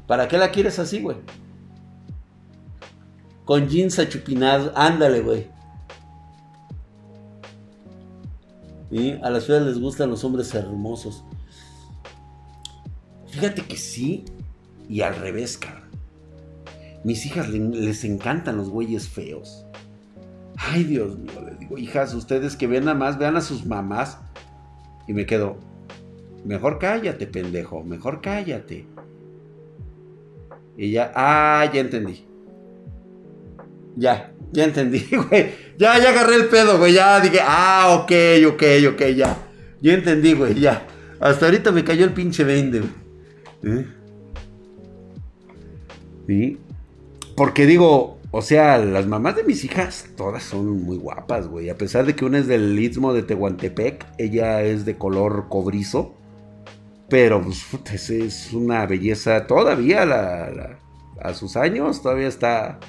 ¿Para 0.08 0.30
qué 0.30 0.38
la 0.38 0.51
quieres 0.51 0.80
así, 0.80 1.01
güey? 1.01 1.18
Con 3.48 3.70
jeans 3.70 3.98
achupinados. 3.98 4.72
Ándale, 4.76 5.22
güey. 5.22 5.48
A 9.24 9.30
las 9.30 9.45
ciudades 9.45 9.68
les 9.68 9.80
gustan 9.80 10.10
los 10.10 10.24
hombres 10.26 10.54
hermosos. 10.54 11.24
Fíjate 13.28 13.64
que 13.64 13.78
sí. 13.78 14.26
Y 14.89 15.02
al 15.02 15.16
revés, 15.16 15.58
cara. 15.58 15.88
Mis 17.06 17.26
hijas 17.26 17.48
les 17.50 18.04
encantan 18.04 18.58
los 18.58 18.70
güeyes 18.70 19.08
feos. 19.08 19.66
Ay, 20.58 20.84
Dios 20.84 21.18
mío, 21.18 21.41
les 21.45 21.58
digo, 21.60 21.78
hijas, 21.78 22.14
ustedes 22.14 22.58
que 22.58 22.68
ven 22.68 22.84
nada 22.84 22.98
más, 22.98 23.18
vean 23.18 23.38
a 23.38 23.41
sus 23.41 23.66
mamás. 23.66 24.18
Y 25.08 25.14
me 25.14 25.26
quedo, 25.26 25.58
mejor 26.43 26.80
cállate, 26.80 27.28
pendejo, 27.28 27.82
mejor 27.84 28.20
cállate. 28.20 28.88
Y 30.76 30.91
ya, 30.91 31.14
ah, 31.16 31.70
ya 31.74 31.80
entendí. 31.80 32.26
Ya, 33.98 34.32
ya 34.52 34.64
entendí, 34.64 35.00
güey. 35.12 35.52
Ya, 35.78 36.00
ya 36.00 36.10
agarré 36.10 36.36
el 36.36 36.45
pedo, 36.45 36.78
güey. 36.78 36.93
Ya 36.93 37.20
dije, 37.20 37.39
ah, 37.41 38.00
ok, 38.02 38.12
ok, 38.54 38.64
ok, 38.93 39.02
ya. 39.16 39.38
Ya 39.82 39.93
entendí, 39.93 40.34
güey, 40.34 40.60
ya. 40.60 40.88
Hasta 41.20 41.48
ahorita 41.48 41.72
me 41.72 41.84
cayó 41.84 42.06
el 42.06 42.14
pinche 42.14 42.43
20. 42.43 42.82
¿Eh? 43.64 43.86
¿Sí? 46.28 46.58
Porque 47.36 47.66
digo, 47.66 48.20
o 48.32 48.41
sea, 48.41 48.78
las 48.78 49.08
mamás 49.08 49.36
de 49.36 49.43
mis 49.43 49.64
hijas, 49.64 50.08
todas 50.16 50.43
son 50.43 50.84
muy 50.84 50.98
guapas, 50.98 51.48
güey. 51.48 51.70
A 51.70 51.78
pesar 51.78 52.06
de 52.06 52.16
que 52.16 52.26
una 52.26 52.38
es 52.38 52.48
del 52.48 52.78
istmo 52.78 53.14
de 53.14 53.24
Tehuantepec, 53.24 54.06
ella 54.18 54.62
es 54.62 54.86
de 54.86 54.98
color 54.98 55.48
cobrizo. 55.50 56.14
Pero, 57.10 57.41
pues, 57.41 58.10
es 58.12 58.54
una 58.54 58.86
belleza 58.86 59.48
todavía 59.48 60.04
a 61.22 61.34
sus 61.34 61.58
años, 61.58 62.02
todavía 62.04 62.28
está... 62.28 62.80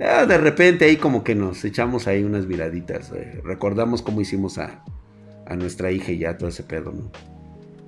Eh, 0.00 0.26
de 0.26 0.38
repente 0.38 0.86
ahí 0.86 0.96
como 0.96 1.22
que 1.22 1.34
nos 1.34 1.62
echamos 1.62 2.08
ahí 2.08 2.24
unas 2.24 2.46
miraditas. 2.46 3.12
Eh. 3.12 3.42
Recordamos 3.44 4.00
cómo 4.00 4.22
hicimos 4.22 4.56
a, 4.56 4.82
a 5.44 5.56
nuestra 5.56 5.92
hija 5.92 6.10
y 6.10 6.18
ya 6.18 6.38
todo 6.38 6.48
ese 6.48 6.62
pedo, 6.62 6.90
¿no? 6.90 7.10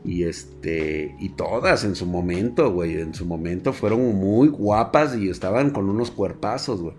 Y 0.04 0.24
este, 0.24 1.16
y 1.18 1.30
todas 1.30 1.84
en 1.84 1.94
su 1.94 2.04
momento, 2.04 2.70
güey, 2.70 3.00
en 3.00 3.14
su 3.14 3.24
momento 3.24 3.72
fueron 3.72 4.14
muy 4.14 4.48
guapas 4.48 5.16
y 5.16 5.30
estaban 5.30 5.70
con 5.70 5.88
unos 5.88 6.10
cuerpazos, 6.10 6.82
güey. 6.82 6.96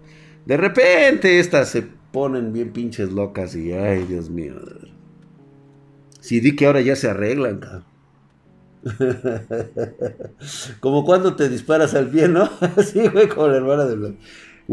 De 0.47 0.57
repente 0.57 1.39
estas 1.39 1.69
se 1.69 1.83
ponen 2.11 2.51
bien 2.51 2.73
pinches 2.73 3.11
locas 3.11 3.55
y, 3.55 3.71
ay, 3.71 4.05
Dios 4.05 4.31
mío. 4.31 4.55
Si 6.21 6.39
di 6.39 6.55
que 6.55 6.65
ahora 6.65 6.81
ya 6.81 6.95
se 6.95 7.09
arreglan, 7.09 7.59
cabrón. 7.59 7.83
como 10.79 11.05
cuando 11.05 11.35
te 11.35 11.49
disparas 11.49 11.93
al 11.93 12.09
pie, 12.09 12.27
¿no? 12.29 12.49
Así, 12.77 13.07
güey, 13.09 13.27
como 13.27 13.47
la 13.49 13.57
hermana 13.57 13.85
del... 13.85 14.17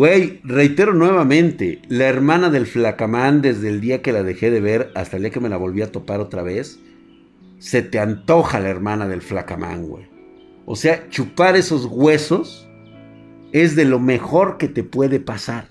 Güey, 0.01 0.40
reitero 0.44 0.94
nuevamente, 0.94 1.82
la 1.88 2.07
hermana 2.07 2.48
del 2.48 2.64
flacamán 2.64 3.42
desde 3.42 3.68
el 3.68 3.82
día 3.82 4.01
que 4.01 4.12
la 4.12 4.22
dejé 4.22 4.51
de 4.51 4.62
ver 4.62 4.90
hasta 4.94 5.18
el 5.18 5.24
día 5.24 5.30
que 5.30 5.40
me 5.40 5.51
la 5.51 5.59
volví 5.59 5.82
a 5.82 5.92
topar 5.92 6.20
otra 6.20 6.42
vez, 6.42 6.80
se 7.59 7.82
te 7.82 7.98
antoja 7.98 8.61
la 8.61 8.70
hermana 8.70 9.07
del 9.07 9.20
flacamán, 9.20 9.86
güey. 9.86 10.09
O 10.64 10.74
sea, 10.74 11.07
chupar 11.11 11.55
esos 11.55 11.84
huesos 11.84 12.66
es 13.53 13.76
de 13.76 13.84
lo 13.84 14.01
mejor 14.01 14.57
que 14.57 14.68
te 14.68 14.84
puede 14.84 15.20
pasar. 15.20 15.68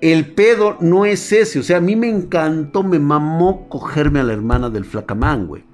El 0.00 0.32
pedo 0.34 0.76
no 0.78 1.04
es 1.04 1.32
ese, 1.32 1.58
o 1.58 1.64
sea, 1.64 1.78
a 1.78 1.80
mí 1.80 1.96
me 1.96 2.08
encantó, 2.08 2.84
me 2.84 3.00
mamó 3.00 3.68
cogerme 3.68 4.20
a 4.20 4.22
la 4.22 4.34
hermana 4.34 4.70
del 4.70 4.84
flacamán, 4.84 5.48
güey. 5.48 5.64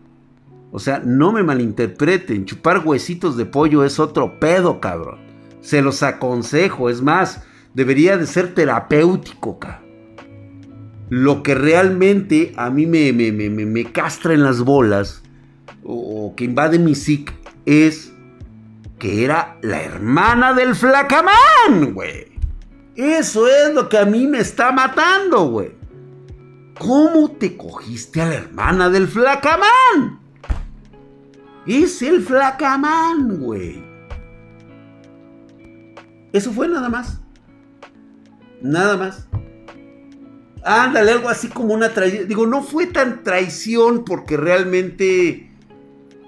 O 0.72 0.78
sea, 0.78 1.02
no 1.04 1.30
me 1.30 1.42
malinterpreten, 1.42 2.46
chupar 2.46 2.80
huesitos 2.86 3.36
de 3.36 3.44
pollo 3.44 3.84
es 3.84 4.00
otro 4.00 4.40
pedo, 4.40 4.80
cabrón. 4.80 5.33
Se 5.64 5.80
los 5.80 6.02
aconsejo, 6.02 6.90
es 6.90 7.00
más, 7.00 7.42
debería 7.72 8.18
de 8.18 8.26
ser 8.26 8.54
terapéutico, 8.54 9.58
cabrón. 9.58 9.82
Lo 11.08 11.42
que 11.42 11.54
realmente 11.54 12.52
a 12.56 12.68
mí 12.68 12.84
me, 12.84 13.14
me, 13.14 13.32
me, 13.32 13.48
me 13.48 13.84
castra 13.90 14.34
en 14.34 14.42
las 14.42 14.60
bolas 14.60 15.22
o, 15.82 16.34
que 16.36 16.44
invade 16.44 16.78
mi 16.78 16.94
psic 16.94 17.32
es 17.64 18.12
que 18.98 19.24
era 19.24 19.56
la 19.62 19.82
hermana 19.82 20.52
del 20.52 20.74
flacamán, 20.74 21.94
güey. 21.94 22.26
Eso 22.94 23.48
es 23.48 23.72
lo 23.72 23.88
que 23.88 23.96
a 23.96 24.04
mí 24.04 24.26
me 24.26 24.40
está 24.40 24.70
matando, 24.70 25.46
güey. 25.46 25.72
¿Cómo 26.78 27.30
te 27.30 27.56
cogiste 27.56 28.20
a 28.20 28.26
la 28.26 28.34
hermana 28.34 28.90
del 28.90 29.08
flacamán? 29.08 30.20
Es 31.66 32.02
el 32.02 32.20
flacamán, 32.22 33.38
güey. 33.38 33.93
Eso 36.34 36.52
fue 36.52 36.66
nada 36.66 36.88
más. 36.88 37.20
Nada 38.60 38.96
más. 38.96 39.28
Ándale, 40.64 41.12
algo 41.12 41.28
así 41.28 41.48
como 41.48 41.72
una 41.72 41.90
traición. 41.90 42.26
Digo, 42.26 42.44
no 42.44 42.62
fue 42.62 42.88
tan 42.88 43.22
traición 43.22 44.04
porque 44.04 44.36
realmente 44.36 45.52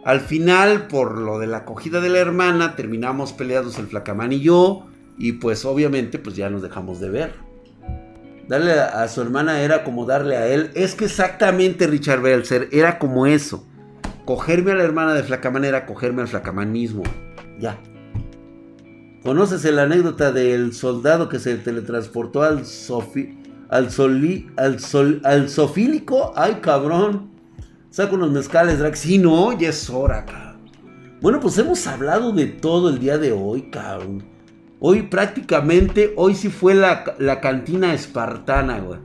al 0.05 0.21
final, 0.21 0.87
por 0.87 1.19
lo 1.19 1.41
de 1.41 1.49
la 1.49 1.59
acogida 1.59 2.01
de 2.01 2.09
la 2.09 2.21
hermana, 2.21 2.77
terminamos 2.77 3.33
peleados 3.33 3.81
el 3.81 3.89
flacamán 3.89 4.33
y 4.33 4.41
yo. 4.41 4.87
Y 5.19 5.33
pues 5.33 5.65
obviamente, 5.65 6.21
pues 6.21 6.37
ya 6.37 6.51
nos 6.51 6.63
dejamos 6.63 7.01
de 7.01 7.11
ver. 7.11 7.33
Darle 8.47 8.75
a, 8.75 9.09
su 9.09 9.23
hermana 9.23 9.61
era 9.63 9.83
como 9.83 10.07
darle 10.07 10.37
a 10.37 10.47
él. 10.47 10.71
Es 10.75 10.95
que 10.95 11.07
exactamente 11.07 11.89
Richard 11.89 12.21
Belzer 12.21 12.69
era 12.71 13.01
como 13.01 13.27
eso. 13.27 13.67
Cogerme 14.25 14.71
a 14.71 14.77
la 14.77 14.85
hermana 14.85 15.15
de 15.15 15.25
Flacamán 15.25 15.65
era 15.65 15.85
cogerme 15.85 16.23
al 16.23 16.29
Flacamán 16.29 16.71
mismo. 16.71 17.03
Ya. 17.59 17.77
¿Conoces 19.23 19.64
la 19.64 19.83
anécdota 19.83 20.31
del 20.31 20.73
soldado 20.73 21.29
que 21.29 21.39
se 21.39 21.57
teletransportó 21.57 22.43
al 22.43 22.64
Sofi, 22.64 23.39
al 23.69 23.91
Soli, 23.91 24.49
al 24.57 24.79
Sol, 24.79 25.21
al 25.25 25.49
Sofílico? 25.49 26.33
Ay, 26.37 26.59
cabrón. 26.61 27.31
Saca 27.91 28.14
unos 28.14 28.31
mezcales, 28.31 28.79
Drax. 28.79 28.99
Sí, 29.01 29.19
no, 29.19 29.59
ya 29.59 29.71
es 29.71 29.91
hora, 29.91 30.25
cabrón. 30.25 30.71
Bueno, 31.21 31.41
pues 31.41 31.59
hemos 31.59 31.87
hablado 31.87 32.31
de 32.33 32.47
todo 32.47 32.91
el 32.91 32.99
día 32.99 33.19
de 33.19 33.33
hoy, 33.33 33.71
cabrón. 33.71 34.23
Hoy 34.79 35.03
prácticamente, 35.03 36.12
hoy 36.17 36.35
sí 36.35 36.49
fue 36.51 36.75
la, 36.75 37.17
la 37.19 37.41
cantina 37.41 37.95
espartana, 37.95 38.79
güey. 38.79 39.01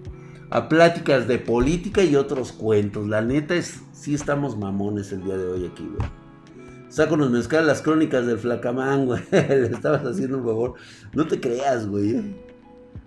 A 0.50 0.68
pláticas 0.68 1.28
de 1.28 1.40
política 1.40 2.04
y 2.04 2.18
otros 2.18 2.52
cuentos. 2.52 3.08
La 3.08 3.22
neta 3.22 3.56
es, 3.56 3.82
sí 3.94 4.14
estamos 4.14 4.58
mamones 4.58 5.12
el 5.14 5.24
día 5.24 5.38
de 5.38 5.48
hoy 5.48 5.66
aquí, 5.66 5.90
güey. 5.98 6.21
Saco 6.92 7.14
unos 7.14 7.32
mezcales 7.32 7.66
las 7.66 7.82
crónicas 7.82 8.26
del 8.26 8.38
flacamán, 8.38 9.06
güey. 9.06 9.22
Le 9.32 9.68
estabas 9.68 10.04
haciendo 10.04 10.40
un 10.40 10.44
favor. 10.44 10.74
No 11.14 11.26
te 11.26 11.40
creas, 11.40 11.88
güey. 11.88 12.18
¿eh? 12.18 12.36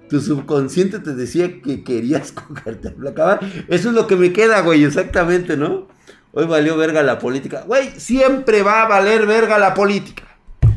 Tu 0.08 0.20
subconsciente 0.22 1.00
te 1.00 1.14
decía 1.14 1.60
que 1.60 1.84
querías 1.84 2.32
cogerte 2.32 2.88
al 2.88 2.94
flacamán. 2.94 3.40
Eso 3.68 3.90
es 3.90 3.94
lo 3.94 4.06
que 4.06 4.16
me 4.16 4.32
queda, 4.32 4.62
güey, 4.62 4.84
exactamente, 4.84 5.58
¿no? 5.58 5.86
Hoy 6.32 6.46
valió 6.46 6.78
verga 6.78 7.02
la 7.02 7.18
política. 7.18 7.64
Güey, 7.66 7.90
siempre 8.00 8.62
va 8.62 8.84
a 8.84 8.88
valer 8.88 9.26
verga 9.26 9.58
la 9.58 9.74
política. 9.74 10.24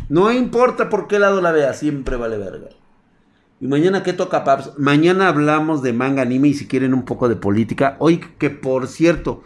No 0.09 0.29
importa 0.29 0.89
por 0.89 1.07
qué 1.07 1.17
lado 1.17 1.39
la 1.39 1.53
veas, 1.53 1.79
siempre 1.79 2.17
vale 2.17 2.37
verga. 2.37 2.67
Y 3.61 3.67
mañana, 3.67 4.03
¿qué 4.03 4.11
toca, 4.11 4.43
Paps? 4.43 4.73
Mañana 4.77 5.29
hablamos 5.29 5.81
de 5.81 5.93
manga 5.93 6.23
anime 6.23 6.49
y 6.49 6.53
si 6.55 6.67
quieren 6.67 6.93
un 6.93 7.05
poco 7.05 7.29
de 7.29 7.37
política. 7.37 7.95
Hoy, 7.99 8.19
que 8.37 8.49
por 8.49 8.87
cierto, 8.87 9.43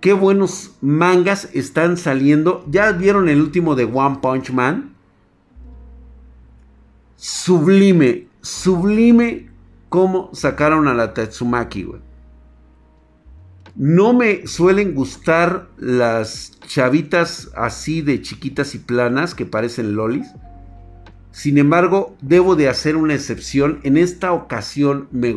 qué 0.00 0.12
buenos 0.12 0.76
mangas 0.80 1.48
están 1.54 1.96
saliendo. 1.96 2.64
¿Ya 2.68 2.92
vieron 2.92 3.28
el 3.28 3.40
último 3.40 3.74
de 3.74 3.84
One 3.84 4.18
Punch 4.22 4.50
Man? 4.50 4.94
Sublime, 7.16 8.28
sublime 8.40 9.50
cómo 9.88 10.30
sacaron 10.32 10.86
a 10.88 10.94
la 10.94 11.14
Tatsumaki. 11.14 11.88
No 13.74 14.12
me 14.12 14.46
suelen 14.46 14.94
gustar 14.94 15.68
las 15.76 16.58
chavitas 16.66 17.50
así 17.56 18.02
de 18.02 18.22
chiquitas 18.22 18.74
y 18.74 18.78
planas 18.78 19.34
que 19.34 19.46
parecen 19.46 19.94
lolis. 19.94 20.28
Sin 21.30 21.58
embargo, 21.58 22.16
debo 22.20 22.56
de 22.56 22.68
hacer 22.68 22.96
una 22.96 23.14
excepción. 23.14 23.78
En 23.84 23.96
esta 23.96 24.32
ocasión 24.32 25.08
me 25.12 25.32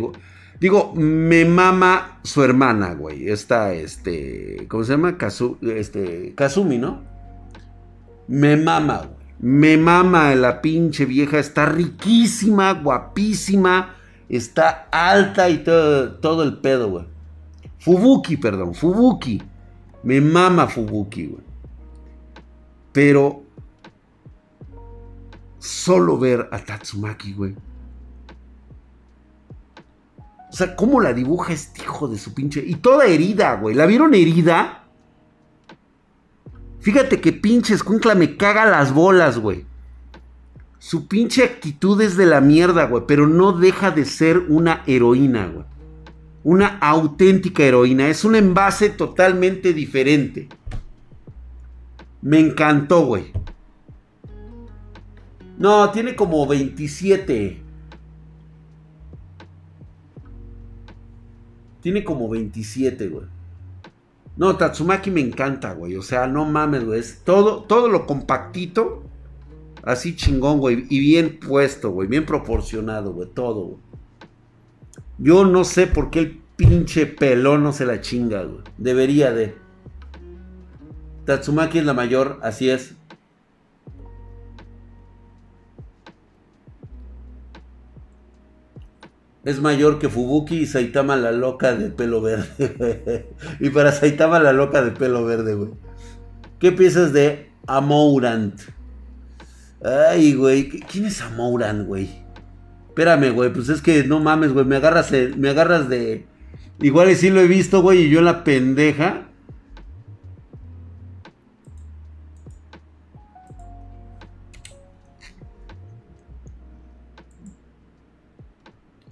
Digo, 0.62 0.94
me 0.94 1.44
mama 1.44 2.20
su 2.22 2.44
hermana, 2.44 2.94
güey. 2.94 3.30
Esta, 3.30 3.74
este, 3.74 4.68
¿cómo 4.68 4.84
se 4.84 4.92
llama? 4.92 5.18
este, 5.76 6.36
Kazumi, 6.36 6.78
¿no? 6.78 7.02
Me 8.28 8.56
mama, 8.58 8.98
güey. 8.98 9.22
Me 9.40 9.76
mama 9.78 10.36
la 10.36 10.62
pinche 10.62 11.06
vieja. 11.06 11.40
Está 11.40 11.66
riquísima, 11.66 12.74
guapísima. 12.74 13.96
Está 14.30 14.88
alta 14.92 15.50
y 15.50 15.64
todo, 15.64 16.12
todo 16.20 16.44
el 16.44 16.60
pedo, 16.60 16.92
güey. 16.92 17.06
Fubuki, 17.80 18.38
perdón, 18.38 18.76
Fubuki. 18.76 19.42
Me 20.04 20.22
mama 20.22 20.68
Fubuki, 20.68 21.26
güey. 21.26 21.44
Pero 22.92 23.42
solo 25.58 26.20
ver 26.20 26.48
a 26.52 26.60
Tatsumaki, 26.60 27.34
güey 27.34 27.56
o 30.52 30.54
sea, 30.54 30.76
¿cómo 30.76 31.00
la 31.00 31.14
dibuja 31.14 31.54
este 31.54 31.84
hijo 31.84 32.10
de 32.10 32.18
su 32.18 32.34
pinche? 32.34 32.62
Y 32.66 32.76
toda 32.76 33.06
herida, 33.06 33.56
güey. 33.56 33.74
¿La 33.74 33.86
vieron 33.86 34.14
herida? 34.14 34.84
Fíjate 36.82 37.22
que 37.22 37.32
pinche 37.32 37.74
escuincla 37.74 38.16
me 38.16 38.36
caga 38.36 38.66
las 38.66 38.94
bolas, 38.94 39.40
güey. 39.40 39.66
Su 40.78 41.08
pinche 41.08 41.46
actitud 41.46 42.02
es 42.02 42.18
de 42.18 42.26
la 42.26 42.42
mierda, 42.42 42.86
güey. 42.88 43.04
Pero 43.08 43.28
no 43.28 43.54
deja 43.54 43.92
de 43.92 44.04
ser 44.04 44.40
una 44.50 44.84
heroína, 44.88 45.48
güey. 45.48 45.66
Una 46.44 46.80
auténtica 46.80 47.64
heroína. 47.64 48.10
Es 48.10 48.26
un 48.26 48.36
envase 48.36 48.90
totalmente 48.90 49.74
diferente. 49.74 50.50
Me 52.22 52.42
encantó, 52.42 53.06
güey. 53.06 53.32
No, 55.58 55.92
tiene 55.92 56.14
como 56.14 56.46
27. 56.46 57.61
Tiene 61.82 62.04
como 62.04 62.30
27, 62.30 63.08
güey. 63.08 63.26
No, 64.38 64.56
Tatsumaki 64.56 65.12
me 65.12 65.22
encanta, 65.22 65.74
güey. 65.74 65.96
O 65.96 66.02
sea, 66.02 66.28
no 66.28 66.46
mames, 66.46 66.86
güey. 66.86 67.00
Es 67.00 67.22
todo, 67.24 67.64
todo 67.64 67.90
lo 67.90 68.06
compactito. 68.06 69.04
Así 69.84 70.16
chingón, 70.16 70.60
güey. 70.60 70.86
Y 70.90 71.00
bien 71.00 71.40
puesto, 71.40 71.92
güey. 71.92 72.08
Bien 72.08 72.26
proporcionado, 72.26 73.14
güey. 73.14 73.30
Todo, 73.30 73.66
güey. 73.66 73.78
Yo 75.18 75.46
no 75.46 75.64
sé 75.64 75.88
por 75.88 76.10
qué 76.10 76.20
el 76.20 76.42
pinche 76.56 77.06
pelón 77.06 77.64
no 77.64 77.74
se 77.74 77.86
la 77.86 78.02
chinga, 78.02 78.44
güey. 78.44 78.64
Debería 78.78 79.32
de. 79.32 79.56
Tatsumaki 81.26 81.80
es 81.80 81.86
la 81.86 81.94
mayor, 81.94 82.40
así 82.42 82.70
es. 82.70 82.96
Es 89.44 89.60
mayor 89.60 89.98
que 89.98 90.08
Fubuki 90.08 90.60
y 90.60 90.66
Saitama 90.68 91.16
la 91.16 91.32
loca 91.32 91.74
de 91.74 91.90
pelo 91.90 92.22
verde. 92.22 93.28
y 93.60 93.70
para 93.70 93.92
Saitama 93.92 94.40
la 94.40 94.54
loca 94.54 94.84
de 94.84 94.92
pelo 94.92 95.26
verde, 95.26 95.56
güey. 95.56 95.72
¿Qué 96.60 96.72
piensas 96.72 97.12
de 97.12 97.50
Amourant? 97.66 98.60
Ay, 99.84 100.36
güey. 100.36 100.70
¿Quién 100.70 101.06
es 101.06 101.22
Amourant, 101.22 101.88
güey? 101.88 102.24
Espérame, 102.90 103.32
güey. 103.32 103.52
Pues 103.52 103.70
es 103.70 103.82
que 103.82 104.04
no 104.04 104.20
mames, 104.20 104.54
güey. 104.54 104.66
Me 104.66 104.76
agarras, 104.76 105.12
me 105.12 105.50
agarras 105.50 105.90
de. 105.90 106.28
Igual 106.80 107.16
sí 107.16 107.32
lo 107.32 107.42
he 107.42 107.48
visto, 107.48 107.82
güey. 107.82 108.04
Y 108.04 108.10
yo 108.10 108.22
la 108.22 108.44
pendeja. 108.44 109.31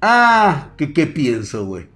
Ah, 0.02 0.72
¿qué, 0.78 0.94
qué 0.94 1.08
pienso, 1.08 1.66
güey? 1.66 1.88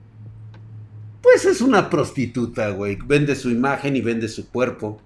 Pues 1.21 1.45
es 1.45 1.61
una 1.61 1.89
prostituta, 1.89 2.69
güey. 2.71 2.97
Vende 3.05 3.35
su 3.35 3.49
imagen 3.49 3.95
y 3.95 4.01
vende 4.01 4.27
su 4.27 4.49
cuerpo. 4.49 5.01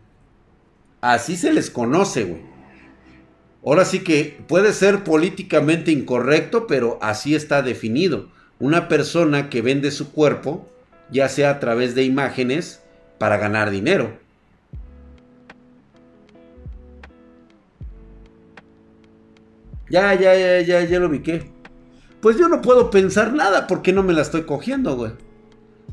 Así 0.99 1.37
se 1.37 1.53
les 1.53 1.69
conoce, 1.69 2.23
güey. 2.23 2.41
Ahora 3.63 3.85
sí 3.85 3.99
que 3.99 4.39
puede 4.47 4.73
ser 4.73 5.03
políticamente 5.03 5.91
incorrecto, 5.91 6.65
pero 6.65 6.97
así 7.01 7.35
está 7.35 7.61
definido. 7.61 8.29
Una 8.59 8.87
persona 8.87 9.49
que 9.49 9.61
vende 9.61 9.91
su 9.91 10.11
cuerpo, 10.11 10.67
ya 11.11 11.29
sea 11.29 11.51
a 11.51 11.59
través 11.59 11.93
de 11.93 12.03
imágenes, 12.03 12.81
para 13.19 13.37
ganar 13.37 13.69
dinero. 13.69 14.17
Ya, 19.89 20.13
ya, 20.15 20.35
ya, 20.35 20.61
ya, 20.61 20.83
ya 20.83 20.99
lo 20.99 21.07
ubiqué 21.07 21.56
pues 22.21 22.37
yo 22.37 22.49
no 22.49 22.61
puedo 22.61 22.89
pensar 22.89 23.33
nada 23.33 23.67
porque 23.67 23.93
no 23.93 24.03
me 24.03 24.13
la 24.13 24.21
estoy 24.21 24.43
cogiendo, 24.43 24.95
güey. 24.95 25.11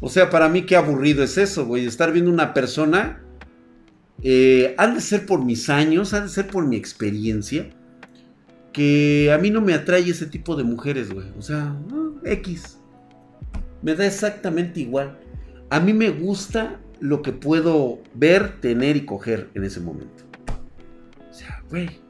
O 0.01 0.09
sea, 0.09 0.30
para 0.30 0.48
mí 0.48 0.62
qué 0.62 0.76
aburrido 0.76 1.22
es 1.22 1.38
eso, 1.38 1.66
güey. 1.66 1.86
Estar 1.86 2.12
viendo 2.12 2.30
una 2.30 2.55
persona, 2.55 3.22
eh, 4.22 4.74
ha 4.78 4.86
de 4.86 5.01
ser 5.01 5.26
por 5.26 5.44
mis 5.44 5.70
años, 5.70 6.14
ha 6.14 6.20
de 6.20 6.28
ser 6.28 6.48
por 6.48 6.66
mi 6.66 6.76
experiencia, 6.76 7.70
que 8.72 9.32
a 9.32 9.38
mí 9.38 9.51
no 9.51 9.60
me 9.60 9.74
atrae 9.74 10.09
ese 10.09 10.26
tipo 10.26 10.56
de 10.56 10.64
mujeres, 10.64 11.12
güey. 11.12 11.26
O 11.38 11.42
sea, 11.42 11.76
X. 12.24 12.78
Me 13.82 13.94
da 13.94 14.06
exactamente 14.06 14.80
igual. 14.80 15.18
A 15.70 15.80
mí 15.80 15.92
me 15.92 16.10
gusta 16.10 16.80
lo 17.01 17.22
que 17.22 17.32
puedo 17.32 18.01
ver, 18.14 18.60
tener 18.60 18.96
y 18.96 19.05
coger 19.05 19.51
en 19.55 19.64
ese 19.64 19.80
momento. 19.80 20.24
O 21.30 21.34
sea, 21.34 21.62
güey. 21.68 22.03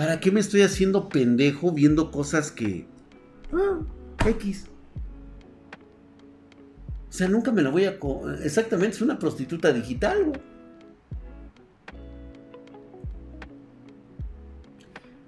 ¿Para 0.00 0.18
qué 0.18 0.30
me 0.30 0.40
estoy 0.40 0.62
haciendo 0.62 1.10
pendejo 1.10 1.72
viendo 1.72 2.10
cosas 2.10 2.50
que... 2.50 2.86
Ah, 3.52 3.80
X. 4.26 4.64
O 7.10 7.12
sea, 7.12 7.28
nunca 7.28 7.52
me 7.52 7.60
la 7.60 7.68
voy 7.68 7.84
a... 7.84 7.98
Exactamente, 8.42 8.96
es 8.96 9.02
una 9.02 9.18
prostituta 9.18 9.74
digital, 9.74 10.24
güey. 10.24 10.40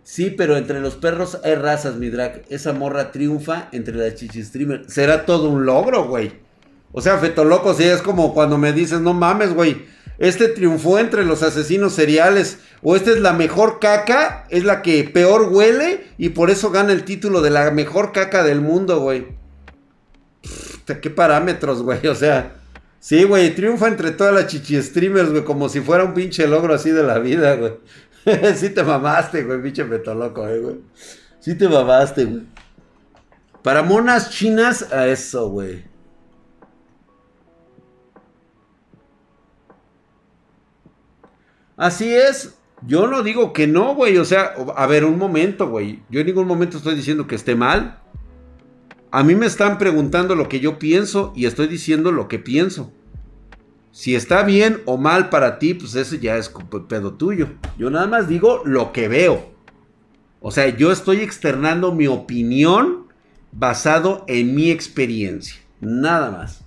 Sí, 0.04 0.30
pero 0.30 0.56
entre 0.56 0.80
los 0.80 0.96
perros 0.96 1.38
hay 1.44 1.54
razas, 1.56 1.96
mi 1.96 2.08
drag. 2.08 2.46
Esa 2.48 2.72
morra 2.72 3.12
triunfa 3.12 3.68
entre 3.72 3.94
las 3.94 4.18
streamer. 4.18 4.88
Será 4.88 5.26
todo 5.26 5.50
un 5.50 5.66
logro, 5.66 6.08
güey. 6.08 6.32
O 6.92 7.02
sea, 7.02 7.18
feto 7.18 7.44
loco, 7.44 7.74
sí, 7.74 7.84
es 7.84 8.00
como 8.00 8.32
cuando 8.32 8.56
me 8.56 8.72
dices, 8.72 9.02
no 9.02 9.12
mames, 9.12 9.52
güey 9.52 9.92
este 10.22 10.46
triunfó 10.46 11.00
entre 11.00 11.24
los 11.24 11.42
asesinos 11.42 11.94
seriales, 11.94 12.58
o 12.80 12.94
esta 12.94 13.10
es 13.10 13.18
la 13.18 13.32
mejor 13.32 13.80
caca, 13.80 14.46
es 14.50 14.62
la 14.62 14.80
que 14.80 15.02
peor 15.02 15.48
huele 15.50 16.06
y 16.16 16.28
por 16.28 16.48
eso 16.48 16.70
gana 16.70 16.92
el 16.92 17.02
título 17.02 17.42
de 17.42 17.50
la 17.50 17.72
mejor 17.72 18.12
caca 18.12 18.44
del 18.44 18.60
mundo, 18.60 19.00
güey. 19.00 19.26
¿Qué 21.00 21.10
parámetros, 21.10 21.82
güey? 21.82 22.06
O 22.06 22.14
sea, 22.14 22.54
sí, 23.00 23.24
güey, 23.24 23.52
triunfa 23.52 23.88
entre 23.88 24.12
todas 24.12 24.32
las 24.32 24.46
chichi 24.46 24.80
streamers, 24.80 25.30
güey, 25.30 25.42
como 25.42 25.68
si 25.68 25.80
fuera 25.80 26.04
un 26.04 26.14
pinche 26.14 26.46
logro 26.46 26.72
así 26.72 26.90
de 26.90 27.02
la 27.02 27.18
vida, 27.18 27.56
güey. 27.56 27.72
sí 28.54 28.70
te 28.70 28.84
mamaste, 28.84 29.42
güey, 29.42 29.60
pinche 29.60 29.82
loco, 29.82 30.46
eh, 30.46 30.60
güey. 30.60 30.76
Sí 31.40 31.56
te 31.58 31.68
mamaste, 31.68 32.26
güey. 32.26 32.42
Para 33.64 33.82
monas 33.82 34.30
chinas, 34.30 34.92
a 34.92 35.08
eso, 35.08 35.48
güey. 35.48 35.82
Así 41.76 42.12
es. 42.12 42.54
Yo 42.86 43.06
no 43.06 43.22
digo 43.22 43.52
que 43.52 43.66
no, 43.66 43.94
güey. 43.94 44.18
O 44.18 44.24
sea, 44.24 44.54
a 44.76 44.86
ver, 44.86 45.04
un 45.04 45.18
momento, 45.18 45.68
güey. 45.68 46.02
Yo 46.10 46.20
en 46.20 46.26
ningún 46.26 46.46
momento 46.46 46.76
estoy 46.76 46.94
diciendo 46.94 47.26
que 47.26 47.34
esté 47.34 47.54
mal. 47.54 47.98
A 49.10 49.22
mí 49.22 49.34
me 49.34 49.46
están 49.46 49.78
preguntando 49.78 50.34
lo 50.34 50.48
que 50.48 50.60
yo 50.60 50.78
pienso 50.78 51.32
y 51.36 51.46
estoy 51.46 51.66
diciendo 51.66 52.12
lo 52.12 52.28
que 52.28 52.38
pienso. 52.38 52.92
Si 53.90 54.14
está 54.14 54.42
bien 54.42 54.80
o 54.86 54.96
mal 54.96 55.28
para 55.28 55.58
ti, 55.58 55.74
pues 55.74 55.94
ese 55.94 56.18
ya 56.18 56.38
es 56.38 56.50
pedo 56.88 57.12
tuyo. 57.12 57.48
Yo 57.78 57.90
nada 57.90 58.06
más 58.06 58.26
digo 58.26 58.62
lo 58.64 58.90
que 58.90 59.08
veo. 59.08 59.52
O 60.40 60.50
sea, 60.50 60.68
yo 60.68 60.90
estoy 60.90 61.18
externando 61.20 61.92
mi 61.92 62.06
opinión 62.06 63.08
basado 63.52 64.24
en 64.28 64.54
mi 64.54 64.70
experiencia. 64.70 65.56
Nada 65.80 66.30
más. 66.30 66.61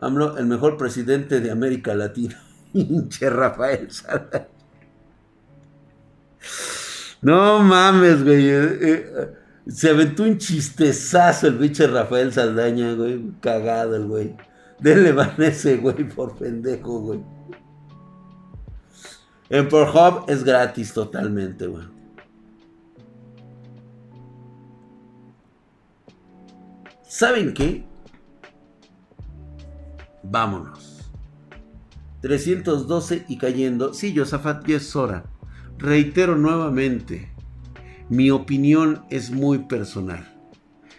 AMLO, 0.00 0.38
el 0.38 0.46
mejor 0.46 0.76
presidente 0.76 1.40
de 1.40 1.50
América 1.50 1.94
Latina. 1.94 2.42
Hinche 2.72 3.28
Rafael 3.28 3.88
No 7.22 7.58
mames, 7.60 8.24
güey. 8.24 8.48
Eh, 8.48 8.78
eh, 8.80 9.34
se 9.66 9.90
aventó 9.90 10.22
un 10.22 10.38
chistezazo 10.38 11.48
el 11.48 11.58
pinche 11.58 11.86
Rafael 11.86 12.32
Saldaña, 12.32 12.94
güey. 12.94 13.32
Cagado 13.40 13.96
el 13.96 14.06
güey. 14.06 14.36
Denle 14.78 15.12
van 15.12 15.34
ese 15.38 15.76
güey 15.76 16.08
por 16.08 16.36
pendejo, 16.36 17.00
güey. 17.00 17.20
En 19.50 19.68
Pornhub 19.68 20.30
es 20.30 20.44
gratis 20.44 20.94
totalmente, 20.94 21.66
güey. 21.66 21.84
¿Saben 27.02 27.52
qué? 27.52 27.89
Vámonos. 30.22 31.10
312 32.22 33.24
y 33.28 33.38
cayendo. 33.38 33.94
Sí, 33.94 34.14
Josafat, 34.16 34.66
ya 34.66 34.76
es 34.76 34.94
hora. 34.94 35.24
Reitero 35.78 36.36
nuevamente, 36.36 37.30
mi 38.10 38.30
opinión 38.30 39.02
es 39.10 39.30
muy 39.30 39.60
personal. 39.60 40.36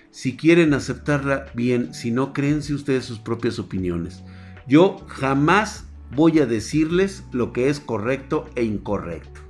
Si 0.10 0.36
quieren 0.36 0.74
aceptarla, 0.74 1.46
bien. 1.54 1.94
Si 1.94 2.12
no, 2.12 2.34
créense 2.34 2.74
ustedes 2.74 3.06
sus 3.06 3.20
propias 3.20 3.60
opiniones. 3.60 4.24
Yo 4.68 5.06
jamás 5.08 5.86
voy 6.16 6.40
a 6.40 6.46
decirles 6.46 7.24
lo 7.32 7.54
que 7.54 7.70
es 7.70 7.80
correcto 7.80 8.50
e 8.56 8.64
incorrecto. 8.64 9.42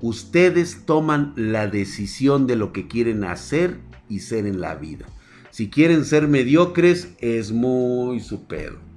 Ustedes 0.00 0.86
toman 0.86 1.34
la 1.36 1.66
decisión 1.66 2.46
de 2.46 2.56
lo 2.56 2.72
que 2.72 2.88
quieren 2.88 3.24
hacer 3.24 3.78
y 4.08 4.20
ser 4.20 4.46
en 4.46 4.60
la 4.60 4.74
vida. 4.74 5.06
Si 5.50 5.68
quieren 5.68 6.04
ser 6.04 6.26
mediocres, 6.26 7.14
es 7.18 7.52
muy 7.52 8.20
su 8.20 8.46
pedo. 8.46 8.89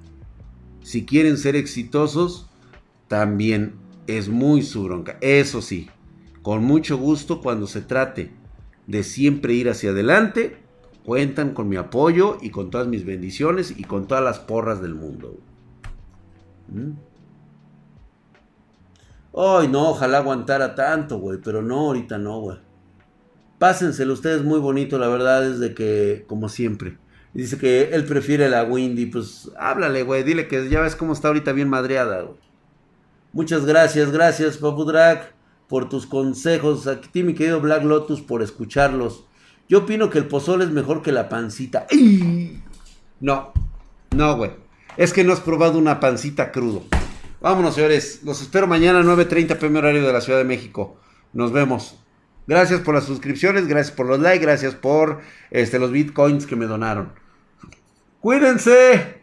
Si 0.84 1.06
quieren 1.06 1.38
ser 1.38 1.56
exitosos, 1.56 2.46
también 3.08 3.72
es 4.06 4.28
muy 4.28 4.62
su 4.62 4.84
bronca. 4.84 5.16
Eso 5.22 5.62
sí, 5.62 5.88
con 6.42 6.62
mucho 6.62 6.98
gusto 6.98 7.40
cuando 7.40 7.66
se 7.66 7.80
trate 7.80 8.30
de 8.86 9.02
siempre 9.02 9.54
ir 9.54 9.70
hacia 9.70 9.92
adelante, 9.92 10.58
cuentan 11.06 11.54
con 11.54 11.70
mi 11.70 11.76
apoyo 11.76 12.36
y 12.42 12.50
con 12.50 12.68
todas 12.68 12.86
mis 12.86 13.06
bendiciones 13.06 13.72
y 13.74 13.84
con 13.84 14.06
todas 14.06 14.22
las 14.22 14.40
porras 14.40 14.82
del 14.82 14.94
mundo. 14.94 15.38
¿Mm? 16.68 16.90
Ay, 19.34 19.68
no, 19.68 19.88
ojalá 19.88 20.18
aguantara 20.18 20.74
tanto, 20.74 21.18
güey, 21.18 21.38
pero 21.42 21.62
no, 21.62 21.86
ahorita 21.86 22.18
no, 22.18 22.40
güey. 22.40 22.58
Pásenselo 23.58 24.12
ustedes 24.12 24.44
muy 24.44 24.60
bonito, 24.60 24.98
la 24.98 25.08
verdad 25.08 25.46
es 25.46 25.60
de 25.60 25.72
que, 25.72 26.24
como 26.26 26.50
siempre, 26.50 26.98
Dice 27.34 27.58
que 27.58 27.90
él 27.92 28.04
prefiere 28.04 28.48
la 28.48 28.62
Windy. 28.62 29.06
Pues 29.06 29.50
háblale, 29.58 30.04
güey. 30.04 30.22
Dile 30.22 30.48
que 30.48 30.68
ya 30.68 30.80
ves 30.80 30.96
cómo 30.96 31.12
está 31.12 31.28
ahorita 31.28 31.52
bien 31.52 31.68
madreada, 31.68 32.26
Muchas 33.32 33.66
gracias, 33.66 34.12
gracias, 34.12 34.58
Papu 34.58 34.84
Drag, 34.84 35.32
por 35.68 35.88
tus 35.88 36.06
consejos. 36.06 36.86
A 36.86 37.00
ti, 37.00 37.24
mi 37.24 37.34
querido 37.34 37.60
Black 37.60 37.82
Lotus, 37.82 38.20
por 38.20 38.42
escucharlos. 38.42 39.24
Yo 39.68 39.78
opino 39.80 40.08
que 40.08 40.18
el 40.18 40.28
pozole 40.28 40.64
es 40.64 40.70
mejor 40.70 41.02
que 41.02 41.10
la 41.10 41.28
pancita. 41.28 41.86
No, 43.20 43.52
no, 44.14 44.36
güey. 44.36 44.50
Es 44.96 45.12
que 45.12 45.24
no 45.24 45.32
has 45.32 45.40
probado 45.40 45.78
una 45.78 45.98
pancita 45.98 46.52
crudo. 46.52 46.84
Vámonos, 47.40 47.74
señores. 47.74 48.20
Los 48.22 48.40
espero 48.42 48.66
mañana 48.66 49.02
9.30 49.02 49.58
pm 49.58 49.78
horario 49.78 50.06
de 50.06 50.12
la 50.12 50.20
Ciudad 50.20 50.38
de 50.38 50.44
México. 50.44 50.96
Nos 51.32 51.52
vemos. 51.52 51.96
Gracias 52.46 52.80
por 52.80 52.94
las 52.94 53.04
suscripciones, 53.04 53.66
gracias 53.66 53.96
por 53.96 54.06
los 54.06 54.20
likes, 54.20 54.44
gracias 54.44 54.74
por 54.74 55.22
este, 55.50 55.78
los 55.78 55.90
bitcoins 55.90 56.46
que 56.46 56.56
me 56.56 56.66
donaron. 56.66 57.23
Cuídense. 58.24 59.20